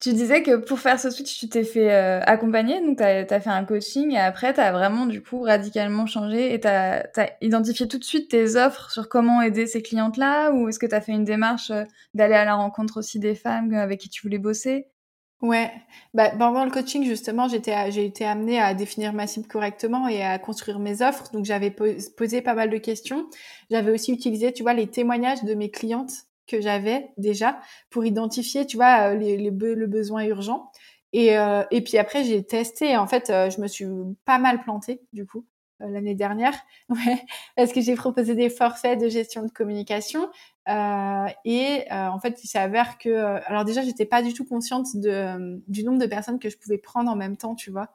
Tu 0.00 0.14
disais 0.14 0.42
que 0.42 0.56
pour 0.56 0.80
faire 0.80 0.98
ce 0.98 1.10
switch, 1.10 1.38
tu 1.38 1.48
t'es 1.48 1.62
fait 1.62 1.92
euh, 1.92 2.20
accompagner, 2.22 2.80
donc 2.80 2.96
tu 2.96 3.04
as, 3.04 3.40
fait 3.40 3.50
un 3.50 3.64
coaching 3.64 4.12
et 4.12 4.18
après, 4.18 4.54
tu 4.54 4.60
as 4.60 4.72
vraiment 4.72 5.04
du 5.04 5.22
coup 5.22 5.42
radicalement 5.42 6.06
changé 6.06 6.54
et 6.54 6.58
tu 6.60 6.68
as, 6.68 7.06
identifié 7.42 7.86
tout 7.86 7.98
de 7.98 8.04
suite 8.04 8.30
tes 8.30 8.56
offres 8.56 8.90
sur 8.90 9.08
comment 9.10 9.42
aider 9.42 9.66
ces 9.66 9.82
clientes-là 9.82 10.52
ou 10.52 10.68
est-ce 10.68 10.78
que 10.78 10.86
tu 10.86 10.94
as 10.94 11.02
fait 11.02 11.12
une 11.12 11.24
démarche 11.24 11.70
euh, 11.70 11.84
d'aller 12.14 12.34
à 12.34 12.46
la 12.46 12.54
rencontre 12.54 12.98
aussi 12.98 13.18
des 13.18 13.34
femmes 13.34 13.74
avec 13.74 14.00
qui 14.00 14.08
tu 14.08 14.22
voulais 14.22 14.38
bosser? 14.38 14.86
Ouais, 15.42 15.72
bah, 16.12 16.30
pendant 16.30 16.64
le 16.66 16.70
coaching 16.70 17.02
justement, 17.04 17.48
j'étais, 17.48 17.90
j'ai 17.92 18.04
été 18.04 18.26
amenée 18.26 18.60
à 18.60 18.74
définir 18.74 19.14
ma 19.14 19.26
cible 19.26 19.46
correctement 19.48 20.06
et 20.06 20.22
à 20.22 20.38
construire 20.38 20.78
mes 20.78 21.00
offres. 21.00 21.30
Donc 21.32 21.46
j'avais 21.46 21.70
posé 21.70 22.42
pas 22.42 22.52
mal 22.54 22.68
de 22.68 22.76
questions. 22.76 23.26
J'avais 23.70 23.90
aussi 23.90 24.12
utilisé, 24.12 24.52
tu 24.52 24.62
vois, 24.62 24.74
les 24.74 24.86
témoignages 24.88 25.42
de 25.44 25.54
mes 25.54 25.70
clientes 25.70 26.12
que 26.46 26.60
j'avais 26.60 27.10
déjà 27.16 27.58
pour 27.88 28.04
identifier, 28.04 28.66
tu 28.66 28.76
vois, 28.76 29.12
euh, 29.14 29.14
le 29.14 29.86
besoin 29.86 30.24
urgent. 30.24 30.70
Et, 31.14 31.38
euh, 31.38 31.62
et 31.70 31.80
puis 31.82 31.96
après, 31.96 32.22
j'ai 32.24 32.44
testé. 32.44 32.96
En 32.98 33.06
fait, 33.06 33.30
euh, 33.30 33.48
je 33.50 33.60
me 33.62 33.66
suis 33.66 33.86
pas 34.26 34.38
mal 34.38 34.60
plantée 34.62 35.00
du 35.14 35.26
coup 35.26 35.46
l'année 35.80 36.14
dernière, 36.14 36.54
ouais, 36.88 37.24
parce 37.56 37.72
que 37.72 37.80
j'ai 37.80 37.94
proposé 37.94 38.34
des 38.34 38.50
forfaits 38.50 39.00
de 39.00 39.08
gestion 39.08 39.42
de 39.44 39.50
communication 39.50 40.28
euh, 40.68 41.26
et 41.44 41.84
euh, 41.90 42.08
en 42.08 42.20
fait, 42.20 42.44
il 42.44 42.46
s'avère 42.46 42.98
que, 42.98 43.08
euh, 43.08 43.40
alors 43.46 43.64
déjà, 43.64 43.82
j'étais 43.82 44.04
pas 44.04 44.22
du 44.22 44.34
tout 44.34 44.44
consciente 44.44 44.94
de, 44.94 45.60
du 45.68 45.84
nombre 45.84 45.98
de 45.98 46.06
personnes 46.06 46.38
que 46.38 46.48
je 46.48 46.58
pouvais 46.58 46.78
prendre 46.78 47.10
en 47.10 47.16
même 47.16 47.36
temps, 47.36 47.54
tu 47.54 47.70
vois, 47.70 47.88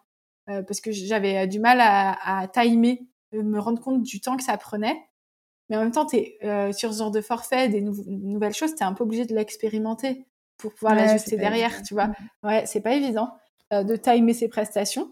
parce 0.47 0.79
que 0.79 0.91
j'avais 0.91 1.47
du 1.47 1.59
mal 1.59 1.79
à, 1.81 2.41
à 2.41 2.47
timer, 2.47 3.07
me 3.33 3.59
rendre 3.59 3.81
compte 3.81 4.03
du 4.03 4.21
temps 4.21 4.37
que 4.37 4.43
ça 4.43 4.57
prenait. 4.57 4.95
Mais 5.69 5.77
en 5.77 5.79
même 5.79 5.91
temps, 5.91 6.05
es, 6.13 6.37
sur 6.71 6.93
ce 6.93 6.99
genre 6.99 7.09
de 7.09 7.21
forfait, 7.21 7.67
des 7.69 7.81
nouvelles 7.81 8.53
choses, 8.53 8.75
tu 8.75 8.83
es 8.83 8.85
un 8.85 8.93
peu 8.93 9.03
obligé 9.03 9.25
de 9.25 9.33
l'expérimenter 9.33 10.27
pour 10.57 10.71
pouvoir 10.73 10.93
l'ajuster 10.93 11.35
derrière, 11.37 11.81
tu 11.81 11.95
vois. 11.95 12.11
Ouais, 12.43 12.65
c'est 12.67 12.81
pas 12.81 12.93
évident 12.93 13.31
de 13.71 13.95
timer 13.95 14.33
ses 14.33 14.47
prestations. 14.47 15.11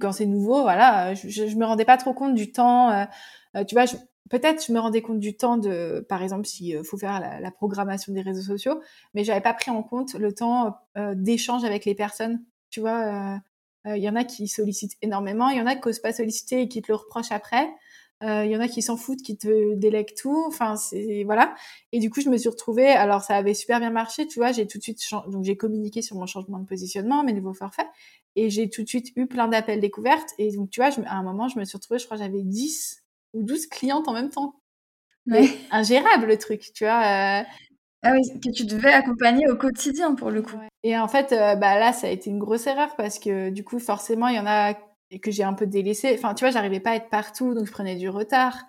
Quand 0.00 0.12
c'est 0.12 0.26
nouveau, 0.26 0.62
voilà, 0.62 1.14
je, 1.14 1.28
je, 1.28 1.56
me 1.56 1.64
rendais 1.64 1.84
pas 1.84 1.96
trop 1.96 2.12
compte 2.14 2.34
du 2.34 2.52
temps. 2.52 3.06
tu 3.66 3.74
vois, 3.74 3.86
peut-être 4.30 4.66
je 4.66 4.72
me 4.72 4.78
rendais 4.78 5.02
compte 5.02 5.20
du 5.20 5.36
temps 5.36 5.56
de, 5.56 6.04
par 6.08 6.22
exemple, 6.22 6.46
s'il 6.46 6.82
faut 6.84 6.96
faire 6.96 7.20
la, 7.20 7.50
programmation 7.50 8.12
des 8.12 8.22
réseaux 8.22 8.42
sociaux, 8.42 8.80
mais 9.14 9.24
j'avais 9.24 9.40
pas 9.40 9.54
pris 9.54 9.70
en 9.70 9.82
compte 9.82 10.14
le 10.14 10.34
temps 10.34 10.76
euh, 10.96 11.14
d'échange 11.16 11.64
avec 11.64 11.84
les 11.84 11.94
personnes. 11.94 12.42
Tu 12.70 12.80
vois, 12.80 13.40
il 13.86 13.90
euh, 13.90 13.92
euh, 13.92 13.96
y 13.98 14.08
en 14.08 14.16
a 14.16 14.24
qui 14.24 14.48
sollicitent 14.48 14.96
énormément, 15.02 15.48
il 15.50 15.58
y 15.58 15.60
en 15.60 15.66
a 15.66 15.76
qui 15.76 15.86
n'osent 15.86 16.00
pas 16.00 16.12
solliciter 16.12 16.62
et 16.62 16.68
qui 16.68 16.82
te 16.82 16.90
le 16.90 16.96
reprochent 16.96 17.32
après. 17.32 17.68
Il 18.22 18.50
y 18.50 18.56
en 18.56 18.60
a 18.60 18.68
qui 18.68 18.80
s'en 18.80 18.96
foutent, 18.96 19.20
qui 19.20 19.36
te 19.36 19.74
délèguent 19.74 20.14
tout. 20.16 20.46
Enfin, 20.48 20.76
c'est 20.76 21.24
voilà. 21.24 21.54
Et 21.92 21.98
du 21.98 22.08
coup, 22.08 22.22
je 22.22 22.30
me 22.30 22.38
suis 22.38 22.48
retrouvée. 22.48 22.88
Alors, 22.88 23.20
ça 23.20 23.34
avait 23.34 23.52
super 23.52 23.80
bien 23.80 23.90
marché, 23.90 24.26
tu 24.26 24.38
vois. 24.38 24.50
J'ai 24.50 24.66
tout 24.66 24.78
de 24.78 24.82
suite 24.82 24.98
donc 25.28 25.44
j'ai 25.44 25.58
communiqué 25.58 26.00
sur 26.00 26.16
mon 26.16 26.24
changement 26.24 26.58
de 26.58 26.64
positionnement, 26.64 27.22
mes 27.22 27.34
nouveaux 27.34 27.52
forfaits, 27.52 27.86
et 28.36 28.50
j'ai 28.50 28.68
tout 28.68 28.82
de 28.82 28.88
suite 28.88 29.12
eu 29.16 29.26
plein 29.26 29.48
d'appels 29.48 29.80
découvertes. 29.80 30.30
Et 30.38 30.52
donc, 30.52 30.70
tu 30.70 30.80
vois, 30.80 30.90
à 31.06 31.16
un 31.16 31.22
moment, 31.22 31.48
je 31.48 31.58
me 31.58 31.64
suis 31.64 31.76
retrouvée. 31.76 31.98
Je 31.98 32.06
crois, 32.06 32.16
j'avais 32.16 32.42
10 32.42 33.02
ou 33.34 33.42
12 33.42 33.66
clientes 33.66 34.08
en 34.08 34.12
même 34.12 34.30
temps. 34.30 34.56
mais 35.26 35.48
ingérable 35.70 36.26
le 36.26 36.38
truc, 36.38 36.72
tu 36.74 36.84
vois. 36.84 37.40
Euh. 37.40 37.42
Ah 38.02 38.12
oui, 38.12 38.40
que 38.40 38.50
tu 38.50 38.66
devais 38.66 38.92
accompagner 38.92 39.48
au 39.48 39.56
quotidien 39.56 40.14
pour 40.14 40.30
le 40.30 40.42
coup. 40.42 40.58
Et 40.82 40.98
en 40.98 41.08
fait, 41.08 41.32
euh, 41.32 41.56
bah 41.56 41.78
là, 41.78 41.92
ça 41.94 42.08
a 42.08 42.10
été 42.10 42.28
une 42.28 42.38
grosse 42.38 42.66
erreur 42.66 42.94
parce 42.96 43.18
que 43.18 43.48
du 43.48 43.64
coup, 43.64 43.78
forcément, 43.78 44.28
il 44.28 44.36
y 44.36 44.38
en 44.38 44.46
a 44.46 44.74
que 45.22 45.30
j'ai 45.30 45.44
un 45.44 45.54
peu 45.54 45.66
délaissé. 45.66 46.14
Enfin, 46.14 46.34
tu 46.34 46.44
vois, 46.44 46.50
j'arrivais 46.50 46.80
pas 46.80 46.90
à 46.90 46.96
être 46.96 47.08
partout, 47.08 47.54
donc 47.54 47.66
je 47.66 47.72
prenais 47.72 47.96
du 47.96 48.10
retard. 48.10 48.66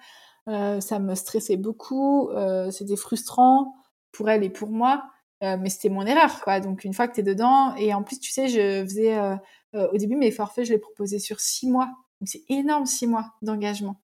Euh, 0.48 0.80
ça 0.80 1.00
me 1.00 1.16
stressait 1.16 1.58
beaucoup, 1.58 2.30
c'était 2.72 2.96
frustrant 2.96 3.76
pour 4.14 4.30
elle 4.30 4.44
et 4.44 4.50
pour 4.50 4.70
moi, 4.70 5.04
euh, 5.44 5.58
mais 5.60 5.70
c'était 5.70 5.90
mon 5.90 6.06
erreur, 6.06 6.42
quoi. 6.42 6.60
Donc 6.60 6.84
une 6.84 6.94
fois 6.94 7.08
que 7.08 7.16
tu 7.16 7.20
es 7.22 7.24
dedans, 7.24 7.76
et 7.76 7.94
en 7.94 8.04
plus, 8.04 8.20
tu 8.20 8.32
sais, 8.32 8.48
je 8.48 8.84
faisais 8.84 9.18
au 9.74 9.98
début 9.98 10.16
mes 10.16 10.32
forfaits, 10.32 10.66
je 10.66 10.74
les 10.74 10.80
proposais 10.80 11.20
sur 11.20 11.40
six 11.40 11.70
mois. 11.70 11.90
Donc 12.22 12.30
c'est 12.30 12.44
énorme, 12.50 12.86
six 12.86 13.08
mois 13.08 13.34
d'engagement. 13.42 14.02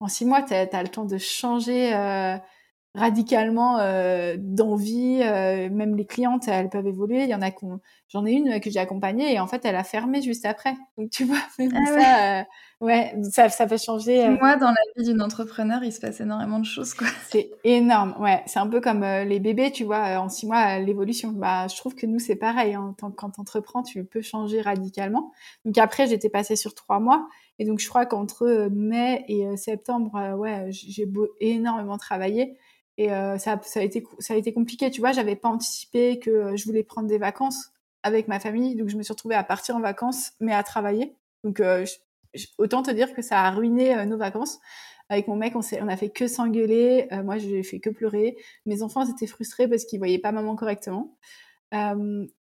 En 0.00 0.08
six 0.08 0.26
mois, 0.26 0.42
tu 0.42 0.52
as, 0.52 0.82
le 0.82 0.88
temps 0.88 1.06
de 1.06 1.16
changer 1.16 1.92
radicalement 2.94 3.78
euh, 3.80 4.36
d'envie. 4.38 5.20
Euh, 5.22 5.68
même 5.70 5.96
les 5.96 6.06
clientes, 6.06 6.46
elles 6.48 6.68
peuvent 6.68 6.86
évoluer. 6.86 7.24
Il 7.24 7.28
y 7.28 7.34
en 7.34 7.42
a 7.42 7.50
qu'on, 7.50 7.80
j'en 8.08 8.24
ai 8.24 8.32
une 8.32 8.60
que 8.60 8.70
j'ai 8.70 8.78
accompagnée 8.78 9.32
et 9.32 9.40
en 9.40 9.46
fait, 9.46 9.64
elle 9.64 9.76
a 9.76 9.84
fermé 9.84 10.22
juste 10.22 10.46
après. 10.46 10.74
Donc 10.96 11.10
tu 11.10 11.24
vois, 11.24 11.38
même 11.58 11.72
ah 11.74 11.86
ça, 11.86 12.40
euh, 12.40 12.42
ouais, 12.80 13.14
ça, 13.32 13.48
ça 13.48 13.66
fait 13.66 13.82
changer. 13.82 14.28
Moi, 14.28 14.56
dans 14.56 14.68
la 14.68 14.74
vie 14.96 15.10
d'une 15.10 15.22
entrepreneur, 15.22 15.82
il 15.82 15.92
se 15.92 16.00
passe 16.00 16.20
énormément 16.20 16.60
de 16.60 16.64
choses, 16.64 16.94
quoi. 16.94 17.08
C'est 17.28 17.50
énorme, 17.64 18.14
ouais. 18.20 18.42
C'est 18.46 18.60
un 18.60 18.68
peu 18.68 18.80
comme 18.80 19.02
les 19.04 19.40
bébés, 19.40 19.72
tu 19.72 19.84
vois, 19.84 20.20
en 20.20 20.28
six 20.28 20.46
mois, 20.46 20.78
l'évolution. 20.78 21.32
Bah, 21.32 21.66
je 21.66 21.76
trouve 21.76 21.94
que 21.96 22.06
nous, 22.06 22.20
c'est 22.20 22.36
pareil. 22.36 22.74
Hein. 22.74 22.94
Quand 23.16 23.30
t'entreprends, 23.30 23.82
tu 23.82 24.04
peux 24.04 24.22
changer 24.22 24.60
radicalement. 24.60 25.32
Donc 25.64 25.78
après, 25.78 26.06
j'étais 26.06 26.28
passée 26.28 26.56
sur 26.56 26.74
trois 26.74 27.00
mois. 27.00 27.26
Et 27.60 27.64
donc, 27.64 27.78
je 27.78 27.88
crois 27.88 28.04
qu'entre 28.04 28.68
mai 28.72 29.24
et 29.28 29.56
septembre, 29.56 30.36
ouais, 30.36 30.66
j'ai 30.70 31.06
énormément 31.40 31.98
travaillé. 31.98 32.56
Et 32.96 33.12
euh, 33.12 33.38
ça, 33.38 33.60
ça, 33.62 33.80
a 33.80 33.82
été, 33.82 34.04
ça 34.18 34.34
a 34.34 34.36
été 34.36 34.52
compliqué, 34.52 34.90
tu 34.90 35.00
vois. 35.00 35.12
J'avais 35.12 35.36
pas 35.36 35.48
anticipé 35.48 36.18
que 36.18 36.30
euh, 36.30 36.56
je 36.56 36.64
voulais 36.64 36.84
prendre 36.84 37.08
des 37.08 37.18
vacances 37.18 37.70
avec 38.02 38.28
ma 38.28 38.38
famille, 38.38 38.76
donc 38.76 38.88
je 38.88 38.96
me 38.96 39.02
suis 39.02 39.12
retrouvée 39.12 39.34
à 39.34 39.44
partir 39.44 39.76
en 39.76 39.80
vacances, 39.80 40.32
mais 40.40 40.52
à 40.52 40.62
travailler. 40.62 41.16
Donc 41.42 41.60
euh, 41.60 41.84
autant 42.58 42.82
te 42.82 42.90
dire 42.90 43.14
que 43.14 43.22
ça 43.22 43.42
a 43.42 43.50
ruiné 43.50 44.04
nos 44.06 44.18
vacances. 44.18 44.60
Avec 45.08 45.28
mon 45.28 45.36
mec, 45.36 45.54
on, 45.54 45.60
on 45.80 45.88
a 45.88 45.96
fait 45.96 46.08
que 46.08 46.26
s'engueuler. 46.26 47.08
moi, 47.24 47.36
j'ai 47.38 47.62
fait 47.62 47.78
que 47.78 47.90
pleurer. 47.90 48.36
Mes 48.66 48.82
enfants 48.82 49.06
étaient 49.06 49.26
frustrés 49.26 49.68
parce 49.68 49.84
qu'ils 49.84 49.98
voyaient 49.98 50.18
pas 50.18 50.32
maman 50.32 50.56
correctement. 50.56 51.16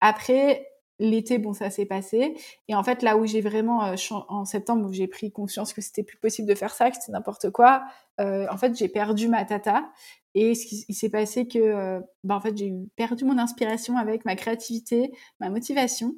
après, 0.01 0.66
l'été, 0.99 1.38
bon, 1.38 1.53
ça 1.53 1.70
s'est 1.70 1.86
passé. 1.86 2.36
Et 2.68 2.74
en 2.74 2.82
fait, 2.82 3.03
là 3.03 3.16
où 3.16 3.26
j'ai 3.26 3.40
vraiment, 3.40 3.94
en 4.11 4.44
septembre, 4.44 4.88
où 4.88 4.92
j'ai 4.92 5.07
pris 5.07 5.30
conscience 5.30 5.72
que 5.72 5.80
c'était 5.80 6.03
plus 6.03 6.18
possible 6.18 6.49
de 6.49 6.55
faire 6.55 6.74
ça, 6.74 6.90
que 6.90 6.96
c'était 6.96 7.12
n'importe 7.12 7.51
quoi, 7.51 7.84
en 8.18 8.57
fait, 8.57 8.76
j'ai 8.76 8.88
perdu 8.88 9.28
ma 9.28 9.44
tata. 9.44 9.90
Et 10.34 10.55
ce 10.55 10.66
qui, 10.66 10.94
s'est 10.94 11.09
passé 11.09 11.49
que, 11.49 11.59
euh, 11.59 12.01
bah, 12.22 12.36
en 12.36 12.40
fait, 12.40 12.57
j'ai 12.57 12.72
perdu 12.96 13.24
mon 13.24 13.38
inspiration 13.38 13.96
avec 13.96 14.24
ma 14.24 14.36
créativité, 14.36 15.12
ma 15.40 15.51
motivation. 15.51 16.14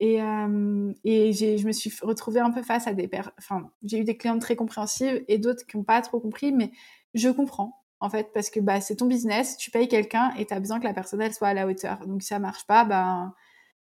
Et, 0.00 0.20
euh, 0.20 0.92
et 1.04 1.32
je 1.32 1.66
me 1.66 1.72
suis 1.72 1.92
retrouvée 2.02 2.40
un 2.40 2.50
peu 2.50 2.62
face 2.62 2.86
à 2.86 2.94
des... 2.94 3.08
Enfin, 3.38 3.70
j'ai 3.84 3.98
eu 3.98 4.04
des 4.04 4.16
clientes 4.16 4.40
très 4.40 4.56
compréhensives 4.56 5.24
et 5.28 5.38
d'autres 5.38 5.66
qui 5.66 5.76
n'ont 5.76 5.84
pas 5.84 6.00
trop 6.02 6.18
compris, 6.18 6.52
mais 6.52 6.72
je 7.14 7.28
comprends, 7.28 7.80
en 8.00 8.10
fait, 8.10 8.32
parce 8.32 8.50
que 8.50 8.60
bah, 8.60 8.80
c'est 8.80 8.96
ton 8.96 9.06
business, 9.06 9.56
tu 9.56 9.70
payes 9.70 9.88
quelqu'un 9.88 10.32
et 10.38 10.46
tu 10.46 10.54
as 10.54 10.58
besoin 10.58 10.80
que 10.80 10.84
la 10.84 10.94
personne, 10.94 11.20
elle 11.20 11.34
soit 11.34 11.48
à 11.48 11.54
la 11.54 11.66
hauteur. 11.66 12.06
Donc, 12.06 12.22
si 12.22 12.28
ça 12.28 12.38
marche 12.38 12.66
pas, 12.66 12.84
ben... 12.84 13.34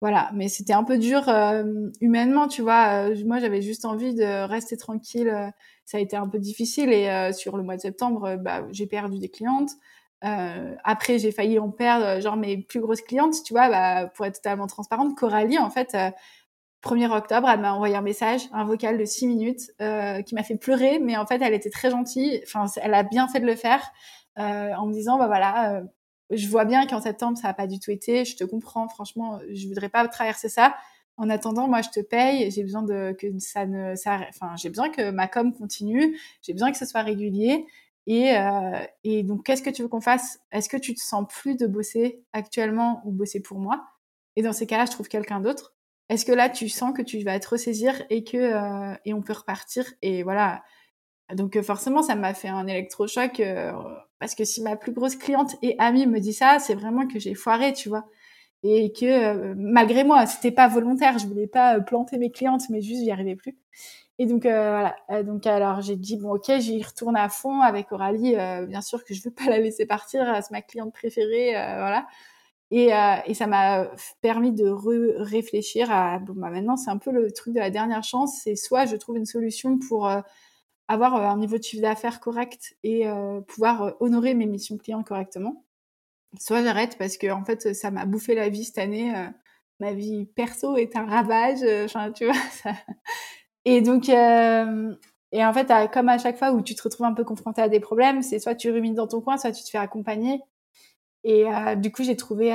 voilà, 0.05 0.29
mais 0.33 0.49
c'était 0.49 0.73
un 0.73 0.83
peu 0.83 0.97
dur 0.97 1.27
euh, 1.29 1.63
humainement, 1.99 2.47
tu 2.47 2.61
vois. 2.61 3.09
moi, 3.25 3.39
j'avais 3.39 3.61
juste 3.61 3.85
envie 3.85 4.13
de 4.13 4.47
rester 4.47 4.77
tranquille 4.77 5.51
ça 5.85 5.97
a 5.97 6.01
été 6.01 6.17
un 6.17 6.27
peu 6.27 6.39
difficile 6.39 6.91
et 6.91 7.09
euh, 7.09 7.31
sur 7.31 7.57
le 7.57 7.63
mois 7.63 7.75
de 7.75 7.81
septembre, 7.81 8.25
euh, 8.25 8.37
bah, 8.37 8.63
j'ai 8.71 8.87
perdu 8.87 9.19
des 9.19 9.29
clientes. 9.29 9.69
Euh, 10.23 10.75
après, 10.83 11.19
j'ai 11.19 11.31
failli 11.31 11.59
en 11.59 11.69
perdre, 11.69 12.19
genre 12.21 12.35
mes 12.35 12.57
plus 12.57 12.79
grosses 12.79 13.01
clientes, 13.01 13.35
tu 13.45 13.53
vois, 13.53 13.69
bah, 13.69 14.07
pour 14.07 14.25
être 14.25 14.35
totalement 14.35 14.65
transparente, 14.65 15.15
Coralie, 15.15 15.59
en 15.59 15.69
fait, 15.69 15.95
1er 16.81 17.11
octobre, 17.15 17.47
elle 17.47 17.59
m'a 17.59 17.73
envoyé 17.73 17.95
un 17.95 18.01
message, 18.01 18.41
un 18.51 18.63
vocal 18.63 18.97
de 18.97 19.05
6 19.05 19.27
minutes, 19.27 19.71
qui 20.25 20.35
m'a 20.35 20.41
fait 20.41 20.55
pleurer, 20.55 20.97
mais 20.99 21.15
en 21.15 21.27
fait, 21.27 21.41
elle 21.41 21.53
était 21.53 21.69
très 21.69 21.91
gentille, 21.91 22.41
enfin, 22.43 22.65
elle 22.81 22.95
a 22.95 23.03
bien 23.03 23.27
fait 23.27 23.39
de 23.39 23.45
le 23.45 23.55
faire, 23.55 23.91
en 24.35 24.87
me 24.87 24.93
disant, 24.93 25.19
bah 25.19 25.27
voilà, 25.27 25.83
je 26.31 26.47
vois 26.47 26.65
bien 26.65 26.85
qu'en 26.87 27.01
septembre, 27.01 27.37
ça 27.37 27.47
n'a 27.49 27.53
pas 27.53 27.67
du 27.67 27.79
tout 27.79 27.91
été, 27.91 28.25
je 28.25 28.35
te 28.35 28.43
comprends, 28.43 28.87
franchement, 28.87 29.39
je 29.53 29.67
voudrais 29.67 29.89
pas 29.89 30.07
traverser 30.07 30.49
ça, 30.49 30.75
en 31.17 31.29
attendant, 31.29 31.67
moi, 31.67 31.81
je 31.81 31.89
te 31.89 31.99
paye. 32.01 32.51
J'ai 32.51 32.63
besoin 32.63 32.83
de 32.83 33.15
que 33.17 33.27
ça 33.39 33.65
ne, 33.65 33.95
ça, 33.95 34.19
enfin, 34.29 34.55
j'ai 34.57 34.69
besoin 34.69 34.89
que 34.89 35.11
ma 35.11 35.27
com 35.27 35.53
continue. 35.53 36.17
J'ai 36.41 36.53
besoin 36.53 36.71
que 36.71 36.77
ce 36.77 36.85
soit 36.85 37.01
régulier. 37.03 37.65
Et, 38.07 38.37
euh, 38.37 38.79
et 39.03 39.23
donc, 39.23 39.45
qu'est-ce 39.45 39.61
que 39.63 39.69
tu 39.69 39.81
veux 39.81 39.87
qu'on 39.87 40.01
fasse? 40.01 40.39
Est-ce 40.51 40.69
que 40.69 40.77
tu 40.77 40.93
te 40.93 40.99
sens 41.01 41.25
plus 41.29 41.55
de 41.55 41.67
bosser 41.67 42.23
actuellement 42.33 43.01
ou 43.05 43.11
bosser 43.11 43.41
pour 43.41 43.59
moi? 43.59 43.85
Et 44.35 44.41
dans 44.43 44.53
ces 44.53 44.67
cas-là, 44.67 44.85
je 44.85 44.91
trouve 44.91 45.07
quelqu'un 45.07 45.39
d'autre. 45.39 45.73
Est-ce 46.09 46.25
que 46.25 46.31
là, 46.33 46.49
tu 46.49 46.69
sens 46.69 46.93
que 46.95 47.01
tu 47.01 47.19
vas 47.23 47.39
te 47.39 47.47
ressaisir 47.47 48.03
et 48.09 48.23
que 48.23 48.37
euh, 48.37 48.95
et 49.05 49.13
on 49.13 49.21
peut 49.21 49.33
repartir? 49.33 49.85
Et 50.01 50.21
voilà. 50.23 50.63
Donc 51.33 51.59
forcément, 51.61 52.03
ça 52.03 52.15
m'a 52.15 52.33
fait 52.33 52.49
un 52.49 52.67
électrochoc 52.67 53.39
euh, 53.39 53.71
parce 54.19 54.35
que 54.35 54.45
si 54.45 54.61
ma 54.61 54.75
plus 54.75 54.91
grosse 54.91 55.15
cliente 55.15 55.55
et 55.61 55.75
amie 55.79 56.05
me 56.05 56.19
dit 56.19 56.33
ça, 56.33 56.59
c'est 56.59 56.75
vraiment 56.75 57.07
que 57.07 57.19
j'ai 57.19 57.33
foiré, 57.33 57.73
tu 57.73 57.89
vois 57.89 58.05
et 58.67 58.91
que 58.91 59.05
euh, 59.05 59.53
malgré 59.57 60.03
moi, 60.03 60.25
c'était 60.25 60.51
pas 60.51 60.67
volontaire, 60.67 61.19
je 61.19 61.27
voulais 61.27 61.47
pas 61.47 61.77
euh, 61.77 61.81
planter 61.81 62.17
mes 62.17 62.31
clientes, 62.31 62.63
mais 62.69 62.81
juste 62.81 63.03
j'y 63.03 63.11
arrivais 63.11 63.35
plus. 63.35 63.57
Et 64.17 64.25
donc 64.25 64.45
euh, 64.45 64.69
voilà, 65.09 65.23
donc 65.23 65.45
alors 65.45 65.81
j'ai 65.81 65.97
dit 65.97 66.17
bon 66.17 66.35
ok, 66.35 66.51
j'y 66.59 66.81
retourne 66.81 67.17
à 67.17 67.29
fond 67.29 67.59
avec 67.61 67.91
Aurélie, 67.91 68.35
bien 68.67 68.81
sûr 68.81 69.03
que 69.03 69.13
je 69.13 69.21
veux 69.23 69.31
pas 69.31 69.49
la 69.49 69.59
laisser 69.59 69.85
partir, 69.85 70.25
c'est 70.41 70.51
ma 70.51 70.61
cliente 70.61 70.93
préférée, 70.93 71.51
voilà. 71.51 72.07
Et, 72.71 72.91
et 73.25 73.33
ça 73.33 73.45
m'a 73.45 73.91
permis 74.21 74.53
de 74.53 74.69
réfléchir 74.69 75.91
à 75.91 76.19
bon 76.19 76.33
bah 76.33 76.49
maintenant 76.49 76.77
c'est 76.77 76.89
un 76.89 76.97
peu 76.97 77.11
le 77.11 77.31
truc 77.31 77.53
de 77.53 77.59
la 77.59 77.69
dernière 77.69 78.03
chance, 78.03 78.39
c'est 78.41 78.55
soit 78.55 78.85
je 78.85 78.95
trouve 78.95 79.17
une 79.17 79.25
solution 79.25 79.77
pour 79.77 80.09
avoir 80.87 81.15
un 81.15 81.37
niveau 81.37 81.57
de 81.57 81.63
chiffre 81.63 81.81
d'affaires 81.81 82.19
correct 82.19 82.77
et 82.83 83.05
pouvoir 83.47 83.95
honorer 83.99 84.33
mes 84.35 84.45
missions 84.45 84.77
clients 84.77 85.03
correctement, 85.03 85.65
soit 86.39 86.63
j'arrête 86.63 86.97
parce 86.97 87.17
que 87.17 87.31
en 87.31 87.43
fait 87.43 87.73
ça 87.73 87.91
m'a 87.91 88.05
bouffé 88.05 88.35
la 88.35 88.49
vie 88.49 88.65
cette 88.65 88.77
année. 88.77 89.15
Euh, 89.15 89.27
ma 89.79 89.93
vie 89.93 90.25
perso 90.25 90.77
est 90.77 90.95
un 90.95 91.05
ravage. 91.05 91.63
Euh, 91.63 91.85
enfin, 91.85 92.11
tu 92.11 92.25
vois. 92.25 92.33
Ça... 92.63 92.71
Et 93.65 93.81
donc, 93.81 94.09
euh, 94.09 94.95
et 95.31 95.43
en 95.45 95.53
fait, 95.53 95.71
comme 95.91 96.09
à 96.09 96.17
chaque 96.17 96.37
fois 96.37 96.51
où 96.51 96.61
tu 96.61 96.75
te 96.75 96.83
retrouves 96.83 97.07
un 97.07 97.13
peu 97.13 97.23
confronté 97.23 97.61
à 97.61 97.69
des 97.69 97.79
problèmes, 97.79 98.21
c'est 98.21 98.39
soit 98.39 98.55
tu 98.55 98.71
rumines 98.71 98.93
dans 98.93 99.07
ton 99.07 99.21
coin, 99.21 99.37
soit 99.37 99.51
tu 99.51 99.63
te 99.63 99.69
fais 99.69 99.77
accompagner. 99.77 100.41
Et 101.23 101.45
du 101.77 101.91
coup, 101.91 102.03
j'ai 102.03 102.15
trouvé 102.15 102.51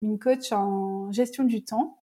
une 0.00 0.18
coach 0.18 0.50
en 0.50 1.12
gestion 1.12 1.44
du 1.44 1.62
temps. 1.62 2.02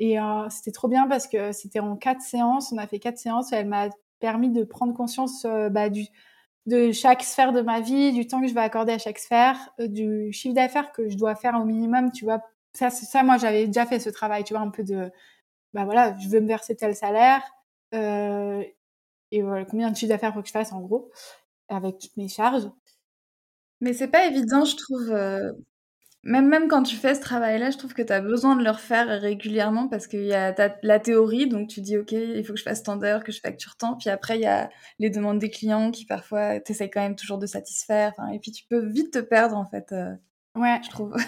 et 0.00 0.18
c'était 0.50 0.72
trop 0.72 0.88
bien 0.88 1.06
parce 1.06 1.28
que 1.28 1.52
c'était 1.52 1.78
en 1.78 1.96
quatre 1.96 2.20
séances. 2.20 2.72
On 2.72 2.78
a 2.78 2.88
fait 2.88 2.98
quatre 2.98 3.18
séances. 3.18 3.52
Et 3.52 3.56
elle 3.56 3.68
m'a 3.68 3.88
permis 4.20 4.50
de 4.50 4.64
prendre 4.64 4.94
conscience 4.94 5.46
bah, 5.70 5.90
du, 5.90 6.06
de 6.66 6.92
chaque 6.92 7.22
sphère 7.22 7.52
de 7.52 7.60
ma 7.60 7.80
vie, 7.80 8.12
du 8.12 8.26
temps 8.26 8.40
que 8.40 8.46
je 8.48 8.54
vais 8.54 8.60
accorder 8.60 8.92
à 8.92 8.98
chaque 8.98 9.18
sphère, 9.18 9.56
euh, 9.80 9.86
du 9.88 10.32
chiffre 10.32 10.54
d'affaires 10.54 10.92
que 10.92 11.08
je 11.08 11.16
dois 11.16 11.34
faire 11.34 11.54
au 11.60 11.64
minimum, 11.64 12.10
tu 12.12 12.24
vois. 12.24 12.42
Ça, 12.72 12.90
ça, 12.90 13.22
moi, 13.22 13.36
j'avais 13.38 13.66
déjà 13.66 13.86
fait 13.86 14.00
ce 14.00 14.10
travail, 14.10 14.44
tu 14.44 14.54
vois, 14.54 14.62
un 14.62 14.70
peu 14.70 14.82
de, 14.82 15.10
bah 15.74 15.84
voilà, 15.84 16.16
je 16.18 16.28
veux 16.28 16.40
me 16.40 16.48
verser 16.48 16.76
tel 16.76 16.94
salaire, 16.96 17.42
euh, 17.94 18.62
et 19.32 19.42
voilà, 19.42 19.64
combien 19.66 19.90
de 19.90 19.96
chiffre 19.96 20.10
d'affaires 20.10 20.34
faut 20.34 20.42
que 20.42 20.48
je 20.48 20.52
fasse, 20.52 20.72
en 20.72 20.80
gros, 20.82 21.10
avec 21.68 21.98
toutes 21.98 22.16
mes 22.18 22.28
charges. 22.28 22.68
Mais 23.80 23.92
c'est 23.92 24.08
pas 24.08 24.26
évident, 24.26 24.64
je 24.64 24.76
trouve, 24.76 25.10
euh, 25.10 25.52
même, 26.24 26.48
même 26.48 26.68
quand 26.68 26.82
tu 26.82 26.96
fais 26.96 27.14
ce 27.14 27.20
travail-là, 27.20 27.70
je 27.70 27.76
trouve 27.76 27.92
que 27.92 28.02
tu 28.02 28.12
as 28.12 28.20
besoin 28.20 28.56
de 28.56 28.64
le 28.64 28.70
refaire 28.70 29.06
régulièrement 29.20 29.88
parce 29.88 30.06
qu'il 30.06 30.24
y 30.24 30.32
a 30.32 30.54
la 30.82 30.98
théorie, 30.98 31.46
donc 31.48 31.68
tu 31.68 31.82
dis, 31.82 31.98
OK, 31.98 32.12
il 32.12 32.42
faut 32.44 32.54
que 32.54 32.58
je 32.58 32.64
fasse 32.64 32.82
tant 32.82 32.96
d'heures, 32.96 33.22
que 33.22 33.30
je 33.30 33.40
facture 33.40 33.76
tant. 33.76 33.96
Puis 33.96 34.08
après, 34.08 34.38
il 34.38 34.42
y 34.42 34.46
a 34.46 34.70
les 34.98 35.10
demandes 35.10 35.38
des 35.38 35.50
clients 35.50 35.90
qui 35.90 36.06
parfois, 36.06 36.60
tu 36.60 36.72
quand 36.88 37.02
même 37.02 37.14
toujours 37.16 37.38
de 37.38 37.46
satisfaire. 37.46 38.14
Et 38.32 38.38
puis 38.38 38.52
tu 38.52 38.64
peux 38.68 38.86
vite 38.86 39.12
te 39.12 39.18
perdre, 39.18 39.56
en 39.56 39.66
fait, 39.66 39.92
euh, 39.92 40.14
ouais. 40.56 40.80
je 40.82 40.90
trouve. 40.90 41.14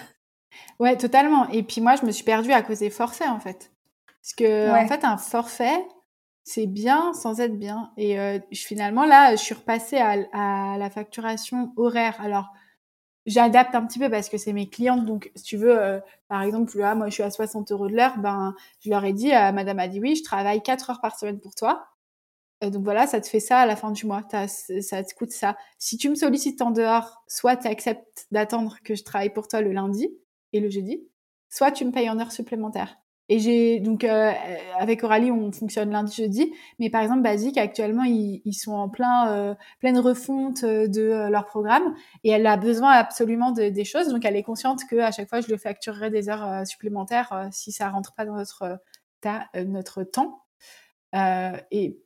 Ouais, 0.80 0.96
totalement. 0.96 1.46
Et 1.50 1.62
puis 1.62 1.82
moi, 1.82 1.96
je 1.96 2.06
me 2.06 2.10
suis 2.10 2.24
perdue 2.24 2.50
à 2.50 2.62
cause 2.62 2.78
des 2.78 2.88
forfaits, 2.88 3.28
en 3.28 3.40
fait. 3.40 3.72
Parce 4.22 4.32
que, 4.38 4.70
en 4.70 4.88
fait, 4.88 5.04
un 5.04 5.18
forfait, 5.18 5.84
c'est 6.44 6.66
bien 6.66 7.12
sans 7.12 7.40
être 7.40 7.58
bien. 7.58 7.92
Et 7.98 8.18
euh, 8.18 8.38
finalement, 8.54 9.04
là, 9.04 9.32
je 9.32 9.42
suis 9.42 9.54
repassée 9.54 9.98
à, 9.98 10.16
à 10.32 10.78
la 10.78 10.88
facturation 10.88 11.74
horaire. 11.76 12.18
Alors, 12.22 12.54
j'adapte 13.26 13.74
un 13.74 13.84
petit 13.86 13.98
peu 13.98 14.08
parce 14.08 14.28
que 14.28 14.38
c'est 14.38 14.52
mes 14.52 14.68
clientes. 14.68 15.04
Donc, 15.04 15.30
si 15.34 15.42
tu 15.42 15.56
veux, 15.56 15.78
euh, 15.78 16.00
par 16.28 16.42
exemple, 16.42 16.78
là, 16.78 16.94
moi, 16.94 17.08
je 17.08 17.14
suis 17.14 17.22
à 17.22 17.30
60 17.30 17.72
euros 17.72 17.88
de 17.88 17.94
l'heure, 17.94 18.18
ben, 18.18 18.54
je 18.80 18.90
leur 18.90 19.04
ai 19.04 19.12
dit, 19.12 19.34
euh, 19.34 19.52
madame 19.52 19.78
a 19.78 19.88
dit 19.88 20.00
oui, 20.00 20.16
je 20.16 20.22
travaille 20.22 20.62
4 20.62 20.90
heures 20.90 21.00
par 21.00 21.18
semaine 21.18 21.40
pour 21.40 21.54
toi. 21.54 21.88
Euh, 22.64 22.70
donc 22.70 22.84
voilà, 22.84 23.06
ça 23.06 23.20
te 23.20 23.26
fait 23.28 23.40
ça 23.40 23.58
à 23.60 23.66
la 23.66 23.76
fin 23.76 23.90
du 23.90 24.06
mois, 24.06 24.22
ça 24.30 25.04
te 25.04 25.14
coûte 25.14 25.32
ça. 25.32 25.56
Si 25.78 25.98
tu 25.98 26.08
me 26.08 26.14
sollicites 26.14 26.62
en 26.62 26.70
dehors, 26.70 27.22
soit 27.26 27.56
tu 27.56 27.68
acceptes 27.68 28.26
d'attendre 28.30 28.78
que 28.84 28.94
je 28.94 29.04
travaille 29.04 29.32
pour 29.32 29.48
toi 29.48 29.60
le 29.60 29.72
lundi 29.72 30.08
et 30.52 30.60
le 30.60 30.70
jeudi, 30.70 31.02
soit 31.50 31.72
tu 31.72 31.84
me 31.84 31.92
payes 31.92 32.08
en 32.10 32.18
heures 32.18 32.32
supplémentaires. 32.32 32.96
Et 33.28 33.40
j'ai 33.40 33.80
donc 33.80 34.04
euh, 34.04 34.32
avec 34.78 35.02
Aurélie, 35.02 35.32
on 35.32 35.50
fonctionne 35.50 35.90
lundi, 35.90 36.14
jeudi. 36.14 36.52
Mais 36.78 36.90
par 36.90 37.02
exemple, 37.02 37.22
Basique 37.22 37.58
actuellement, 37.58 38.04
ils, 38.04 38.40
ils 38.44 38.54
sont 38.54 38.72
en 38.72 38.88
plein 38.88 39.28
euh, 39.32 39.54
pleine 39.80 39.98
refonte 39.98 40.62
euh, 40.62 40.86
de 40.86 41.02
euh, 41.02 41.28
leur 41.28 41.46
programme 41.46 41.94
et 42.22 42.30
elle 42.30 42.46
a 42.46 42.56
besoin 42.56 42.92
absolument 42.92 43.50
de, 43.50 43.68
des 43.68 43.84
choses. 43.84 44.08
Donc 44.08 44.24
elle 44.24 44.36
est 44.36 44.44
consciente 44.44 44.82
que 44.88 44.96
à 44.96 45.10
chaque 45.10 45.28
fois, 45.28 45.40
je 45.40 45.48
lui 45.48 45.58
facturerai 45.58 46.10
des 46.10 46.28
heures 46.28 46.64
supplémentaires 46.66 47.48
si 47.50 47.72
ça 47.72 47.88
rentre 47.88 48.14
pas 48.14 48.24
dans 48.24 48.36
notre 48.36 48.78
ta, 49.20 49.48
notre 49.64 50.04
temps. 50.04 50.42
et 51.14 51.98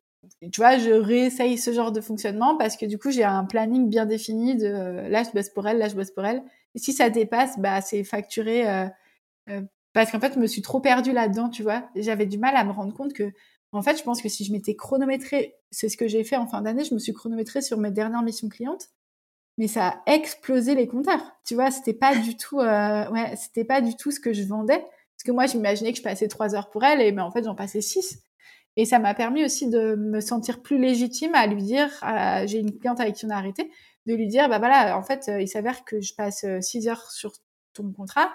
tu 0.53 0.61
vois, 0.61 0.79
je 0.79 0.91
réessaye 0.91 1.59
ce 1.59 1.73
genre 1.73 1.93
de 1.93 2.01
fonctionnement 2.01 2.57
parce 2.57 2.77
que 2.77 2.87
du 2.87 2.99
coup, 2.99 3.11
j'ai 3.11 3.25
un 3.25 3.45
planning 3.45 3.89
bien 3.89 4.07
défini 4.07 4.57
de 4.57 5.07
là, 5.09 5.23
je 5.23 5.31
bosse 5.33 5.51
pour 5.51 5.67
elle, 5.67 5.79
là, 5.79 5.89
je 5.89 5.97
bosse 5.97 6.11
pour 6.13 6.25
elle. 6.25 6.43
Et 6.75 6.79
si 6.79 6.93
ça 6.93 7.11
dépasse, 7.11 7.59
bah, 7.59 7.81
c'est 7.81 8.05
facturé 8.05 8.65
parce 9.93 10.11
qu'en 10.11 10.21
fait, 10.21 10.35
je 10.35 10.39
me 10.39 10.47
suis 10.47 10.63
trop 10.63 10.81
perdue 10.81 11.13
là-dedans, 11.13 11.49
tu 11.49 11.63
vois. 11.63 11.89
J'avais 11.97 12.27
du 12.27 12.39
mal 12.39 12.57
à 12.57 12.65
me 12.65 12.73
rendre 12.73 12.95
compte 12.95 13.13
que, 13.13 13.33
en 13.73 13.83
fait, 13.83 13.99
je 13.99 14.03
pense 14.03 14.23
que 14.23 14.29
si 14.29 14.45
je 14.45 14.53
m'étais 14.53 14.75
chronométrée, 14.75 15.57
c'est 15.71 15.89
ce 15.89 15.97
que 15.97 16.09
j'ai 16.09 16.25
fait 16.25 16.37
en 16.37 16.47
fin 16.47 16.63
d'année, 16.63 16.85
je 16.85 16.95
me 16.95 16.99
suis 16.99 17.13
chronométrée 17.13 17.63
sur 17.63 17.79
mes 17.79 17.91
dernières 17.91 18.23
missions 18.23 18.49
clientes, 18.49 18.89
mais 19.59 19.69
ça 19.69 20.03
a 20.07 20.13
explosé 20.13 20.75
les 20.75 20.89
compteurs. 20.89 21.33
Tu 21.45 21.55
vois, 21.55 21.71
c'était 21.71 21.95
pas 21.95 22.17
du 22.17 22.37
tout, 22.37 22.61
euh, 22.61 23.11
ouais, 23.11 23.37
c'était 23.37 23.65
pas 23.65 23.81
du 23.81 23.97
tout 23.97 24.11
ce 24.11 24.21
que 24.21 24.33
je 24.33 24.43
vendais. 24.43 24.79
Parce 24.79 25.25
que 25.27 25.33
moi, 25.33 25.47
j'imaginais 25.47 25.93
que 25.93 25.99
je 25.99 26.03
passais 26.03 26.29
trois 26.29 26.55
heures 26.55 26.71
pour 26.71 26.83
elle, 26.83 27.01
et 27.01 27.13
ben, 27.13 27.25
en 27.25 27.31
fait, 27.31 27.45
j'en 27.45 27.55
passais 27.55 27.81
six. 27.83 28.23
Et 28.77 28.85
ça 28.85 28.99
m'a 28.99 29.15
permis 29.15 29.45
aussi 29.45 29.69
de 29.69 29.97
me 29.97 30.21
sentir 30.21 30.63
plus 30.63 30.79
légitime 30.79 31.35
à 31.35 31.47
lui 31.47 31.63
dire, 31.63 31.91
j'ai 32.47 32.59
une 32.59 32.79
cliente 32.79 33.01
avec 33.01 33.17
qui 33.17 33.27
on 33.27 33.31
a 33.31 33.37
arrêté, 33.37 33.71
de 34.07 34.15
lui 34.15 34.29
dire, 34.29 34.49
bah 34.49 34.59
voilà, 34.59 34.97
en 34.97 35.03
fait, 35.03 35.31
il 35.39 35.49
s'avère 35.49 35.85
que 35.85 36.01
je 36.01 36.15
passe 36.15 36.45
euh, 36.45 36.61
six 36.61 36.89
heures 36.89 37.11
sur 37.11 37.33
ton 37.75 37.93
contrat, 37.93 38.27
euh, 38.27 38.29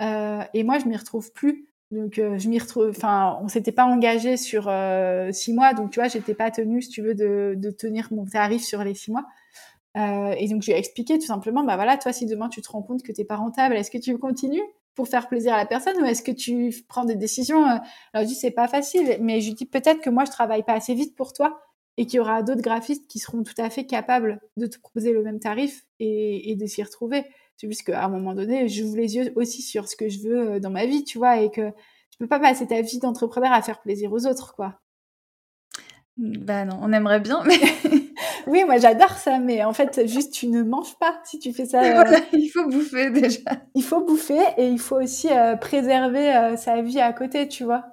et 0.00 0.62
moi, 0.64 0.78
je 0.78 0.86
m'y 0.86 0.96
retrouve 0.96 1.32
plus. 1.32 1.68
Donc, 1.90 2.18
euh, 2.18 2.38
je 2.38 2.48
m'y 2.48 2.58
retrouve. 2.58 2.90
Enfin, 2.90 3.38
on 3.42 3.48
s'était 3.48 3.72
pas 3.72 3.86
engagé 3.86 4.36
sur 4.36 4.68
euh, 4.68 5.32
six 5.32 5.52
mois, 5.52 5.72
donc 5.72 5.90
tu 5.90 6.00
vois, 6.00 6.08
j'étais 6.08 6.34
pas 6.34 6.50
tenue, 6.50 6.82
si 6.82 6.90
tu 6.90 7.02
veux, 7.02 7.14
de, 7.14 7.70
tenir 7.70 8.08
mon 8.10 8.26
tarif 8.26 8.62
sur 8.62 8.84
les 8.84 8.94
six 8.94 9.10
mois. 9.10 9.24
Euh, 9.96 10.34
et 10.38 10.48
donc, 10.48 10.62
je 10.62 10.66
lui 10.66 10.72
ai 10.74 10.78
expliqué 10.78 11.18
tout 11.18 11.26
simplement, 11.26 11.64
bah 11.64 11.76
voilà, 11.76 11.96
toi, 11.96 12.12
si 12.12 12.26
demain 12.26 12.48
tu 12.48 12.60
te 12.60 12.70
rends 12.70 12.82
compte 12.82 13.02
que 13.02 13.12
t'es 13.12 13.24
pas 13.24 13.36
rentable, 13.36 13.74
est-ce 13.74 13.90
que 13.90 13.98
tu 13.98 14.16
continues 14.18 14.62
pour 14.94 15.08
faire 15.08 15.28
plaisir 15.28 15.54
à 15.54 15.56
la 15.56 15.66
personne 15.66 15.96
ou 16.02 16.04
est-ce 16.04 16.22
que 16.22 16.32
tu 16.32 16.74
prends 16.88 17.04
des 17.04 17.16
décisions 17.16 17.64
Alors, 17.64 17.82
je 18.16 18.24
dis, 18.24 18.34
c'est 18.34 18.50
pas 18.50 18.68
facile, 18.68 19.18
mais 19.20 19.40
je 19.40 19.52
dis 19.52 19.64
peut-être 19.64 20.00
que 20.00 20.10
moi, 20.10 20.24
je 20.24 20.30
travaille 20.30 20.62
pas 20.62 20.74
assez 20.74 20.94
vite 20.94 21.16
pour 21.16 21.32
toi 21.32 21.60
et 21.96 22.06
qu'il 22.06 22.18
y 22.18 22.20
aura 22.20 22.42
d'autres 22.42 22.62
graphistes 22.62 23.06
qui 23.08 23.18
seront 23.18 23.42
tout 23.42 23.54
à 23.58 23.70
fait 23.70 23.86
capables 23.86 24.40
de 24.56 24.66
te 24.66 24.78
proposer 24.78 25.12
le 25.12 25.22
même 25.22 25.40
tarif 25.40 25.84
et 26.00 26.54
de 26.56 26.66
s'y 26.66 26.82
retrouver. 26.82 27.24
C'est 27.58 27.66
juste 27.66 27.82
qu'à 27.82 28.04
un 28.04 28.08
moment 28.08 28.34
donné, 28.34 28.68
j'ouvre 28.68 28.96
les 28.96 29.16
yeux 29.16 29.32
aussi 29.34 29.62
sur 29.62 29.88
ce 29.88 29.96
que 29.96 30.08
je 30.08 30.20
veux 30.20 30.50
euh, 30.50 30.60
dans 30.60 30.70
ma 30.70 30.86
vie, 30.86 31.02
tu 31.02 31.18
vois, 31.18 31.40
et 31.40 31.50
que 31.50 31.70
tu 32.10 32.18
peux 32.20 32.28
pas 32.28 32.38
passer 32.38 32.68
ta 32.68 32.80
vie 32.80 33.00
d'entrepreneur 33.00 33.52
à 33.52 33.60
faire 33.62 33.80
plaisir 33.80 34.12
aux 34.12 34.26
autres, 34.26 34.54
quoi. 34.54 34.80
Bah 36.16 36.64
non, 36.64 36.78
on 36.80 36.92
aimerait 36.92 37.18
bien, 37.18 37.42
mais... 37.44 37.58
oui, 38.46 38.64
moi 38.64 38.78
j'adore 38.78 39.10
ça, 39.10 39.40
mais 39.40 39.64
en 39.64 39.72
fait, 39.72 40.06
juste 40.06 40.32
tu 40.32 40.46
ne 40.46 40.62
manges 40.62 40.96
pas 41.00 41.20
si 41.24 41.40
tu 41.40 41.52
fais 41.52 41.66
ça. 41.66 41.82
Euh... 41.82 42.16
il 42.32 42.48
faut 42.48 42.68
bouffer 42.68 43.10
déjà. 43.10 43.40
Il 43.74 43.82
faut 43.82 44.04
bouffer 44.04 44.42
et 44.56 44.68
il 44.68 44.78
faut 44.78 45.00
aussi 45.00 45.28
euh, 45.30 45.56
préserver 45.56 46.34
euh, 46.34 46.56
sa 46.56 46.80
vie 46.80 47.00
à 47.00 47.12
côté, 47.12 47.48
tu 47.48 47.64
vois. 47.64 47.84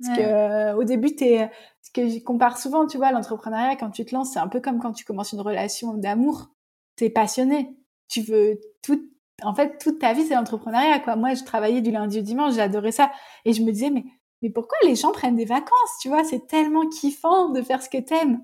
Parce 0.00 0.16
ouais. 0.16 0.24
que 0.24 0.74
au 0.74 0.84
début, 0.84 1.16
t'es, 1.16 1.50
ce 1.82 1.90
que 1.90 2.08
je 2.08 2.18
compare 2.20 2.56
souvent, 2.56 2.86
tu 2.86 2.98
vois, 2.98 3.10
l'entrepreneuriat 3.10 3.74
quand 3.74 3.90
tu 3.90 4.04
te 4.04 4.14
lances, 4.14 4.32
c'est 4.32 4.38
un 4.38 4.46
peu 4.46 4.60
comme 4.60 4.78
quand 4.78 4.92
tu 4.92 5.04
commences 5.04 5.32
une 5.32 5.40
relation 5.40 5.94
d'amour. 5.94 6.50
T'es 6.94 7.10
passionné, 7.10 7.76
tu 8.08 8.22
veux 8.22 8.60
tout 8.82 9.00
en 9.42 9.54
fait 9.54 9.78
toute 9.78 9.98
ta 10.00 10.12
vie 10.12 10.24
c'est 10.26 10.34
l'entrepreneuriat 10.34 11.00
quoi. 11.00 11.16
Moi 11.16 11.34
je 11.34 11.44
travaillais 11.44 11.80
du 11.80 11.90
lundi 11.90 12.18
au 12.20 12.22
dimanche 12.22 12.54
j'adorais 12.54 12.92
ça. 12.92 13.10
Et 13.44 13.52
je 13.52 13.62
me 13.62 13.70
disais 13.72 13.90
mais 13.90 14.04
mais 14.42 14.50
pourquoi 14.50 14.78
les 14.84 14.94
gens 14.96 15.12
prennent 15.12 15.36
des 15.36 15.44
vacances 15.44 15.98
tu 16.00 16.08
vois? 16.08 16.24
C'est 16.24 16.46
tellement 16.46 16.86
kiffant 16.88 17.50
de 17.50 17.62
faire 17.62 17.82
ce 17.82 17.88
que 17.88 17.98
t'aimes. 17.98 18.42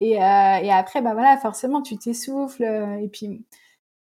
Et 0.00 0.16
euh, 0.22 0.56
et 0.62 0.70
après 0.72 1.00
bah 1.02 1.12
voilà 1.14 1.36
forcément 1.38 1.82
tu 1.82 1.96
t'essouffles 1.98 2.64
euh, 2.64 2.98
et 3.00 3.08
puis 3.08 3.44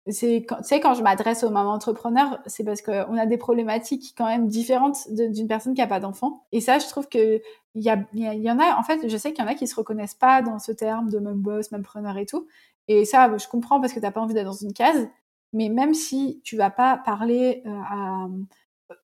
c'est 0.07 0.45
tu 0.47 0.55
sais 0.63 0.79
quand 0.79 0.95
je 0.95 1.03
m'adresse 1.03 1.43
aux 1.43 1.51
mamans 1.51 1.73
entrepreneurs 1.73 2.39
c'est 2.47 2.63
parce 2.63 2.81
qu'on 2.81 3.17
a 3.17 3.25
des 3.27 3.37
problématiques 3.37 4.15
quand 4.17 4.25
même 4.25 4.47
différentes 4.47 4.97
d'une 5.11 5.47
personne 5.47 5.75
qui 5.75 5.81
a 5.81 5.87
pas 5.87 5.99
d'enfant. 5.99 6.45
Et 6.51 6.61
ça 6.61 6.79
je 6.79 6.87
trouve 6.87 7.07
que 7.07 7.41
il 7.75 7.83
y, 7.83 7.89
a, 7.89 8.03
y 8.13 8.51
en 8.51 8.59
a 8.59 8.77
en 8.77 8.83
fait 8.83 9.07
je 9.07 9.17
sais 9.17 9.31
qu'il 9.33 9.43
y 9.45 9.47
en 9.47 9.51
a 9.51 9.55
qui 9.55 9.67
se 9.67 9.75
reconnaissent 9.75 10.15
pas 10.15 10.41
dans 10.41 10.59
ce 10.59 10.71
terme 10.71 11.09
de 11.09 11.19
même 11.19 11.35
boss 11.41 11.71
même 11.71 11.83
preneur 11.83 12.17
et 12.17 12.25
tout 12.25 12.47
et 12.87 13.05
ça, 13.05 13.35
je 13.37 13.47
comprends 13.47 13.79
parce 13.79 13.93
que 13.93 13.99
t'as 13.99 14.11
pas 14.11 14.21
envie 14.21 14.33
d'être 14.33 14.45
dans 14.45 14.51
une 14.53 14.73
case. 14.73 15.09
Mais 15.53 15.69
même 15.69 15.93
si 15.93 16.41
tu 16.43 16.55
vas 16.55 16.69
pas 16.69 16.97
parler 16.97 17.61
euh, 17.65 17.81
à, 17.89 18.27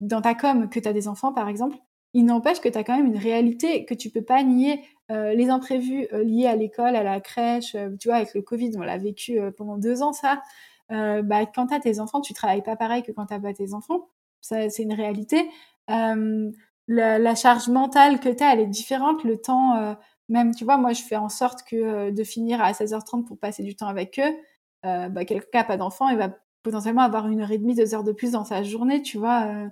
dans 0.01 0.21
ta 0.21 0.35
com 0.35 0.69
que 0.69 0.79
tu 0.81 0.89
as 0.89 0.93
des 0.93 1.09
enfants, 1.09 1.33
par 1.33 1.49
exemple, 1.49 1.77
il 2.15 2.25
n'empêche 2.25 2.61
que 2.61 2.69
tu 2.69 2.79
as 2.79 2.85
quand 2.85 2.97
même 2.97 3.07
une 3.07 3.19
réalité 3.19 3.85
que 3.85 3.95
tu 3.95 4.09
peux 4.09 4.23
pas 4.23 4.43
nier. 4.43 4.83
Euh, 5.11 5.35
les 5.35 5.51
imprévus 5.51 6.07
euh, 6.13 6.23
liés 6.25 6.47
à 6.47 6.57
l'école, 6.57 6.97
à 6.97 7.03
la 7.03 7.21
crèche, 7.21 7.75
euh, 7.75 7.91
tu 8.01 8.09
vois, 8.09 8.17
avec 8.17 8.35
le 8.35 8.41
Covid, 8.41 8.71
on 8.77 8.81
l'a 8.81 8.97
vécu 8.97 9.39
euh, 9.39 9.51
pendant 9.51 9.77
deux 9.77 10.03
ans, 10.03 10.13
ça. 10.15 10.41
bah, 10.91 11.47
quand 11.47 11.67
tu 11.69 11.75
as 11.75 11.81
tes 11.81 12.01
enfants, 12.01 12.21
tu 12.21 12.33
travailles 12.35 12.63
pas 12.63 12.77
pareil 12.77 13.03
que 13.03 13.13
quand 13.13 13.27
tu 13.27 13.41
pas 13.41 13.53
tes 13.53 13.75
enfants. 13.75 14.09
Ça, 14.41 14.69
c'est 14.71 14.83
une 14.85 14.95
réalité. 14.95 15.49
La, 15.89 17.19
la, 17.19 17.35
charge 17.35 17.69
mentale 17.69 18.21
que 18.21 18.29
tu 18.29 18.45
as, 18.45 18.53
elle 18.53 18.61
est 18.61 18.67
différente. 18.67 19.25
Le 19.25 19.39
temps 19.39 19.97
même, 20.29 20.55
tu 20.55 20.65
vois, 20.65 20.77
moi, 20.77 20.93
je 20.93 21.03
fais 21.03 21.17
en 21.17 21.29
sorte 21.29 21.63
que 21.65 21.77
euh, 21.77 22.11
de 22.11 22.25
finir 22.25 22.63
à 22.63 22.73
16h30 22.73 23.25
pour 23.25 23.39
passer 23.39 23.63
du 23.63 23.77
temps 23.77 23.89
avec 23.89 24.19
eux. 24.19 24.37
Euh, 24.87 25.09
bah, 25.09 25.25
quelqu'un 25.25 25.47
qui 25.51 25.57
n'a 25.57 25.65
pas 25.65 25.77
d'enfant, 25.77 26.09
il 26.09 26.17
va 26.17 26.31
potentiellement 26.63 27.03
avoir 27.03 27.29
une 27.29 27.41
heure 27.41 27.51
et 27.51 27.59
demie, 27.59 27.75
deux 27.75 27.95
heures 27.95 28.05
de 28.05 28.13
plus 28.13 28.33
dans 28.33 28.45
sa 28.45 28.63
journée, 28.63 29.03
tu 29.03 29.19
vois. 29.19 29.47
Euh. 29.47 29.69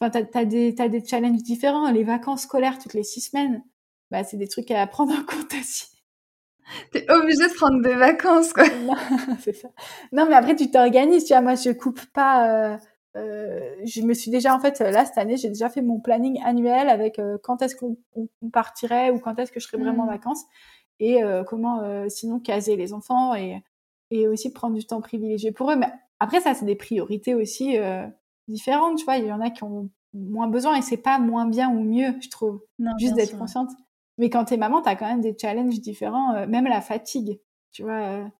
Enfin, 0.00 0.10
t'as, 0.10 0.40
as 0.40 0.44
des, 0.44 0.74
t'as 0.74 0.88
des 0.88 1.04
challenges 1.04 1.42
différents. 1.42 1.90
Les 1.90 2.04
vacances 2.04 2.42
scolaires 2.42 2.78
toutes 2.78 2.94
les 2.94 3.04
six 3.04 3.20
semaines, 3.20 3.62
bah, 4.10 4.24
c'est 4.24 4.36
des 4.36 4.48
trucs 4.48 4.70
à 4.70 4.86
prendre 4.86 5.12
en 5.12 5.24
compte 5.24 5.52
aussi. 5.60 5.86
T'es 6.92 7.04
obligé 7.10 7.46
de 7.48 7.54
prendre 7.54 7.82
des 7.82 7.94
vacances, 7.94 8.52
quoi. 8.52 8.64
Non, 8.84 8.96
c'est 9.40 9.52
ça. 9.52 9.68
Non, 10.12 10.26
mais 10.28 10.34
après, 10.34 10.56
tu 10.56 10.70
t'organises, 10.70 11.24
tu 11.24 11.34
vois. 11.34 11.42
Moi, 11.42 11.54
je 11.54 11.70
coupe 11.70 12.04
pas... 12.06 12.78
Euh 13.16 13.54
je 13.84 14.02
me 14.02 14.14
suis 14.14 14.30
déjà 14.30 14.54
en 14.54 14.60
fait 14.60 14.80
là 14.80 15.04
cette 15.04 15.18
année 15.18 15.36
j'ai 15.36 15.48
déjà 15.48 15.68
fait 15.68 15.82
mon 15.82 16.00
planning 16.00 16.40
annuel 16.44 16.88
avec 16.88 17.18
euh, 17.18 17.38
quand 17.42 17.62
est-ce 17.62 17.76
qu'on 17.76 17.96
partirait 18.52 19.10
ou 19.10 19.18
quand 19.18 19.38
est-ce 19.38 19.52
que 19.52 19.60
je 19.60 19.66
serais 19.66 19.78
vraiment 19.78 20.04
en 20.04 20.06
mmh. 20.06 20.10
vacances 20.10 20.44
et 21.00 21.22
euh, 21.22 21.42
comment 21.44 21.82
sinon 22.08 22.38
caser 22.40 22.76
les 22.76 22.92
enfants 22.92 23.34
et, 23.34 23.62
et 24.10 24.28
aussi 24.28 24.52
prendre 24.52 24.76
du 24.76 24.86
temps 24.86 25.00
privilégié 25.00 25.50
pour 25.50 25.70
eux. 25.70 25.76
Mais 25.76 25.88
après 26.20 26.40
ça 26.40 26.54
c'est 26.54 26.64
des 26.64 26.76
priorités 26.76 27.34
aussi 27.34 27.76
différentes 28.48 28.98
tu 28.98 29.04
vois. 29.04 29.16
Il 29.16 29.26
y 29.26 29.32
en 29.32 29.40
a 29.40 29.50
qui 29.50 29.64
ont 29.64 29.90
moins 30.12 30.48
besoin 30.48 30.76
et 30.76 30.82
c'est 30.82 30.96
pas 30.96 31.18
moins 31.18 31.46
bien 31.46 31.68
ou 31.70 31.80
mieux 31.80 32.14
je 32.20 32.30
trouve 32.30 32.62
non, 32.78 32.92
juste 32.98 33.14
d'être 33.14 33.36
consciente. 33.36 33.70
Mais 34.18 34.30
quand 34.30 34.44
t'es 34.44 34.56
maman 34.56 34.82
t'as 34.82 34.94
quand 34.94 35.06
même 35.06 35.20
des 35.20 35.36
challenges 35.38 35.80
différents 35.80 36.46
même 36.46 36.64
la 36.64 36.80
fatigue 36.80 37.40
tu 37.72 37.82
vois 37.82 38.30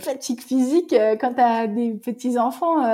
fatigue 0.00 0.40
physique 0.40 0.94
quand 1.20 1.34
t'as 1.34 1.66
des 1.66 1.94
petits 1.94 2.38
enfants 2.38 2.84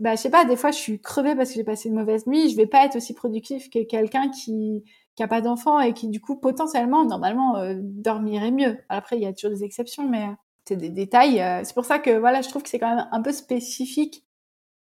bah, 0.00 0.14
je 0.14 0.20
sais 0.20 0.30
pas, 0.30 0.44
des 0.44 0.56
fois, 0.56 0.70
je 0.70 0.78
suis 0.78 1.00
crevée 1.00 1.34
parce 1.34 1.50
que 1.50 1.56
j'ai 1.56 1.64
passé 1.64 1.88
une 1.88 1.96
mauvaise 1.96 2.26
nuit. 2.26 2.50
Je 2.50 2.56
vais 2.56 2.66
pas 2.66 2.84
être 2.84 2.96
aussi 2.96 3.14
productif 3.14 3.70
que 3.70 3.84
quelqu'un 3.84 4.30
qui 4.30 4.84
qui 5.14 5.22
a 5.22 5.28
pas 5.28 5.40
d'enfant 5.40 5.80
et 5.80 5.92
qui, 5.92 6.08
du 6.08 6.20
coup, 6.20 6.36
potentiellement, 6.36 7.04
normalement, 7.04 7.56
euh, 7.56 7.74
dormirait 7.78 8.50
mieux. 8.50 8.78
Après, 8.88 9.16
il 9.16 9.22
y 9.22 9.26
a 9.26 9.32
toujours 9.32 9.50
des 9.56 9.64
exceptions, 9.64 10.08
mais 10.08 10.26
c'est 10.66 10.76
des 10.76 10.90
détails. 10.90 11.40
Euh, 11.40 11.60
c'est 11.64 11.74
pour 11.74 11.84
ça 11.84 11.98
que, 11.98 12.18
voilà, 12.18 12.42
je 12.42 12.48
trouve 12.48 12.62
que 12.62 12.68
c'est 12.68 12.78
quand 12.78 12.94
même 12.94 13.06
un 13.10 13.22
peu 13.22 13.32
spécifique. 13.32 14.24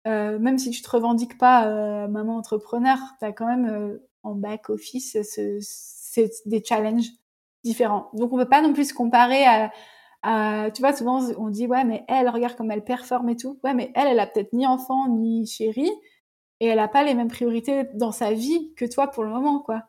Euh, 0.07 0.38
même 0.38 0.59
si 0.59 0.70
tu 0.70 0.82
te 0.82 0.91
revendiques 0.91 1.36
pas 1.36 1.66
euh, 1.66 2.09
maman 2.09 2.36
entrepreneur, 2.36 2.97
tu 3.18 3.26
as 3.26 3.32
quand 3.32 3.47
même 3.47 3.99
en 4.22 4.34
back 4.34 4.70
office 4.70 5.18
ce, 5.22 5.59
ce, 5.61 6.20
des 6.47 6.62
challenges 6.64 7.11
différents. 7.64 8.11
Donc, 8.14 8.32
on 8.32 8.38
peut 8.38 8.49
pas 8.49 8.62
non 8.62 8.72
plus 8.72 8.91
se 8.91 8.95
comparer 8.95 9.45
à 9.45 9.72
euh, 10.27 10.71
tu 10.71 10.83
vois, 10.83 10.95
souvent 10.95 11.21
on 11.39 11.49
dit 11.49 11.66
ouais, 11.66 11.85
mais 11.85 12.05
elle, 12.09 12.29
regarde 12.29 12.57
comme 12.57 12.71
elle 12.71 12.85
performe 12.85 13.29
et 13.31 13.37
tout. 13.37 13.59
Ouais, 13.64 13.75
mais 13.75 13.93
elle, 13.95 14.09
elle 14.09 14.21
a 14.21 14.27
peut-être 14.27 14.53
ni 14.53 14.66
enfant 14.66 15.09
ni 15.09 15.47
chéri 15.47 15.91
et 16.61 16.66
elle 16.66 16.79
a 16.79 16.89
pas 16.89 17.05
les 17.05 17.14
mêmes 17.14 17.29
priorités 17.29 17.85
dans 17.95 18.12
sa 18.12 18.33
vie 18.33 18.75
que 18.77 18.85
toi 18.85 19.09
pour 19.09 19.25
le 19.25 19.31
moment, 19.31 19.61
quoi. 19.61 19.85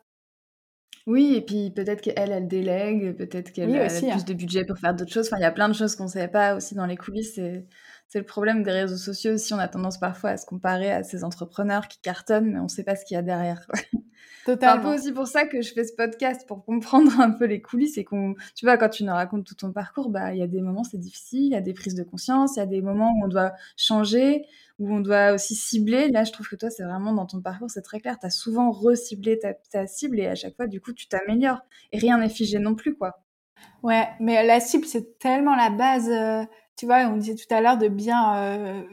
Oui, 1.08 1.34
et 1.36 1.42
puis 1.42 1.72
peut-être 1.72 2.02
qu'elle, 2.02 2.32
elle 2.32 2.48
délègue, 2.48 3.18
peut-être 3.18 3.52
qu'elle 3.52 3.72
oui, 3.72 3.80
a 3.80 3.88
aussi, 3.88 4.02
plus 4.02 4.12
hein. 4.12 4.24
de 4.26 4.34
budget 4.34 4.66
pour 4.66 4.78
faire 4.78 4.94
d'autres 4.94 5.12
choses. 5.12 5.28
Enfin, 5.28 5.38
il 5.38 5.42
y 5.42 5.46
a 5.46 5.52
plein 5.52 5.68
de 5.68 5.74
choses 5.74 5.96
qu'on 5.96 6.04
ne 6.04 6.10
savait 6.10 6.28
pas 6.28 6.56
aussi 6.56 6.76
dans 6.76 6.86
les 6.86 6.96
coulisses. 6.96 7.38
Et 7.40 7.66
c'est 8.08 8.20
le 8.20 8.26
problème 8.26 8.62
des 8.62 8.72
réseaux 8.72 8.98
sociaux 8.98 9.34
aussi. 9.34 9.54
On 9.54 9.58
a 9.58 9.68
tendance 9.68 10.00
parfois 10.00 10.32
à 10.32 10.38
se 10.38 10.46
comparer 10.46 10.92
à 10.92 11.04
ces 11.04 11.24
entrepreneurs 11.24 11.88
qui 11.88 12.00
cartonnent, 12.02 12.52
mais 12.52 12.60
on 12.60 12.64
ne 12.64 12.70
sait 12.70 12.84
pas 12.84 12.96
ce 12.96 13.04
qu'il 13.04 13.16
y 13.16 13.18
a 13.18 13.24
derrière. 13.24 13.66
C'est 14.46 14.64
un 14.64 14.80
peu 14.80 14.94
aussi 14.94 15.12
pour 15.12 15.28
ça 15.28 15.46
que 15.46 15.62
je 15.62 15.74
fais 15.74 15.84
ce 15.84 15.94
podcast, 15.94 16.48
pour 16.48 16.66
comprendre 16.66 17.20
un 17.20 17.32
peu 17.32 17.46
les 17.46 17.62
coulisses 17.62 17.98
et 17.98 18.04
qu'on, 18.04 18.36
tu 18.56 18.66
vois, 18.66 18.78
quand 18.78 18.90
tu 18.90 19.04
nous 19.04 19.14
racontes 19.14 19.46
tout 19.46 19.56
ton 19.56 19.72
parcours, 19.72 20.10
bah, 20.10 20.34
il 20.34 20.40
y 20.40 20.44
a 20.44 20.48
des 20.48 20.62
moments 20.62 20.84
c'est 20.84 20.98
difficile, 20.98 21.44
il 21.44 21.52
y 21.52 21.56
a 21.56 21.62
des 21.62 21.74
prises 21.74 21.96
de 21.96 22.04
conscience, 22.04 22.56
il 22.56 22.60
y 22.60 22.64
a 22.64 22.66
des 22.66 22.82
moments 22.82 23.12
où 23.12 23.26
on 23.26 23.28
doit 23.28 23.54
changer, 23.78 24.46
où 24.80 24.92
on 24.94 25.00
doit 25.00 25.34
aussi 25.34 25.56
cibler. 25.56 26.10
Là, 26.10 26.24
je 26.24 26.32
trouve 26.32 26.48
que 26.48 26.56
toi, 26.56 26.70
c'est 26.70 26.84
vraiment 26.84 27.14
dans 27.14 27.26
ton 27.26 27.42
parcours, 27.42 27.70
c'est 27.70 27.82
très 27.82 28.00
clair. 28.00 28.18
Tu 28.20 28.26
as 28.26 28.32
souvent 28.32 28.72
reciblé 28.72 29.38
ta, 29.38 29.54
ta 29.54 29.86
cible 29.88 30.20
et 30.20 30.28
à 30.28 30.36
chaque 30.36 30.56
fois, 30.56 30.68
du 30.68 30.82
coup, 30.82 30.94
tu 30.94 31.08
t'améliores. 31.08 31.62
Et 31.92 32.00
rien 32.00 32.18
n'est 32.18 32.30
figé 32.30 32.58
non 32.60 32.76
plus, 32.76 32.96
quoi. 32.96 33.24
Ouais, 33.84 34.08
mais 34.20 34.46
la 34.46 34.60
cible, 34.60 34.86
c'est 34.86 35.20
tellement 35.20 35.56
la 35.56 35.70
base. 35.70 36.10
Euh, 36.10 36.44
tu 36.78 36.86
vois, 36.86 37.06
on 37.08 37.18
disait 37.18 37.36
tout 37.36 37.54
à 37.54 37.62
l'heure 37.62 37.78
de 37.78 37.88
bien 37.88 38.36
euh, 38.36 38.84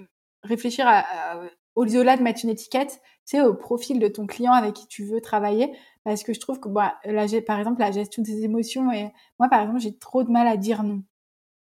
réfléchir 0.42 0.86
à, 0.86 0.98
à, 1.00 1.40
au-delà 1.74 2.16
de 2.16 2.22
mettre 2.22 2.40
une 2.44 2.50
étiquette, 2.50 3.00
c'est 3.28 3.42
au 3.42 3.52
profil 3.52 3.98
de 3.98 4.08
ton 4.08 4.26
client 4.26 4.54
avec 4.54 4.72
qui 4.72 4.86
tu 4.86 5.04
veux 5.04 5.20
travailler. 5.20 5.70
Parce 6.02 6.22
que 6.22 6.32
je 6.32 6.40
trouve 6.40 6.60
que, 6.60 6.68
bah, 6.70 6.94
là, 7.04 7.26
par 7.46 7.58
exemple, 7.58 7.78
la 7.78 7.92
gestion 7.92 8.22
des 8.22 8.42
émotions, 8.42 8.90
et 8.90 9.12
moi, 9.38 9.50
par 9.50 9.60
exemple, 9.60 9.80
j'ai 9.80 9.94
trop 9.98 10.24
de 10.24 10.30
mal 10.30 10.46
à 10.46 10.56
dire 10.56 10.82
non. 10.82 11.02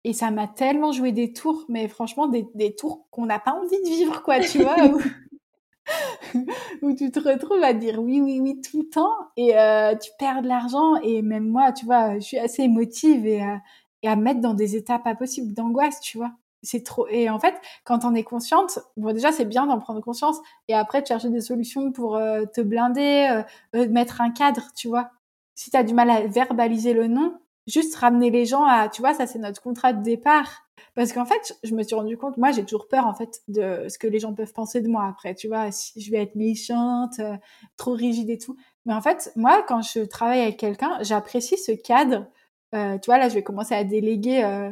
Et 0.05 0.13
ça 0.13 0.31
m'a 0.31 0.47
tellement 0.47 0.93
joué 0.93 1.11
des 1.11 1.33
tours, 1.33 1.65
mais 1.67 1.89
franchement, 1.89 2.27
des, 2.27 2.47
des 2.55 2.75
tours 2.75 3.09
qu'on 3.11 3.25
n'a 3.25 3.39
pas 3.39 3.51
envie 3.51 3.81
de 3.83 3.89
vivre, 3.89 4.23
quoi, 4.23 4.39
tu 4.39 4.59
vois, 4.59 4.77
où, 6.81 6.93
tu 6.93 7.11
te 7.11 7.19
retrouves 7.19 7.61
à 7.61 7.73
dire 7.73 8.01
oui, 8.01 8.21
oui, 8.21 8.39
oui 8.39 8.61
tout 8.61 8.83
le 8.83 8.87
temps, 8.87 9.11
et 9.35 9.59
euh, 9.59 9.97
tu 9.97 10.11
perds 10.17 10.43
de 10.43 10.47
l'argent, 10.47 10.95
et 11.03 11.21
même 11.21 11.45
moi, 11.49 11.73
tu 11.73 11.85
vois, 11.85 12.15
je 12.15 12.23
suis 12.23 12.39
assez 12.39 12.61
émotive, 12.61 13.27
et, 13.27 13.43
euh, 13.43 13.57
et 14.03 14.07
à 14.07 14.15
mettre 14.15 14.39
dans 14.39 14.53
des 14.53 14.77
états 14.77 14.97
pas 14.97 15.13
possibles 15.13 15.53
d'angoisse, 15.53 15.99
tu 15.99 16.19
vois 16.19 16.31
c'est 16.61 16.83
trop. 16.83 17.07
Et 17.07 17.29
en 17.29 17.39
fait, 17.39 17.55
quand 17.83 18.05
on 18.05 18.13
est 18.15 18.23
consciente, 18.23 18.79
bon, 18.97 19.13
déjà, 19.13 19.31
c'est 19.31 19.45
bien 19.45 19.65
d'en 19.65 19.79
prendre 19.79 20.01
conscience 20.01 20.37
et 20.67 20.73
après 20.73 21.01
de 21.01 21.07
chercher 21.07 21.29
des 21.29 21.41
solutions 21.41 21.91
pour 21.91 22.17
euh, 22.17 22.45
te 22.45 22.61
blinder, 22.61 23.43
euh, 23.75 23.87
mettre 23.89 24.21
un 24.21 24.31
cadre, 24.31 24.63
tu 24.75 24.87
vois. 24.87 25.11
Si 25.55 25.71
tu 25.71 25.77
as 25.77 25.83
du 25.83 25.93
mal 25.93 26.09
à 26.09 26.27
verbaliser 26.27 26.93
le 26.93 27.07
non, 27.07 27.37
juste 27.67 27.95
ramener 27.95 28.29
les 28.31 28.45
gens 28.45 28.65
à, 28.65 28.89
tu 28.89 29.01
vois, 29.01 29.13
ça, 29.13 29.27
c'est 29.27 29.39
notre 29.39 29.61
contrat 29.61 29.93
de 29.93 30.03
départ. 30.03 30.65
Parce 30.95 31.13
qu'en 31.13 31.25
fait, 31.25 31.57
je 31.63 31.75
me 31.75 31.83
suis 31.83 31.95
rendu 31.95 32.17
compte, 32.17 32.37
moi, 32.37 32.51
j'ai 32.51 32.63
toujours 32.63 32.87
peur, 32.87 33.05
en 33.05 33.13
fait, 33.13 33.41
de 33.47 33.87
ce 33.89 33.97
que 33.97 34.07
les 34.07 34.19
gens 34.19 34.33
peuvent 34.33 34.53
penser 34.53 34.81
de 34.81 34.87
moi 34.87 35.05
après, 35.07 35.35
tu 35.35 35.47
vois, 35.47 35.71
si 35.71 36.01
je 36.01 36.11
vais 36.11 36.21
être 36.23 36.35
méchante, 36.35 37.19
euh, 37.19 37.35
trop 37.77 37.93
rigide 37.93 38.29
et 38.29 38.37
tout. 38.37 38.55
Mais 38.85 38.93
en 38.93 39.01
fait, 39.01 39.31
moi, 39.35 39.63
quand 39.67 39.81
je 39.81 40.01
travaille 40.01 40.41
avec 40.41 40.57
quelqu'un, 40.57 40.97
j'apprécie 41.01 41.57
ce 41.57 41.71
cadre. 41.71 42.25
tu 42.73 43.05
vois, 43.05 43.17
là, 43.17 43.29
je 43.29 43.35
vais 43.35 43.43
commencer 43.43 43.75
à 43.75 43.83
déléguer 43.83 44.71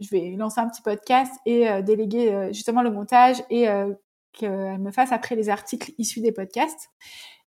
je 0.00 0.08
vais 0.10 0.34
lancer 0.36 0.60
un 0.60 0.68
petit 0.68 0.82
podcast 0.82 1.32
et 1.46 1.68
euh, 1.68 1.82
déléguer 1.82 2.32
euh, 2.32 2.52
justement 2.52 2.82
le 2.82 2.90
montage 2.90 3.42
et 3.50 3.68
euh, 3.68 3.92
qu'elle 4.32 4.78
me 4.78 4.90
fasse 4.90 5.12
après 5.12 5.34
les 5.34 5.48
articles 5.48 5.92
issus 5.98 6.20
des 6.20 6.32
podcasts. 6.32 6.90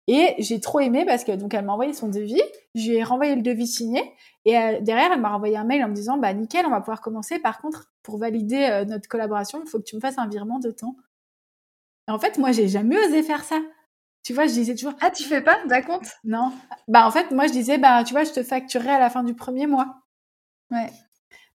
Et 0.08 0.34
j'ai 0.38 0.60
trop 0.60 0.80
aimé 0.80 1.04
parce 1.06 1.22
que 1.22 1.30
donc 1.32 1.54
elle 1.54 1.64
m'a 1.64 1.72
envoyé 1.72 1.92
son 1.92 2.08
devis, 2.08 2.42
j'ai 2.74 3.04
renvoyé 3.04 3.36
le 3.36 3.42
devis 3.42 3.68
signé 3.68 4.02
et 4.44 4.54
derrière 4.80 5.12
elle 5.12 5.20
m'a 5.20 5.30
renvoyé 5.30 5.56
un 5.56 5.62
mail 5.62 5.84
en 5.84 5.88
me 5.88 5.94
disant 5.94 6.18
bah 6.18 6.32
nickel 6.34 6.66
on 6.66 6.70
va 6.70 6.80
pouvoir 6.80 7.00
commencer. 7.00 7.38
Par 7.38 7.60
contre 7.60 7.92
pour 8.02 8.18
valider 8.18 8.82
notre 8.88 9.08
collaboration 9.08 9.62
il 9.64 9.70
faut 9.70 9.78
que 9.78 9.84
tu 9.84 9.94
me 9.94 10.00
fasses 10.00 10.18
un 10.18 10.26
virement 10.26 10.58
de 10.58 10.72
temps. 10.72 10.96
Et 12.08 12.10
en 12.10 12.18
fait 12.18 12.36
moi 12.36 12.50
j'ai 12.50 12.66
jamais 12.66 12.98
osé 12.98 13.22
faire 13.22 13.44
ça. 13.44 13.60
Tu 14.24 14.34
vois 14.34 14.48
je 14.48 14.52
disais 14.54 14.74
toujours 14.74 14.94
ah 15.00 15.12
tu 15.12 15.22
fais 15.22 15.40
pas 15.40 15.64
d'accord 15.66 16.00
Non 16.24 16.52
bah 16.88 17.06
en 17.06 17.12
fait 17.12 17.30
moi 17.30 17.46
je 17.46 17.52
disais 17.52 17.78
bah 17.78 18.02
tu 18.02 18.12
vois 18.12 18.24
je 18.24 18.32
te 18.32 18.42
facturerai 18.42 18.90
à 18.90 18.98
la 18.98 19.08
fin 19.08 19.22
du 19.22 19.34
premier 19.34 19.68
mois. 19.68 20.02
Ouais 20.72 20.90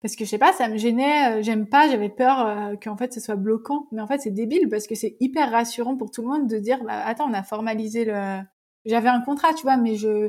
parce 0.05 0.17
que 0.17 0.27
je 0.27 0.29
sais 0.29 0.39
pas, 0.39 0.53
ça 0.53 0.69
me 0.69 0.77
gênait, 0.77 1.39
euh, 1.39 1.43
j'aime 1.43 1.67
pas, 1.67 1.89
j'avais 1.89 2.11
peur 2.11 2.47
euh, 2.47 2.75
qu'en 2.77 2.95
fait 2.95 3.15
ce 3.15 3.21
soit 3.21 3.37
bloquant. 3.37 3.89
Mais 3.91 4.03
en 4.03 4.07
fait 4.07 4.19
c'est 4.21 4.31
débile 4.31 4.69
parce 4.69 4.87
que 4.87 4.95
c'est 4.95 5.17
hyper 5.19 5.51
rassurant 5.51 5.97
pour 5.97 6.11
tout 6.11 6.21
le 6.21 6.29
monde 6.29 6.47
de 6.47 6.59
dire 6.59 6.85
bah, 6.85 7.03
attends 7.07 7.27
on 7.31 7.33
a 7.33 7.43
formalisé 7.43 8.05
le, 8.05 8.41
j'avais 8.85 9.09
un 9.09 9.23
contrat 9.23 9.55
tu 9.55 9.63
vois, 9.63 9.79
mais 9.79 9.97
je 9.97 10.29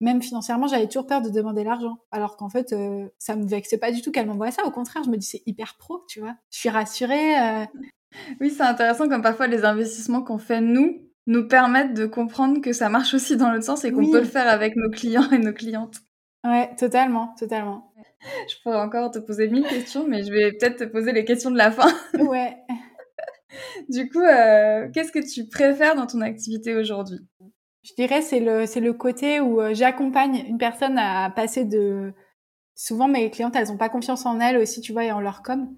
même 0.00 0.22
financièrement 0.22 0.68
j'avais 0.68 0.86
toujours 0.86 1.08
peur 1.08 1.22
de 1.22 1.30
demander 1.30 1.64
l'argent. 1.64 1.98
Alors 2.12 2.36
qu'en 2.36 2.48
fait 2.48 2.72
euh, 2.72 3.08
ça 3.18 3.34
me 3.34 3.44
vexait 3.48 3.78
pas 3.78 3.90
du 3.90 4.00
tout 4.00 4.12
qu'elle 4.12 4.28
m'envoie 4.28 4.52
ça. 4.52 4.64
Au 4.64 4.70
contraire 4.70 5.02
je 5.02 5.10
me 5.10 5.16
dis 5.16 5.26
c'est 5.26 5.42
hyper 5.44 5.74
pro 5.76 6.04
tu 6.08 6.20
vois. 6.20 6.36
Je 6.52 6.60
suis 6.60 6.68
rassurée. 6.68 7.66
Oui 8.40 8.50
c'est 8.50 8.62
intéressant 8.62 9.08
comme 9.08 9.22
parfois 9.22 9.48
les 9.48 9.64
investissements 9.64 10.22
qu'on 10.22 10.38
fait 10.38 10.60
nous 10.60 11.02
nous 11.26 11.48
permettent 11.48 11.94
de 11.94 12.06
comprendre 12.06 12.60
que 12.60 12.72
ça 12.72 12.88
marche 12.88 13.12
aussi 13.12 13.36
dans 13.36 13.50
l'autre 13.50 13.64
sens 13.64 13.84
et 13.84 13.90
qu'on 13.90 14.08
peut 14.08 14.20
le 14.20 14.24
faire 14.24 14.46
avec 14.46 14.76
nos 14.76 14.88
clients 14.88 15.28
et 15.32 15.38
nos 15.38 15.52
clientes. 15.52 16.05
Ouais, 16.46 16.74
totalement, 16.76 17.34
totalement. 17.38 17.92
Je 18.48 18.54
pourrais 18.62 18.80
encore 18.80 19.10
te 19.10 19.18
poser 19.18 19.48
mille 19.48 19.66
questions, 19.66 20.06
mais 20.06 20.22
je 20.22 20.32
vais 20.32 20.52
peut-être 20.52 20.76
te 20.76 20.84
poser 20.84 21.12
les 21.12 21.24
questions 21.24 21.50
de 21.50 21.58
la 21.58 21.70
fin. 21.70 21.92
Ouais. 22.18 22.56
du 23.88 24.08
coup, 24.08 24.20
euh, 24.20 24.88
qu'est-ce 24.92 25.12
que 25.12 25.18
tu 25.18 25.48
préfères 25.48 25.96
dans 25.96 26.06
ton 26.06 26.20
activité 26.20 26.74
aujourd'hui? 26.74 27.18
Je 27.82 27.94
dirais 27.94 28.22
c'est 28.22 28.40
le 28.40 28.66
c'est 28.66 28.80
le 28.80 28.92
côté 28.92 29.40
où 29.40 29.60
euh, 29.60 29.72
j'accompagne 29.72 30.44
une 30.48 30.58
personne 30.58 30.98
à 30.98 31.30
passer 31.30 31.64
de 31.64 32.12
souvent 32.74 33.06
mes 33.06 33.30
clientes 33.30 33.54
elles 33.54 33.70
ont 33.70 33.76
pas 33.76 33.88
confiance 33.88 34.26
en 34.26 34.40
elles 34.40 34.56
aussi 34.56 34.80
tu 34.80 34.92
vois 34.92 35.04
et 35.04 35.12
en 35.12 35.20
leur 35.20 35.42
com 35.42 35.72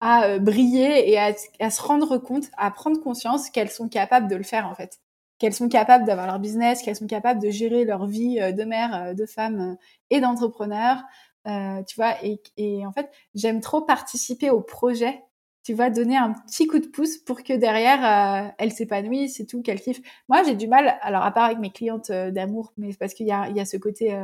à 0.00 0.26
euh, 0.26 0.38
briller 0.38 1.10
et 1.10 1.18
à, 1.18 1.32
à, 1.58 1.70
se 1.70 1.82
rendre 1.82 2.16
compte, 2.18 2.44
à 2.56 2.70
prendre 2.70 3.00
conscience 3.00 3.50
qu'elles 3.50 3.70
sont 3.70 3.88
capables 3.88 4.28
de 4.28 4.36
le 4.36 4.44
faire 4.44 4.68
en 4.68 4.74
fait 4.74 5.00
qu'elles 5.38 5.54
sont 5.54 5.68
capables 5.68 6.04
d'avoir 6.04 6.26
leur 6.26 6.38
business, 6.38 6.82
qu'elles 6.82 6.96
sont 6.96 7.06
capables 7.06 7.40
de 7.40 7.50
gérer 7.50 7.84
leur 7.84 8.06
vie 8.06 8.40
euh, 8.40 8.52
de 8.52 8.64
mère, 8.64 8.94
euh, 8.94 9.14
de 9.14 9.26
femme 9.26 9.60
euh, 9.60 9.74
et 10.10 10.20
d'entrepreneur. 10.20 11.02
tu 11.46 11.96
vois, 11.96 12.14
et, 12.24 12.40
et 12.56 12.86
en 12.86 12.92
fait, 12.92 13.10
j'aime 13.34 13.60
trop 13.60 13.82
participer 13.82 14.50
au 14.50 14.60
projet 14.60 15.22
tu 15.68 15.74
vois, 15.74 15.90
donner 15.90 16.16
un 16.16 16.32
petit 16.32 16.66
coup 16.66 16.78
de 16.78 16.86
pouce 16.86 17.18
pour 17.18 17.42
que 17.42 17.52
derrière, 17.52 18.02
euh, 18.02 18.48
elle 18.56 18.72
s'épanouisse 18.72 19.36
c'est 19.36 19.44
tout, 19.44 19.60
qu'elle 19.60 19.82
kiffe. 19.82 20.00
Moi, 20.30 20.42
j'ai 20.42 20.54
du 20.54 20.66
mal, 20.66 20.98
alors 21.02 21.22
à 21.22 21.30
part 21.30 21.44
avec 21.44 21.58
mes 21.58 21.68
clientes 21.70 22.10
d'amour, 22.10 22.72
mais 22.78 22.94
parce 22.94 23.12
qu'il 23.12 23.26
y 23.26 23.32
a, 23.32 23.50
il 23.50 23.56
y 23.56 23.60
a 23.60 23.66
ce 23.66 23.76
côté 23.76 24.18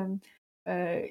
euh, 0.69 1.03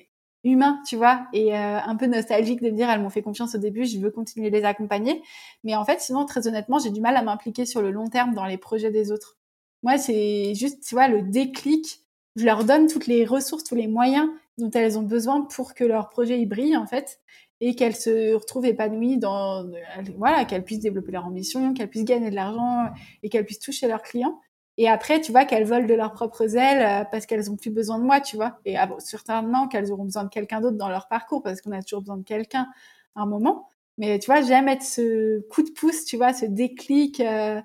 humain, 0.44 0.82
tu 0.88 0.96
vois, 0.96 1.28
et 1.34 1.56
un 1.56 1.96
peu 1.96 2.08
nostalgique 2.08 2.64
de 2.64 2.72
me 2.72 2.76
dire, 2.76 2.90
elles 2.90 3.00
m'ont 3.00 3.12
fait 3.12 3.22
confiance 3.22 3.54
au 3.54 3.60
début, 3.60 3.86
je 3.86 4.00
veux 4.00 4.10
continuer 4.10 4.50
les 4.50 4.64
accompagner. 4.66 5.22
Mais 5.64 5.76
en 5.76 5.86
fait, 5.86 6.02
sinon, 6.02 6.26
très 6.26 6.48
honnêtement, 6.48 6.80
j'ai 6.80 6.90
du 6.90 7.00
mal 7.00 7.16
à 7.16 7.22
m'impliquer 7.22 7.68
sur 7.68 7.84
le 7.84 7.92
long 7.92 8.08
terme 8.08 8.34
dans 8.34 8.46
les 8.46 8.58
projets 8.58 8.90
des 8.90 9.12
autres. 9.12 9.38
Moi, 9.84 9.98
c'est 9.98 10.56
juste, 10.56 10.84
tu 10.88 10.96
vois, 10.96 11.08
le 11.08 11.22
déclic. 11.22 12.02
Je 12.36 12.46
leur 12.46 12.64
donne 12.64 12.88
toutes 12.88 13.08
les 13.08 13.26
ressources, 13.26 13.64
tous 13.64 13.76
les 13.76 13.88
moyens 13.88 14.28
dont 14.58 14.72
elles 14.72 14.98
ont 14.98 15.04
besoin 15.04 15.42
pour 15.42 15.74
que 15.74 15.84
leur 15.84 16.10
projet 16.10 16.40
y 16.40 16.46
brille, 16.46 16.78
en 16.78 16.88
fait, 16.88 17.20
et 17.62 17.76
qu'elles 17.76 17.96
se 17.96 18.34
retrouvent 18.34 18.66
épanouies 18.66 19.18
dans, 19.18 19.70
voilà, 20.18 20.46
qu'elles 20.46 20.64
puissent 20.64 20.80
développer 20.80 21.12
leur 21.12 21.26
ambition, 21.26 21.74
qu'elles 21.74 21.90
puissent 21.90 22.06
gagner 22.06 22.30
de 22.30 22.36
l'argent 22.36 22.90
et 23.22 23.30
qu'elles 23.30 23.46
puissent 23.46 23.60
toucher 23.60 23.88
leurs 23.88 24.02
clients. 24.02 24.40
Et 24.78 24.90
après, 24.90 25.22
tu 25.22 25.32
vois, 25.32 25.46
qu'elles 25.46 25.66
volent 25.66 25.86
de 25.86 25.94
leurs 25.94 26.14
propres 26.14 26.56
ailes 26.58 27.04
euh, 27.04 27.06
parce 27.12 27.26
qu'elles 27.28 27.52
ont 27.52 27.56
plus 27.56 27.70
besoin 27.70 28.00
de 28.00 28.04
moi, 28.04 28.20
tu 28.22 28.36
vois. 28.36 28.60
Et 28.66 28.76
certainement 29.00 29.68
qu'elles 29.68 29.92
auront 29.92 30.06
besoin 30.06 30.24
de 30.24 30.30
quelqu'un 30.30 30.62
d'autre 30.62 30.78
dans 30.78 30.90
leur 30.90 31.08
parcours 31.08 31.44
parce 31.44 31.62
qu'on 31.62 31.72
a 31.72 31.84
toujours 31.84 32.02
besoin 32.02 32.18
de 32.18 32.24
quelqu'un 32.24 32.68
à 33.16 33.22
un 33.22 33.26
moment. 33.28 33.68
Mais 34.00 34.18
tu 34.18 34.26
vois, 34.26 34.42
j'aime 34.42 34.68
être 34.68 34.82
ce 34.82 35.42
coup 35.50 35.62
de 35.62 35.70
pouce, 35.70 36.06
tu 36.06 36.18
vois, 36.18 36.34
ce 36.34 36.46
déclic, 36.46 37.20
euh, 37.20 37.62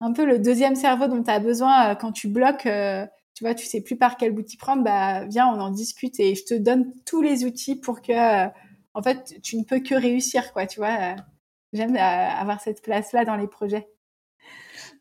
un 0.00 0.12
peu 0.12 0.24
le 0.24 0.38
deuxième 0.38 0.74
cerveau 0.74 1.08
dont 1.08 1.22
tu 1.22 1.30
as 1.30 1.40
besoin 1.40 1.90
euh, 1.90 1.94
quand 1.94 2.12
tu 2.12 2.28
bloques, 2.28 2.66
euh, 2.66 3.06
tu 3.34 3.44
vois, 3.44 3.54
tu 3.54 3.66
sais 3.66 3.80
plus 3.80 3.96
par 3.96 4.16
quel 4.16 4.32
bout 4.32 4.42
t'y 4.42 4.56
prendre, 4.56 4.82
bah 4.82 5.24
viens, 5.26 5.48
on 5.48 5.60
en 5.60 5.70
discute 5.70 6.18
et 6.20 6.34
je 6.34 6.44
te 6.44 6.54
donne 6.54 6.92
tous 7.04 7.22
les 7.22 7.44
outils 7.44 7.76
pour 7.76 8.02
que, 8.02 8.12
euh, 8.12 8.48
en 8.94 9.02
fait, 9.02 9.40
tu 9.42 9.56
ne 9.56 9.64
peux 9.64 9.80
que 9.80 9.94
réussir, 9.94 10.52
quoi, 10.52 10.66
tu 10.66 10.80
vois. 10.80 11.16
J'aime 11.72 11.96
avoir 11.96 12.60
cette 12.60 12.82
place-là 12.82 13.24
dans 13.24 13.36
les 13.36 13.46
projets. 13.46 13.88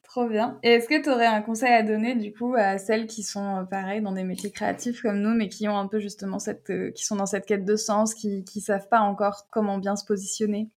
Trop 0.03 0.27
bien. 0.27 0.59
Et 0.63 0.73
est-ce 0.73 0.87
que 0.87 1.01
tu 1.01 1.09
aurais 1.09 1.25
un 1.25 1.41
conseil 1.41 1.71
à 1.71 1.81
donner 1.81 2.15
du 2.15 2.33
coup 2.33 2.53
à 2.55 2.77
celles 2.77 3.07
qui 3.07 3.23
sont 3.23 3.65
pareil 3.71 4.01
dans 4.01 4.11
des 4.11 4.23
métiers 4.23 4.51
créatifs 4.51 5.01
comme 5.01 5.19
nous, 5.21 5.33
mais 5.33 5.47
qui 5.47 5.67
ont 5.67 5.77
un 5.77 5.87
peu 5.87 5.99
justement 5.99 6.39
cette, 6.39 6.71
qui 6.93 7.05
sont 7.05 7.15
dans 7.15 7.25
cette 7.25 7.45
quête 7.45 7.65
de 7.65 7.75
sens, 7.75 8.13
qui 8.13 8.43
qui 8.43 8.61
savent 8.61 8.89
pas 8.89 8.99
encore 8.99 9.47
comment 9.49 9.77
bien 9.77 9.95
se 9.95 10.05
positionner? 10.05 10.69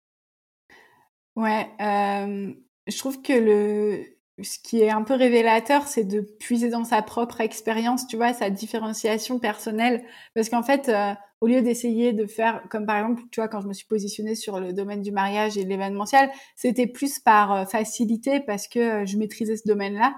Ouais, 1.35 1.67
euh, 1.79 2.53
je 2.87 2.97
trouve 2.97 3.21
que 3.21 3.33
le 3.33 4.05
ce 4.43 4.59
qui 4.59 4.81
est 4.81 4.89
un 4.89 5.03
peu 5.03 5.13
révélateur, 5.13 5.87
c'est 5.87 6.03
de 6.03 6.21
puiser 6.21 6.69
dans 6.69 6.83
sa 6.83 7.01
propre 7.01 7.41
expérience, 7.41 8.07
tu 8.07 8.15
vois, 8.15 8.33
sa 8.33 8.49
différenciation 8.49 9.39
personnelle. 9.39 10.03
Parce 10.33 10.49
qu'en 10.49 10.63
fait, 10.63 10.89
euh, 10.89 11.13
au 11.41 11.47
lieu 11.47 11.61
d'essayer 11.61 12.13
de 12.13 12.25
faire, 12.25 12.63
comme 12.69 12.85
par 12.85 12.97
exemple, 12.97 13.23
tu 13.31 13.39
vois, 13.39 13.47
quand 13.47 13.61
je 13.61 13.67
me 13.67 13.73
suis 13.73 13.87
positionnée 13.87 14.35
sur 14.35 14.59
le 14.59 14.73
domaine 14.73 15.01
du 15.01 15.11
mariage 15.11 15.57
et 15.57 15.63
de 15.63 15.69
l'événementiel, 15.69 16.29
c'était 16.55 16.87
plus 16.87 17.19
par 17.19 17.51
euh, 17.51 17.65
facilité 17.65 18.39
parce 18.39 18.67
que 18.67 18.79
euh, 18.79 19.05
je 19.05 19.17
maîtrisais 19.17 19.57
ce 19.57 19.67
domaine-là. 19.67 20.15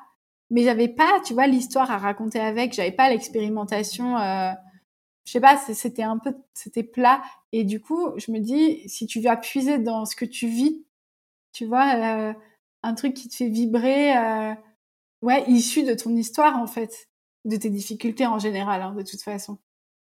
Mais 0.49 0.63
j'avais 0.63 0.89
pas, 0.89 1.19
tu 1.25 1.33
vois, 1.33 1.47
l'histoire 1.47 1.89
à 1.91 1.97
raconter 1.97 2.39
avec, 2.39 2.73
j'avais 2.73 2.91
pas 2.91 3.09
l'expérimentation. 3.09 4.17
je 5.25 5.31
sais 5.31 5.39
pas, 5.39 5.57
c'était 5.57 6.03
un 6.03 6.19
peu, 6.19 6.35
c'était 6.53 6.83
plat. 6.83 7.23
Et 7.51 7.63
du 7.63 7.81
coup, 7.81 8.11
je 8.17 8.31
me 8.31 8.39
dis, 8.39 8.87
si 8.87 9.07
tu 9.07 9.19
vas 9.21 9.35
puiser 9.35 9.79
dans 9.79 10.05
ce 10.05 10.15
que 10.15 10.25
tu 10.25 10.47
vis, 10.47 10.85
tu 11.53 11.65
vois 11.65 12.35
un 12.83 12.93
truc 12.93 13.13
qui 13.13 13.29
te 13.29 13.35
fait 13.35 13.49
vibrer, 13.49 14.15
euh, 14.15 14.53
ouais, 15.21 15.43
issu 15.47 15.83
de 15.83 15.93
ton 15.93 16.15
histoire 16.15 16.57
en 16.57 16.67
fait, 16.67 17.07
de 17.45 17.55
tes 17.55 17.69
difficultés 17.69 18.25
en 18.25 18.39
général, 18.39 18.81
hein, 18.81 18.93
de 18.93 19.03
toute 19.03 19.21
façon. 19.21 19.57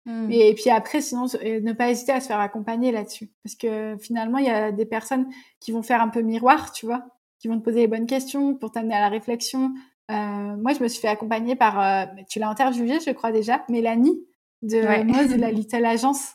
Mmh. 0.05 0.31
Et, 0.31 0.53
puis 0.55 0.71
après, 0.71 0.99
sinon, 1.01 1.25
ne 1.25 1.73
pas 1.73 1.91
hésiter 1.91 2.11
à 2.11 2.19
se 2.19 2.27
faire 2.27 2.39
accompagner 2.39 2.91
là-dessus, 2.91 3.31
parce 3.43 3.55
que 3.55 3.95
finalement, 3.99 4.39
il 4.39 4.45
y 4.45 4.49
a 4.49 4.71
des 4.71 4.85
personnes 4.85 5.27
qui 5.59 5.71
vont 5.71 5.83
faire 5.83 6.01
un 6.01 6.09
peu 6.09 6.21
miroir, 6.21 6.71
tu 6.71 6.87
vois, 6.87 7.05
qui 7.39 7.47
vont 7.47 7.59
te 7.59 7.63
poser 7.63 7.81
les 7.81 7.87
bonnes 7.87 8.07
questions 8.07 8.55
pour 8.55 8.71
t'amener 8.71 8.95
à 8.95 8.99
la 8.99 9.09
réflexion. 9.09 9.73
Euh, 10.09 10.13
moi, 10.57 10.73
je 10.73 10.83
me 10.83 10.87
suis 10.87 10.99
fait 10.99 11.07
accompagner 11.07 11.55
par, 11.55 11.79
euh, 11.79 12.05
tu 12.29 12.39
l'as 12.39 12.49
interviewée, 12.49 12.99
je 12.99 13.11
crois 13.11 13.31
déjà, 13.31 13.63
Mélanie 13.69 14.19
de 14.61 14.77
ouais. 14.77 15.03
de 15.03 15.39
la 15.39 15.51
Little 15.51 15.85
Agence. 15.85 16.33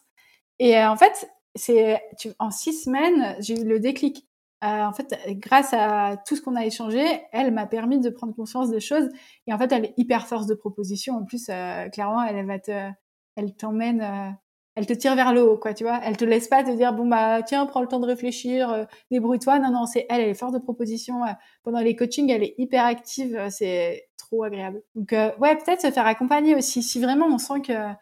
Et 0.58 0.76
euh, 0.76 0.90
en 0.90 0.96
fait, 0.96 1.28
c'est 1.54 2.00
en 2.38 2.50
six 2.50 2.72
semaines, 2.72 3.36
j'ai 3.40 3.60
eu 3.60 3.64
le 3.64 3.78
déclic. 3.78 4.26
Euh, 4.66 4.84
en 4.84 4.92
fait, 4.92 5.14
grâce 5.38 5.72
à 5.72 6.16
tout 6.26 6.34
ce 6.34 6.42
qu'on 6.42 6.56
a 6.56 6.64
échangé, 6.64 7.04
elle 7.32 7.52
m'a 7.52 7.66
permis 7.66 8.00
de 8.00 8.10
prendre 8.10 8.34
conscience 8.34 8.70
des 8.70 8.80
choses. 8.80 9.08
Et 9.46 9.52
en 9.52 9.58
fait, 9.58 9.70
elle 9.70 9.86
est 9.86 9.94
hyper 9.96 10.26
force 10.26 10.46
de 10.46 10.54
proposition. 10.54 11.14
En 11.14 11.24
plus, 11.24 11.46
euh, 11.50 11.88
clairement, 11.88 12.22
elle, 12.22 12.60
te, 12.60 13.52
t'emmène, 13.58 14.00
euh, 14.00 14.30
elle 14.74 14.86
te 14.86 14.92
tire 14.92 15.14
vers 15.14 15.32
le 15.32 15.42
haut, 15.42 15.56
quoi, 15.56 15.72
tu 15.72 15.84
vois. 15.84 16.00
Elle 16.02 16.16
te 16.16 16.24
laisse 16.24 16.48
pas 16.48 16.64
te 16.64 16.70
dire, 16.70 16.92
bon, 16.92 17.06
bah, 17.06 17.42
tiens, 17.42 17.64
prends 17.66 17.80
le 17.80 17.86
temps 17.86 18.00
de 18.00 18.06
réfléchir, 18.06 18.86
débrouille-toi. 19.10 19.60
Non, 19.60 19.70
non, 19.70 19.86
c'est 19.86 20.06
elle, 20.10 20.22
elle 20.22 20.30
est 20.30 20.34
forte 20.34 20.54
de 20.54 20.58
proposition. 20.58 21.20
Pendant 21.62 21.80
les 21.80 21.94
coachings, 21.94 22.30
elle 22.30 22.42
est 22.42 22.54
hyper 22.58 22.84
active. 22.84 23.40
C'est 23.50 24.08
trop 24.16 24.42
agréable. 24.42 24.82
Donc, 24.94 25.12
ouais, 25.12 25.56
peut-être 25.56 25.80
se 25.82 25.90
faire 25.90 26.06
accompagner 26.06 26.56
aussi. 26.56 26.82
Si 26.82 27.00
vraiment 27.00 27.26
on 27.26 27.38
sent 27.38 27.60
que 27.62 27.94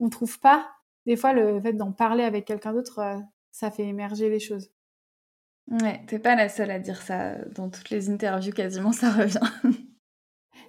on 0.00 0.08
trouve 0.08 0.40
pas, 0.40 0.66
des 1.06 1.16
fois, 1.16 1.32
le 1.32 1.60
fait 1.60 1.74
d'en 1.74 1.92
parler 1.92 2.24
avec 2.24 2.46
quelqu'un 2.46 2.72
d'autre, 2.72 3.20
ça 3.52 3.70
fait 3.70 3.84
émerger 3.84 4.30
les 4.30 4.40
choses. 4.40 4.70
Ouais, 5.68 6.00
t'es 6.06 6.18
pas 6.18 6.34
la 6.34 6.48
seule 6.48 6.70
à 6.70 6.78
dire 6.78 7.00
ça. 7.00 7.36
Dans 7.54 7.70
toutes 7.70 7.90
les 7.90 8.10
interviews, 8.10 8.52
quasiment, 8.52 8.92
ça 8.92 9.10
revient. 9.10 9.40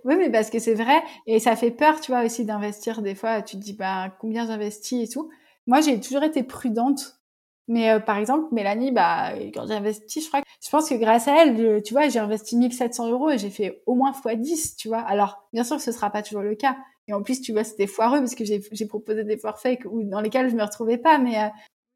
Oui, 0.03 0.15
mais 0.17 0.31
parce 0.31 0.49
que 0.49 0.59
c'est 0.59 0.73
vrai 0.73 1.01
et 1.27 1.39
ça 1.39 1.55
fait 1.55 1.71
peur, 1.71 1.99
tu 2.01 2.11
vois, 2.11 2.23
aussi 2.23 2.45
d'investir. 2.45 3.01
Des 3.01 3.15
fois, 3.15 3.41
tu 3.41 3.57
te 3.57 3.61
dis, 3.61 3.73
bah, 3.73 4.15
combien 4.19 4.47
j'investis 4.47 5.07
et 5.07 5.11
tout. 5.11 5.29
Moi, 5.67 5.81
j'ai 5.81 5.99
toujours 5.99 6.23
été 6.23 6.43
prudente. 6.43 7.19
Mais 7.67 7.91
euh, 7.91 7.99
par 7.99 8.17
exemple, 8.17 8.47
Mélanie, 8.51 8.91
bah, 8.91 9.33
quand 9.53 9.67
j'ai 9.67 9.75
investi, 9.75 10.21
je 10.21 10.27
crois 10.27 10.41
que, 10.41 10.47
je 10.63 10.69
pense 10.69 10.89
que 10.89 10.95
grâce 10.95 11.27
à 11.27 11.43
elle, 11.43 11.83
tu 11.83 11.93
vois, 11.93 12.09
j'ai 12.09 12.19
investi 12.19 12.57
1700 12.57 13.09
euros 13.09 13.29
et 13.29 13.37
j'ai 13.37 13.51
fait 13.51 13.83
au 13.85 13.95
moins 13.95 14.11
x10, 14.11 14.75
tu 14.75 14.87
vois. 14.87 15.01
Alors, 15.01 15.47
bien 15.53 15.63
sûr, 15.63 15.79
ce 15.79 15.91
sera 15.91 16.09
pas 16.09 16.23
toujours 16.23 16.41
le 16.41 16.55
cas. 16.55 16.77
Et 17.07 17.13
en 17.13 17.21
plus, 17.21 17.41
tu 17.41 17.51
vois, 17.51 17.63
c'était 17.63 17.87
foireux 17.87 18.19
parce 18.19 18.35
que 18.35 18.43
j'ai 18.45 18.87
proposé 18.87 19.23
des 19.23 19.37
forfaits 19.37 19.79
dans 19.85 20.21
lesquels 20.21 20.49
je 20.49 20.55
me 20.55 20.63
retrouvais 20.63 20.97
pas, 20.97 21.17
mais 21.19 21.39
euh, 21.39 21.47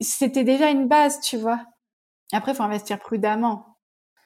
c'était 0.01 0.43
déjà 0.43 0.69
une 0.69 0.87
base, 0.87 1.19
tu 1.21 1.37
vois. 1.37 1.59
Après, 2.33 2.51
il 2.51 2.55
faut 2.55 2.63
investir 2.63 2.99
prudemment. 2.99 3.75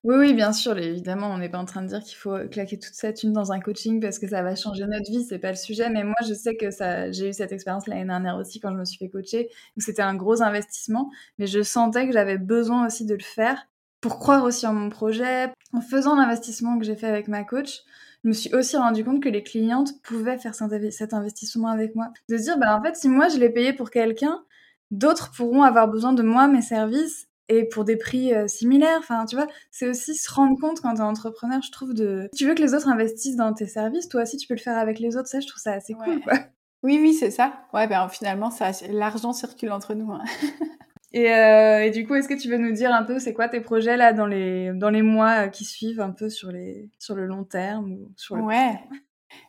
Oui, 0.05 0.15
oui, 0.17 0.33
bien 0.33 0.53
sûr, 0.53 0.77
évidemment, 0.77 1.29
on 1.29 1.39
n'est 1.39 1.49
pas 1.49 1.57
en 1.57 1.65
train 1.65 1.81
de 1.81 1.87
dire 1.87 2.01
qu'il 2.01 2.15
faut 2.15 2.37
claquer 2.49 2.79
toute 2.79 2.93
sa 2.93 3.11
thune 3.11 3.33
dans 3.33 3.51
un 3.51 3.59
coaching 3.59 3.99
parce 3.99 4.17
que 4.17 4.29
ça 4.29 4.41
va 4.41 4.55
changer 4.55 4.85
notre 4.85 5.11
vie, 5.11 5.25
c'est 5.25 5.39
pas 5.39 5.49
le 5.49 5.57
sujet. 5.57 5.89
Mais 5.89 6.05
moi, 6.05 6.15
je 6.25 6.33
sais 6.33 6.55
que 6.55 6.71
ça, 6.71 7.11
j'ai 7.11 7.29
eu 7.29 7.33
cette 7.33 7.51
expérience 7.51 7.85
l'année 7.85 8.05
dernière 8.05 8.37
aussi 8.37 8.61
quand 8.61 8.71
je 8.71 8.77
me 8.77 8.85
suis 8.85 8.97
fait 8.97 9.09
coacher, 9.09 9.49
c'était 9.77 10.01
un 10.01 10.15
gros 10.15 10.41
investissement, 10.41 11.11
mais 11.37 11.47
je 11.47 11.61
sentais 11.61 12.07
que 12.07 12.13
j'avais 12.13 12.37
besoin 12.37 12.87
aussi 12.87 13.05
de 13.05 13.13
le 13.13 13.21
faire 13.21 13.67
pour 13.99 14.19
croire 14.19 14.45
aussi 14.45 14.65
en 14.65 14.73
mon 14.73 14.89
projet. 14.89 15.51
En 15.73 15.81
faisant 15.81 16.15
l'investissement 16.15 16.79
que 16.79 16.85
j'ai 16.85 16.95
fait 16.95 17.07
avec 17.07 17.27
ma 17.27 17.43
coach, 17.43 17.81
je 18.23 18.29
me 18.29 18.33
suis 18.33 18.53
aussi 18.53 18.77
rendu 18.77 19.03
compte 19.03 19.21
que 19.21 19.29
les 19.29 19.43
clientes 19.43 20.01
pouvaient 20.03 20.37
faire 20.37 20.55
cet 20.55 21.13
investissement 21.13 21.67
avec 21.67 21.95
moi. 21.95 22.07
De 22.29 22.37
dire, 22.37 22.57
bah, 22.57 22.77
en 22.77 22.81
fait, 22.81 22.95
si 22.95 23.09
moi 23.09 23.27
je 23.27 23.37
l'ai 23.37 23.49
payé 23.49 23.73
pour 23.73 23.91
quelqu'un, 23.91 24.43
d'autres 24.91 25.31
pourront 25.31 25.63
avoir 25.63 25.89
besoin 25.89 26.13
de 26.13 26.23
moi, 26.23 26.47
mes 26.47 26.61
services, 26.61 27.28
et 27.49 27.65
pour 27.65 27.83
des 27.83 27.97
prix 27.97 28.33
euh, 28.33 28.47
similaires. 28.47 28.99
Enfin, 28.99 29.25
tu 29.25 29.35
vois, 29.35 29.47
c'est 29.71 29.87
aussi 29.87 30.15
se 30.15 30.31
rendre 30.31 30.57
compte 30.59 30.79
quand 30.81 30.93
t'es 30.93 31.01
entrepreneur, 31.01 31.61
je 31.61 31.71
trouve, 31.71 31.93
de... 31.93 32.29
tu 32.35 32.47
veux 32.47 32.55
que 32.55 32.61
les 32.61 32.73
autres 32.73 32.87
investissent 32.87 33.35
dans 33.35 33.53
tes 33.53 33.67
services, 33.67 34.07
toi 34.07 34.21
aussi 34.21 34.37
tu 34.37 34.47
peux 34.47 34.53
le 34.53 34.59
faire 34.59 34.77
avec 34.77 34.99
les 34.99 35.17
autres, 35.17 35.27
ça, 35.27 35.39
je 35.39 35.47
trouve 35.47 35.61
ça 35.61 35.73
assez 35.73 35.93
cool, 35.93 36.21
quoi. 36.21 36.33
Oui, 36.81 36.97
oui, 37.01 37.13
c'est 37.13 37.31
ça. 37.31 37.65
Ouais, 37.73 37.87
ben 37.87 38.07
finalement, 38.07 38.51
ça, 38.51 38.71
l'argent 38.89 39.33
circule 39.33 39.71
entre 39.71 39.95
nous. 39.95 40.13
Hein. 40.13 40.23
et, 41.13 41.33
euh, 41.33 41.83
et, 41.83 41.91
du 41.91 42.07
coup, 42.07 42.15
est-ce 42.15 42.29
que 42.29 42.39
tu 42.39 42.49
veux 42.49 42.57
nous 42.57 42.71
dire 42.71 42.93
un 42.93 43.03
peu, 43.03 43.19
c'est 43.19 43.33
quoi 43.33 43.49
tes 43.49 43.59
projets 43.59 43.97
là 43.97 44.13
dans 44.13 44.25
les 44.25 44.71
dans 44.73 44.89
les 44.89 45.01
mois 45.01 45.45
euh, 45.45 45.47
qui 45.49 45.65
suivent, 45.65 45.99
un 45.99 46.11
peu 46.11 46.29
sur 46.29 46.51
les 46.51 46.89
sur 46.97 47.15
le 47.15 47.25
long 47.25 47.43
terme 47.43 47.91
ou 47.91 48.13
sur 48.15 48.37
le 48.37 48.43
Ouais. 48.43 48.79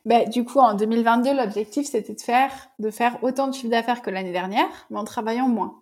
Ben, 0.05 0.29
du 0.29 0.43
coup, 0.43 0.59
en 0.59 0.73
2022, 0.73 1.35
l'objectif, 1.35 1.87
c'était 1.87 2.13
de 2.13 2.21
faire, 2.21 2.51
de 2.79 2.91
faire 2.91 3.17
autant 3.23 3.47
de 3.47 3.53
chiffre 3.53 3.69
d'affaires 3.69 4.01
que 4.01 4.09
l'année 4.09 4.31
dernière, 4.31 4.67
mais 4.89 4.99
en 4.99 5.03
travaillant 5.05 5.47
moins. 5.47 5.80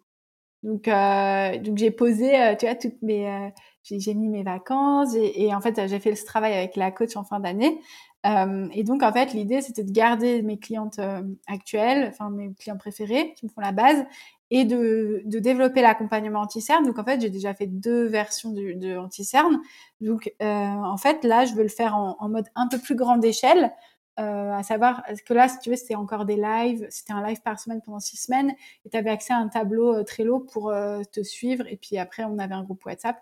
Donc, 0.63 0.87
euh, 0.87 1.57
donc 1.59 1.77
j'ai 1.77 1.91
posé, 1.91 2.35
euh, 2.39 2.55
tu 2.55 2.65
vois, 2.65 2.75
toutes 2.75 3.01
mes, 3.01 3.27
euh, 3.29 3.49
j'ai 3.83 4.13
mis 4.13 4.27
mes 4.27 4.43
vacances 4.43 5.15
et, 5.15 5.43
et 5.43 5.55
en 5.55 5.61
fait 5.61 5.87
j'ai 5.87 5.99
fait 5.99 6.15
ce 6.15 6.25
travail 6.25 6.53
avec 6.53 6.75
la 6.75 6.91
coach 6.91 7.15
en 7.15 7.23
fin 7.23 7.39
d'année. 7.39 7.79
Euh, 8.25 8.67
et 8.73 8.83
donc 8.83 9.01
en 9.01 9.13
fait 9.13 9.33
l'idée 9.33 9.61
c'était 9.61 9.85
de 9.85 9.91
garder 9.91 10.41
mes 10.41 10.59
clientes 10.59 10.99
euh, 10.99 11.21
actuelles, 11.47 12.07
enfin 12.09 12.29
mes 12.29 12.53
clients 12.53 12.77
préférés 12.77 13.33
qui 13.37 13.45
me 13.45 13.49
font 13.49 13.61
la 13.61 13.71
base 13.71 14.03
et 14.51 14.65
de, 14.65 15.21
de 15.23 15.39
développer 15.39 15.81
l'accompagnement 15.81 16.41
anti-cerne. 16.41 16.85
Donc 16.85 16.99
en 16.99 17.05
fait 17.05 17.21
j'ai 17.21 17.29
déjà 17.29 17.53
fait 17.53 17.67
deux 17.67 18.07
versions 18.07 18.51
de, 18.51 18.73
de 18.73 18.97
anti-cerne. 18.97 19.61
Donc 20.01 20.33
en 20.41 20.97
fait 20.97 21.23
là 21.23 21.45
je 21.45 21.53
veux 21.53 21.63
le 21.63 21.69
faire 21.69 21.95
en, 21.95 22.17
en 22.19 22.27
mode 22.27 22.47
un 22.55 22.67
peu 22.67 22.77
plus 22.79 22.95
grande 22.95 23.23
échelle 23.23 23.71
euh, 24.19 24.53
à 24.53 24.63
savoir 24.63 25.03
que 25.25 25.33
là, 25.33 25.47
si 25.47 25.59
tu 25.59 25.69
veux, 25.69 25.75
c'était 25.75 25.95
encore 25.95 26.25
des 26.25 26.35
lives, 26.35 26.85
c'était 26.89 27.13
un 27.13 27.25
live 27.25 27.41
par 27.41 27.59
semaine 27.59 27.81
pendant 27.81 27.99
six 27.99 28.17
semaines, 28.17 28.53
et 28.85 28.89
tu 28.89 28.97
avais 28.97 29.09
accès 29.09 29.33
à 29.33 29.37
un 29.37 29.47
tableau 29.47 29.95
euh, 29.95 30.03
Trello 30.03 30.39
pour 30.39 30.69
euh, 30.69 31.01
te 31.11 31.23
suivre, 31.23 31.65
et 31.67 31.77
puis 31.77 31.97
après, 31.97 32.23
on 32.25 32.37
avait 32.37 32.55
un 32.55 32.63
groupe 32.63 32.85
WhatsApp. 32.85 33.17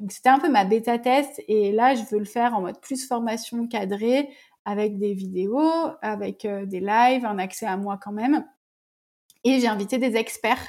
Donc 0.00 0.12
c'était 0.12 0.30
un 0.30 0.38
peu 0.38 0.50
ma 0.50 0.64
bêta 0.64 0.98
test, 0.98 1.42
et 1.48 1.72
là, 1.72 1.94
je 1.94 2.02
veux 2.10 2.18
le 2.18 2.24
faire 2.24 2.54
en 2.54 2.60
mode 2.60 2.80
plus 2.80 3.06
formation 3.06 3.66
cadrée, 3.68 4.28
avec 4.64 4.98
des 4.98 5.12
vidéos, 5.12 5.70
avec 6.02 6.46
des 6.46 6.80
lives, 6.80 7.24
un 7.24 7.38
accès 7.38 7.66
à 7.66 7.76
moi 7.76 7.98
quand 8.00 8.12
même. 8.12 8.44
Et 9.44 9.58
j'ai 9.58 9.66
invité 9.66 9.98
des 9.98 10.14
experts 10.14 10.68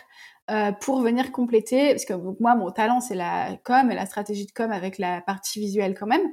euh, 0.51 0.71
pour 0.71 0.99
venir 0.99 1.32
compléter, 1.32 1.91
parce 1.91 2.05
que 2.05 2.13
moi, 2.39 2.55
mon 2.55 2.71
talent, 2.71 3.01
c'est 3.01 3.15
la 3.15 3.55
com 3.63 3.91
et 3.91 3.95
la 3.95 4.05
stratégie 4.05 4.45
de 4.45 4.51
com 4.51 4.71
avec 4.71 4.97
la 4.97 5.21
partie 5.21 5.59
visuelle 5.59 5.95
quand 5.97 6.07
même. 6.07 6.28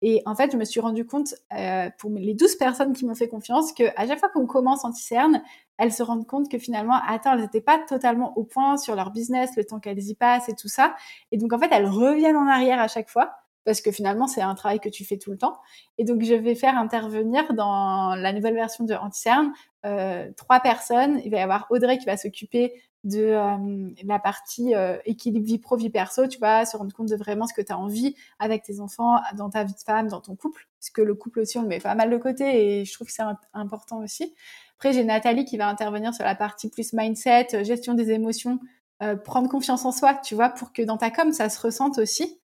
Et 0.00 0.22
en 0.26 0.34
fait, 0.34 0.52
je 0.52 0.56
me 0.56 0.64
suis 0.64 0.80
rendu 0.80 1.04
compte, 1.04 1.34
euh, 1.52 1.90
pour 1.98 2.10
les 2.10 2.34
12 2.34 2.56
personnes 2.56 2.92
qui 2.92 3.04
m'ont 3.04 3.14
fait 3.14 3.28
confiance, 3.28 3.72
que 3.72 3.84
à 3.96 4.06
chaque 4.06 4.20
fois 4.20 4.28
qu'on 4.28 4.46
commence 4.46 4.84
anti-cerne, 4.84 5.42
elles 5.76 5.92
se 5.92 6.02
rendent 6.02 6.26
compte 6.26 6.48
que 6.50 6.58
finalement, 6.58 7.00
attends, 7.06 7.32
elles 7.32 7.40
n'étaient 7.40 7.60
pas 7.60 7.78
totalement 7.78 8.36
au 8.38 8.44
point 8.44 8.76
sur 8.76 8.94
leur 8.94 9.10
business, 9.10 9.56
le 9.56 9.64
temps 9.64 9.80
qu'elles 9.80 10.08
y 10.08 10.14
passent 10.14 10.48
et 10.48 10.54
tout 10.54 10.68
ça. 10.68 10.94
Et 11.32 11.38
donc, 11.38 11.52
en 11.52 11.58
fait, 11.58 11.68
elles 11.72 11.88
reviennent 11.88 12.36
en 12.36 12.46
arrière 12.46 12.80
à 12.80 12.88
chaque 12.88 13.10
fois 13.10 13.32
parce 13.64 13.82
que 13.82 13.92
finalement, 13.92 14.26
c'est 14.26 14.40
un 14.40 14.54
travail 14.54 14.80
que 14.80 14.88
tu 14.88 15.04
fais 15.04 15.18
tout 15.18 15.30
le 15.30 15.36
temps. 15.36 15.58
Et 15.98 16.04
donc, 16.04 16.22
je 16.22 16.32
vais 16.32 16.54
faire 16.54 16.78
intervenir 16.78 17.52
dans 17.52 18.14
la 18.14 18.32
nouvelle 18.32 18.54
version 18.54 18.84
de 18.84 18.94
Anticerne 18.94 19.52
euh, 19.84 20.30
trois 20.36 20.60
personnes. 20.60 21.20
Il 21.24 21.30
va 21.30 21.38
y 21.38 21.40
avoir 21.40 21.66
Audrey 21.70 21.98
qui 21.98 22.06
va 22.06 22.16
s'occuper 22.16 22.72
de 23.04 23.20
euh, 23.20 23.90
la 24.04 24.18
partie 24.18 24.74
euh, 24.74 24.98
équilibre 25.04 25.46
vie 25.46 25.58
pro 25.58 25.76
vie 25.76 25.90
perso, 25.90 26.26
tu 26.26 26.38
vas 26.38 26.64
se 26.66 26.76
rendre 26.76 26.92
compte 26.92 27.08
de 27.08 27.16
vraiment 27.16 27.46
ce 27.46 27.54
que 27.54 27.62
tu 27.62 27.72
as 27.72 27.78
envie 27.78 28.16
avec 28.38 28.62
tes 28.64 28.80
enfants, 28.80 29.16
dans 29.36 29.50
ta 29.50 29.64
vie 29.64 29.74
de 29.74 29.80
femme, 29.80 30.08
dans 30.08 30.20
ton 30.20 30.34
couple, 30.34 30.68
parce 30.78 30.90
que 30.90 31.02
le 31.02 31.14
couple 31.14 31.40
aussi 31.40 31.58
on 31.58 31.62
le 31.62 31.68
met 31.68 31.78
pas 31.80 31.94
mal 31.94 32.10
de 32.10 32.16
côté 32.16 32.80
et 32.80 32.84
je 32.84 32.92
trouve 32.92 33.06
que 33.06 33.12
c'est 33.12 33.22
important 33.52 33.98
aussi. 33.98 34.34
Après 34.76 34.92
j'ai 34.92 35.04
Nathalie 35.04 35.44
qui 35.44 35.56
va 35.56 35.68
intervenir 35.68 36.12
sur 36.12 36.24
la 36.24 36.34
partie 36.34 36.70
plus 36.70 36.92
mindset, 36.92 37.64
gestion 37.64 37.94
des 37.94 38.10
émotions, 38.10 38.58
euh, 39.02 39.16
prendre 39.16 39.48
confiance 39.48 39.84
en 39.84 39.92
soi, 39.92 40.14
tu 40.14 40.34
vois, 40.34 40.48
pour 40.48 40.72
que 40.72 40.82
dans 40.82 40.96
ta 40.96 41.10
com 41.10 41.32
ça 41.32 41.48
se 41.48 41.60
ressente 41.60 41.98
aussi. 41.98 42.40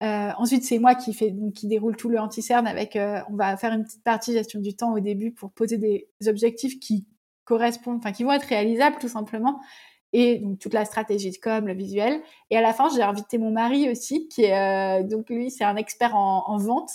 ensuite, 0.00 0.64
c'est 0.64 0.78
moi 0.78 0.94
qui 0.94 1.14
fait, 1.14 1.34
qui 1.54 1.66
déroule 1.66 1.96
tout 1.96 2.08
le 2.08 2.18
anti-cerne 2.18 2.66
avec, 2.66 2.98
on 3.30 3.36
va 3.36 3.56
faire 3.56 3.72
une 3.72 3.84
petite 3.84 4.02
partie 4.02 4.32
gestion 4.32 4.60
du 4.60 4.74
temps 4.76 4.92
au 4.92 5.00
début 5.00 5.30
pour 5.32 5.50
poser 5.52 5.78
des 5.78 6.08
objectifs 6.26 6.78
qui 6.78 7.06
correspondent, 7.44 7.98
enfin 7.98 8.12
qui 8.12 8.24
vont 8.24 8.32
être 8.32 8.44
réalisables 8.44 8.96
tout 8.98 9.08
simplement. 9.08 9.60
Et 10.12 10.38
donc 10.38 10.60
toute 10.60 10.74
la 10.74 10.84
stratégie 10.84 11.32
de 11.32 11.38
com, 11.38 11.66
le 11.66 11.74
visuel. 11.74 12.22
Et 12.50 12.56
à 12.56 12.60
la 12.60 12.72
fin, 12.72 12.88
j'ai 12.94 13.02
invité 13.02 13.36
mon 13.38 13.50
mari 13.50 13.90
aussi, 13.90 14.28
qui 14.28 14.44
est 14.44 15.00
euh, 15.00 15.02
donc 15.02 15.28
lui, 15.28 15.50
c'est 15.50 15.64
un 15.64 15.76
expert 15.76 16.14
en, 16.14 16.44
en 16.46 16.56
vente, 16.56 16.90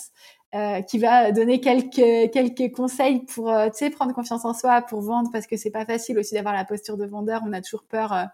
euh, 0.54 0.80
qui 0.82 0.98
va 0.98 1.30
donner 1.30 1.60
quelques 1.60 2.32
quelques 2.32 2.74
conseils 2.74 3.20
pour 3.26 3.50
euh, 3.50 3.66
tu 3.66 3.76
sais 3.84 3.90
prendre 3.90 4.12
confiance 4.14 4.44
en 4.44 4.54
soi, 4.54 4.82
pour 4.82 5.00
vendre, 5.02 5.30
parce 5.30 5.46
que 5.46 5.56
c'est 5.56 5.70
pas 5.70 5.84
facile 5.84 6.18
aussi 6.18 6.34
d'avoir 6.34 6.54
la 6.54 6.64
posture 6.64 6.96
de 6.96 7.06
vendeur. 7.06 7.42
On 7.46 7.52
a 7.52 7.60
toujours 7.60 7.84
peur 7.84 8.12
euh, 8.12 8.24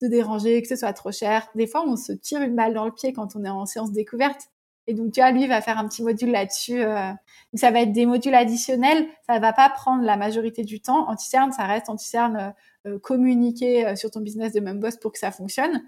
de 0.00 0.08
déranger, 0.08 0.62
que 0.62 0.68
ce 0.68 0.76
soit 0.76 0.92
trop 0.92 1.12
cher. 1.12 1.48
Des 1.54 1.66
fois, 1.66 1.84
on 1.86 1.96
se 1.96 2.12
tire 2.12 2.40
une 2.40 2.54
balle 2.54 2.74
dans 2.74 2.84
le 2.84 2.92
pied 2.92 3.12
quand 3.12 3.36
on 3.36 3.44
est 3.44 3.50
en 3.50 3.66
séance 3.66 3.92
découverte. 3.92 4.48
Et 4.88 4.94
donc, 4.94 5.12
tu 5.12 5.20
vois, 5.20 5.30
lui 5.30 5.46
va 5.46 5.60
faire 5.60 5.78
un 5.78 5.86
petit 5.86 6.02
module 6.02 6.30
là-dessus. 6.30 6.82
Euh, 6.82 7.12
ça 7.54 7.70
va 7.70 7.82
être 7.82 7.92
des 7.92 8.06
modules 8.06 8.34
additionnels. 8.34 9.06
Ça 9.26 9.38
va 9.38 9.52
pas 9.52 9.68
prendre 9.68 10.02
la 10.02 10.16
majorité 10.16 10.64
du 10.64 10.80
temps. 10.80 11.08
Anti-cerne, 11.10 11.52
ça 11.52 11.64
reste 11.64 11.90
anti-cerne 11.90 12.54
euh, 12.86 12.90
euh, 12.90 12.98
communiquer 12.98 13.86
euh, 13.86 13.96
sur 13.96 14.10
ton 14.10 14.20
business 14.20 14.54
de 14.54 14.60
même 14.60 14.80
boss 14.80 14.96
pour 14.96 15.12
que 15.12 15.18
ça 15.18 15.30
fonctionne. 15.30 15.82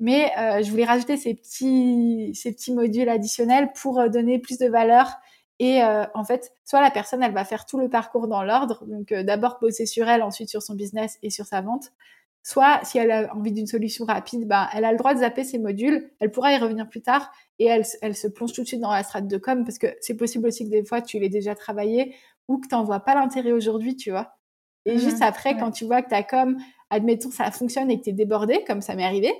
Mais 0.00 0.32
je 0.36 0.68
voulais 0.70 0.84
rajouter 0.84 1.16
ces 1.16 1.34
petits, 1.34 2.32
ces 2.34 2.52
petits 2.52 2.72
modules 2.72 3.08
additionnels 3.08 3.70
pour 3.80 4.10
donner 4.10 4.40
plus 4.40 4.58
de 4.58 4.66
valeur. 4.66 5.08
Et 5.60 5.82
en 5.84 6.24
fait, 6.24 6.52
soit 6.64 6.82
la 6.82 6.90
personne, 6.90 7.22
elle 7.22 7.32
va 7.32 7.44
faire 7.44 7.64
tout 7.64 7.78
le 7.78 7.88
parcours 7.88 8.26
dans 8.26 8.42
l'ordre. 8.42 8.84
Donc, 8.86 9.14
d'abord 9.14 9.58
bosser 9.60 9.86
sur 9.86 10.08
elle, 10.08 10.24
ensuite 10.24 10.48
sur 10.48 10.62
son 10.62 10.74
business 10.74 11.16
et 11.22 11.30
sur 11.30 11.46
sa 11.46 11.60
vente. 11.60 11.92
Soit, 12.46 12.80
si 12.84 12.98
elle 12.98 13.10
a 13.10 13.34
envie 13.34 13.52
d'une 13.52 13.66
solution 13.66 14.04
rapide, 14.04 14.46
ben, 14.46 14.68
elle 14.74 14.84
a 14.84 14.92
le 14.92 14.98
droit 14.98 15.14
de 15.14 15.20
zapper 15.20 15.44
ses 15.44 15.58
modules, 15.58 16.10
elle 16.20 16.30
pourra 16.30 16.52
y 16.52 16.58
revenir 16.58 16.86
plus 16.90 17.00
tard 17.00 17.32
et 17.58 17.64
elle, 17.64 17.84
elle 18.02 18.14
se 18.14 18.28
plonge 18.28 18.52
tout 18.52 18.60
de 18.60 18.66
suite 18.66 18.82
dans 18.82 18.92
la 18.92 19.02
strate 19.02 19.26
de 19.26 19.38
com 19.38 19.64
parce 19.64 19.78
que 19.78 19.86
c'est 20.02 20.14
possible 20.14 20.46
aussi 20.46 20.66
que 20.66 20.70
des 20.70 20.84
fois 20.84 21.00
tu 21.00 21.18
l'aies 21.18 21.30
déjà 21.30 21.54
travaillé 21.54 22.14
ou 22.46 22.58
que 22.58 22.68
tu 22.68 22.74
n'en 22.74 22.84
vois 22.84 23.00
pas 23.00 23.14
l'intérêt 23.14 23.52
aujourd'hui, 23.52 23.96
tu 23.96 24.10
vois. 24.10 24.36
Et 24.84 24.96
mmh 24.96 24.98
juste 24.98 25.22
après, 25.22 25.56
quand 25.56 25.70
tu 25.70 25.86
vois 25.86 26.02
que 26.02 26.10
ta 26.10 26.22
com, 26.22 26.58
admettons, 26.90 27.30
ça 27.30 27.50
fonctionne 27.50 27.90
et 27.90 27.98
que 27.98 28.04
tu 28.04 28.10
es 28.10 28.12
débordé, 28.12 28.62
comme 28.66 28.82
ça 28.82 28.94
m'est 28.94 29.06
arrivé, 29.06 29.32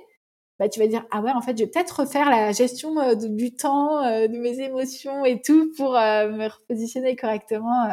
bah, 0.57 0.67
tu 0.67 0.79
vas 0.79 0.87
dire, 0.87 1.05
ah 1.11 1.21
ouais, 1.21 1.31
en 1.31 1.41
fait, 1.41 1.55
je 1.55 1.63
vais 1.63 1.69
peut-être 1.69 1.99
refaire 1.99 2.29
la 2.29 2.53
gestion 2.53 2.99
euh, 2.99 3.13
du 3.13 3.55
temps, 3.55 4.03
euh, 4.03 4.27
de 4.27 4.37
mes 4.37 4.61
émotions 4.61 5.25
et 5.25 5.41
tout 5.41 5.71
pour 5.77 5.95
euh, 5.95 6.29
me 6.31 6.47
repositionner 6.47 7.15
correctement. 7.15 7.87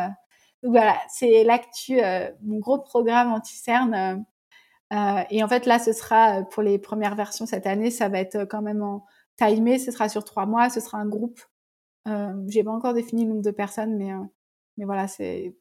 Donc 0.63 0.73
voilà, 0.73 0.97
c'est 1.11 1.45
l'actu, 1.45 2.01
mon 2.43 2.61
gros 2.61 2.79
programme 2.79 3.33
anti-cerne 3.33 4.25
euh, 4.93 5.22
et 5.30 5.43
en 5.43 5.49
fait, 5.49 5.66
là, 5.66 5.78
ce 5.78 5.93
sera 5.93 6.40
euh, 6.40 6.43
pour 6.43 6.62
les 6.62 6.78
premières 6.78 7.14
versions 7.14 7.47
cette 7.47 7.66
année, 7.66 7.90
ça 7.90 8.09
va 8.09 8.18
être 8.18 8.36
euh, 8.36 8.47
quand 8.47 8.62
même 8.62 8.82
en 8.82 9.05
timé, 9.36 9.78
ce 9.78 9.90
sera 9.90 10.09
sur 10.09 10.24
trois 10.24 10.45
mois, 10.45 10.68
ce 10.68 10.80
sera 10.80 10.99
un 10.99 11.07
groupe. 11.07 11.40
Euh, 12.09 12.34
J'ai 12.49 12.62
pas 12.62 12.72
encore 12.72 12.93
défini 12.93 13.24
le 13.24 13.30
nombre 13.30 13.43
de 13.43 13.51
personnes, 13.51 13.97
mais, 13.97 14.11
mais 14.76 14.84
voilà, 14.84 15.09
c'est 15.09 15.57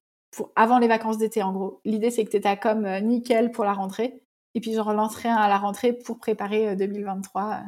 avant 0.56 0.80
les 0.80 0.88
vacances 0.88 1.18
d'été 1.18 1.44
en 1.44 1.54
gros. 1.54 1.82
L'idée, 1.86 2.12
c'est 2.12 2.26
que 2.26 2.38
tu 2.38 2.60
comme 2.62 2.88
nickel 3.00 3.52
pour 3.52 3.66
la 3.66 3.74
rentrée 3.74 4.24
Et 4.56 4.62
puis, 4.62 4.74
j'en 4.74 4.84
relancerai 4.84 5.30
à 5.30 5.48
la 5.48 5.58
rentrée 5.58 5.94
pour 5.94 6.20
préparer 6.20 6.76
2023. 6.76 7.62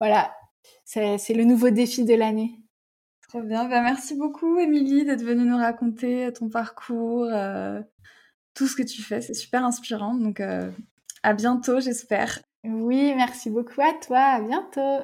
Voilà, 0.00 0.34
c'est 0.84 1.34
le 1.34 1.44
nouveau 1.44 1.70
défi 1.70 2.04
de 2.04 2.14
l'année. 2.14 2.60
Trop 3.28 3.42
bien. 3.42 3.68
Bah, 3.68 3.80
merci 3.80 4.16
beaucoup, 4.16 4.58
Émilie, 4.58 5.04
d'être 5.04 5.22
venue 5.22 5.44
nous 5.44 5.56
raconter 5.56 6.32
ton 6.32 6.48
parcours, 6.48 7.28
tout 8.54 8.66
ce 8.66 8.76
que 8.76 8.82
tu 8.82 9.02
fais. 9.02 9.20
C'est 9.20 9.34
super 9.34 9.64
inspirant. 9.64 10.14
Donc, 10.14 10.40
à 11.22 11.32
bientôt, 11.32 11.80
j'espère. 11.80 12.40
Oui, 12.64 13.12
merci 13.14 13.50
beaucoup 13.50 13.80
à 13.80 13.92
toi. 14.04 14.18
À 14.18 14.40
bientôt. 14.40 15.02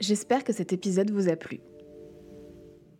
J'espère 0.00 0.44
que 0.44 0.52
cet 0.52 0.72
épisode 0.72 1.10
vous 1.10 1.28
a 1.28 1.36
plu. 1.36 1.60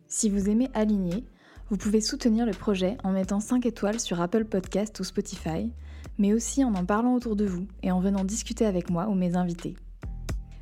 Si 0.07 0.29
vous 0.29 0.49
aimez 0.49 0.69
Aligner, 0.73 1.23
vous 1.69 1.77
pouvez 1.77 2.01
soutenir 2.01 2.45
le 2.45 2.51
projet 2.51 2.97
en 3.03 3.11
mettant 3.11 3.39
5 3.39 3.65
étoiles 3.65 3.99
sur 3.99 4.19
Apple 4.21 4.45
Podcast 4.45 4.99
ou 4.99 5.03
Spotify, 5.03 5.71
mais 6.17 6.33
aussi 6.33 6.63
en 6.63 6.73
en 6.73 6.85
parlant 6.85 7.13
autour 7.13 7.35
de 7.35 7.45
vous 7.45 7.67
et 7.83 7.91
en 7.91 7.99
venant 7.99 8.23
discuter 8.23 8.65
avec 8.65 8.89
moi 8.89 9.07
ou 9.07 9.13
mes 9.13 9.35
invités. 9.35 9.75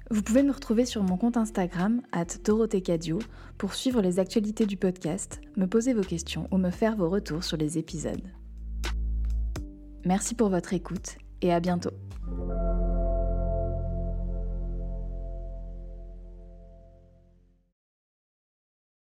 Vous 0.09 0.21
pouvez 0.21 0.43
me 0.43 0.51
retrouver 0.51 0.85
sur 0.85 1.03
mon 1.03 1.17
compte 1.17 1.37
Instagram, 1.37 2.01
at 2.11 2.25
Cadio, 2.83 3.19
pour 3.57 3.73
suivre 3.73 4.01
les 4.01 4.19
actualités 4.19 4.65
du 4.65 4.77
podcast, 4.77 5.41
me 5.57 5.65
poser 5.65 5.93
vos 5.93 6.01
questions 6.01 6.47
ou 6.51 6.57
me 6.57 6.71
faire 6.71 6.95
vos 6.95 7.09
retours 7.09 7.43
sur 7.43 7.57
les 7.57 7.77
épisodes. 7.77 8.23
Merci 10.05 10.35
pour 10.35 10.49
votre 10.49 10.73
écoute 10.73 11.17
et 11.41 11.53
à 11.53 11.59
bientôt. 11.59 11.91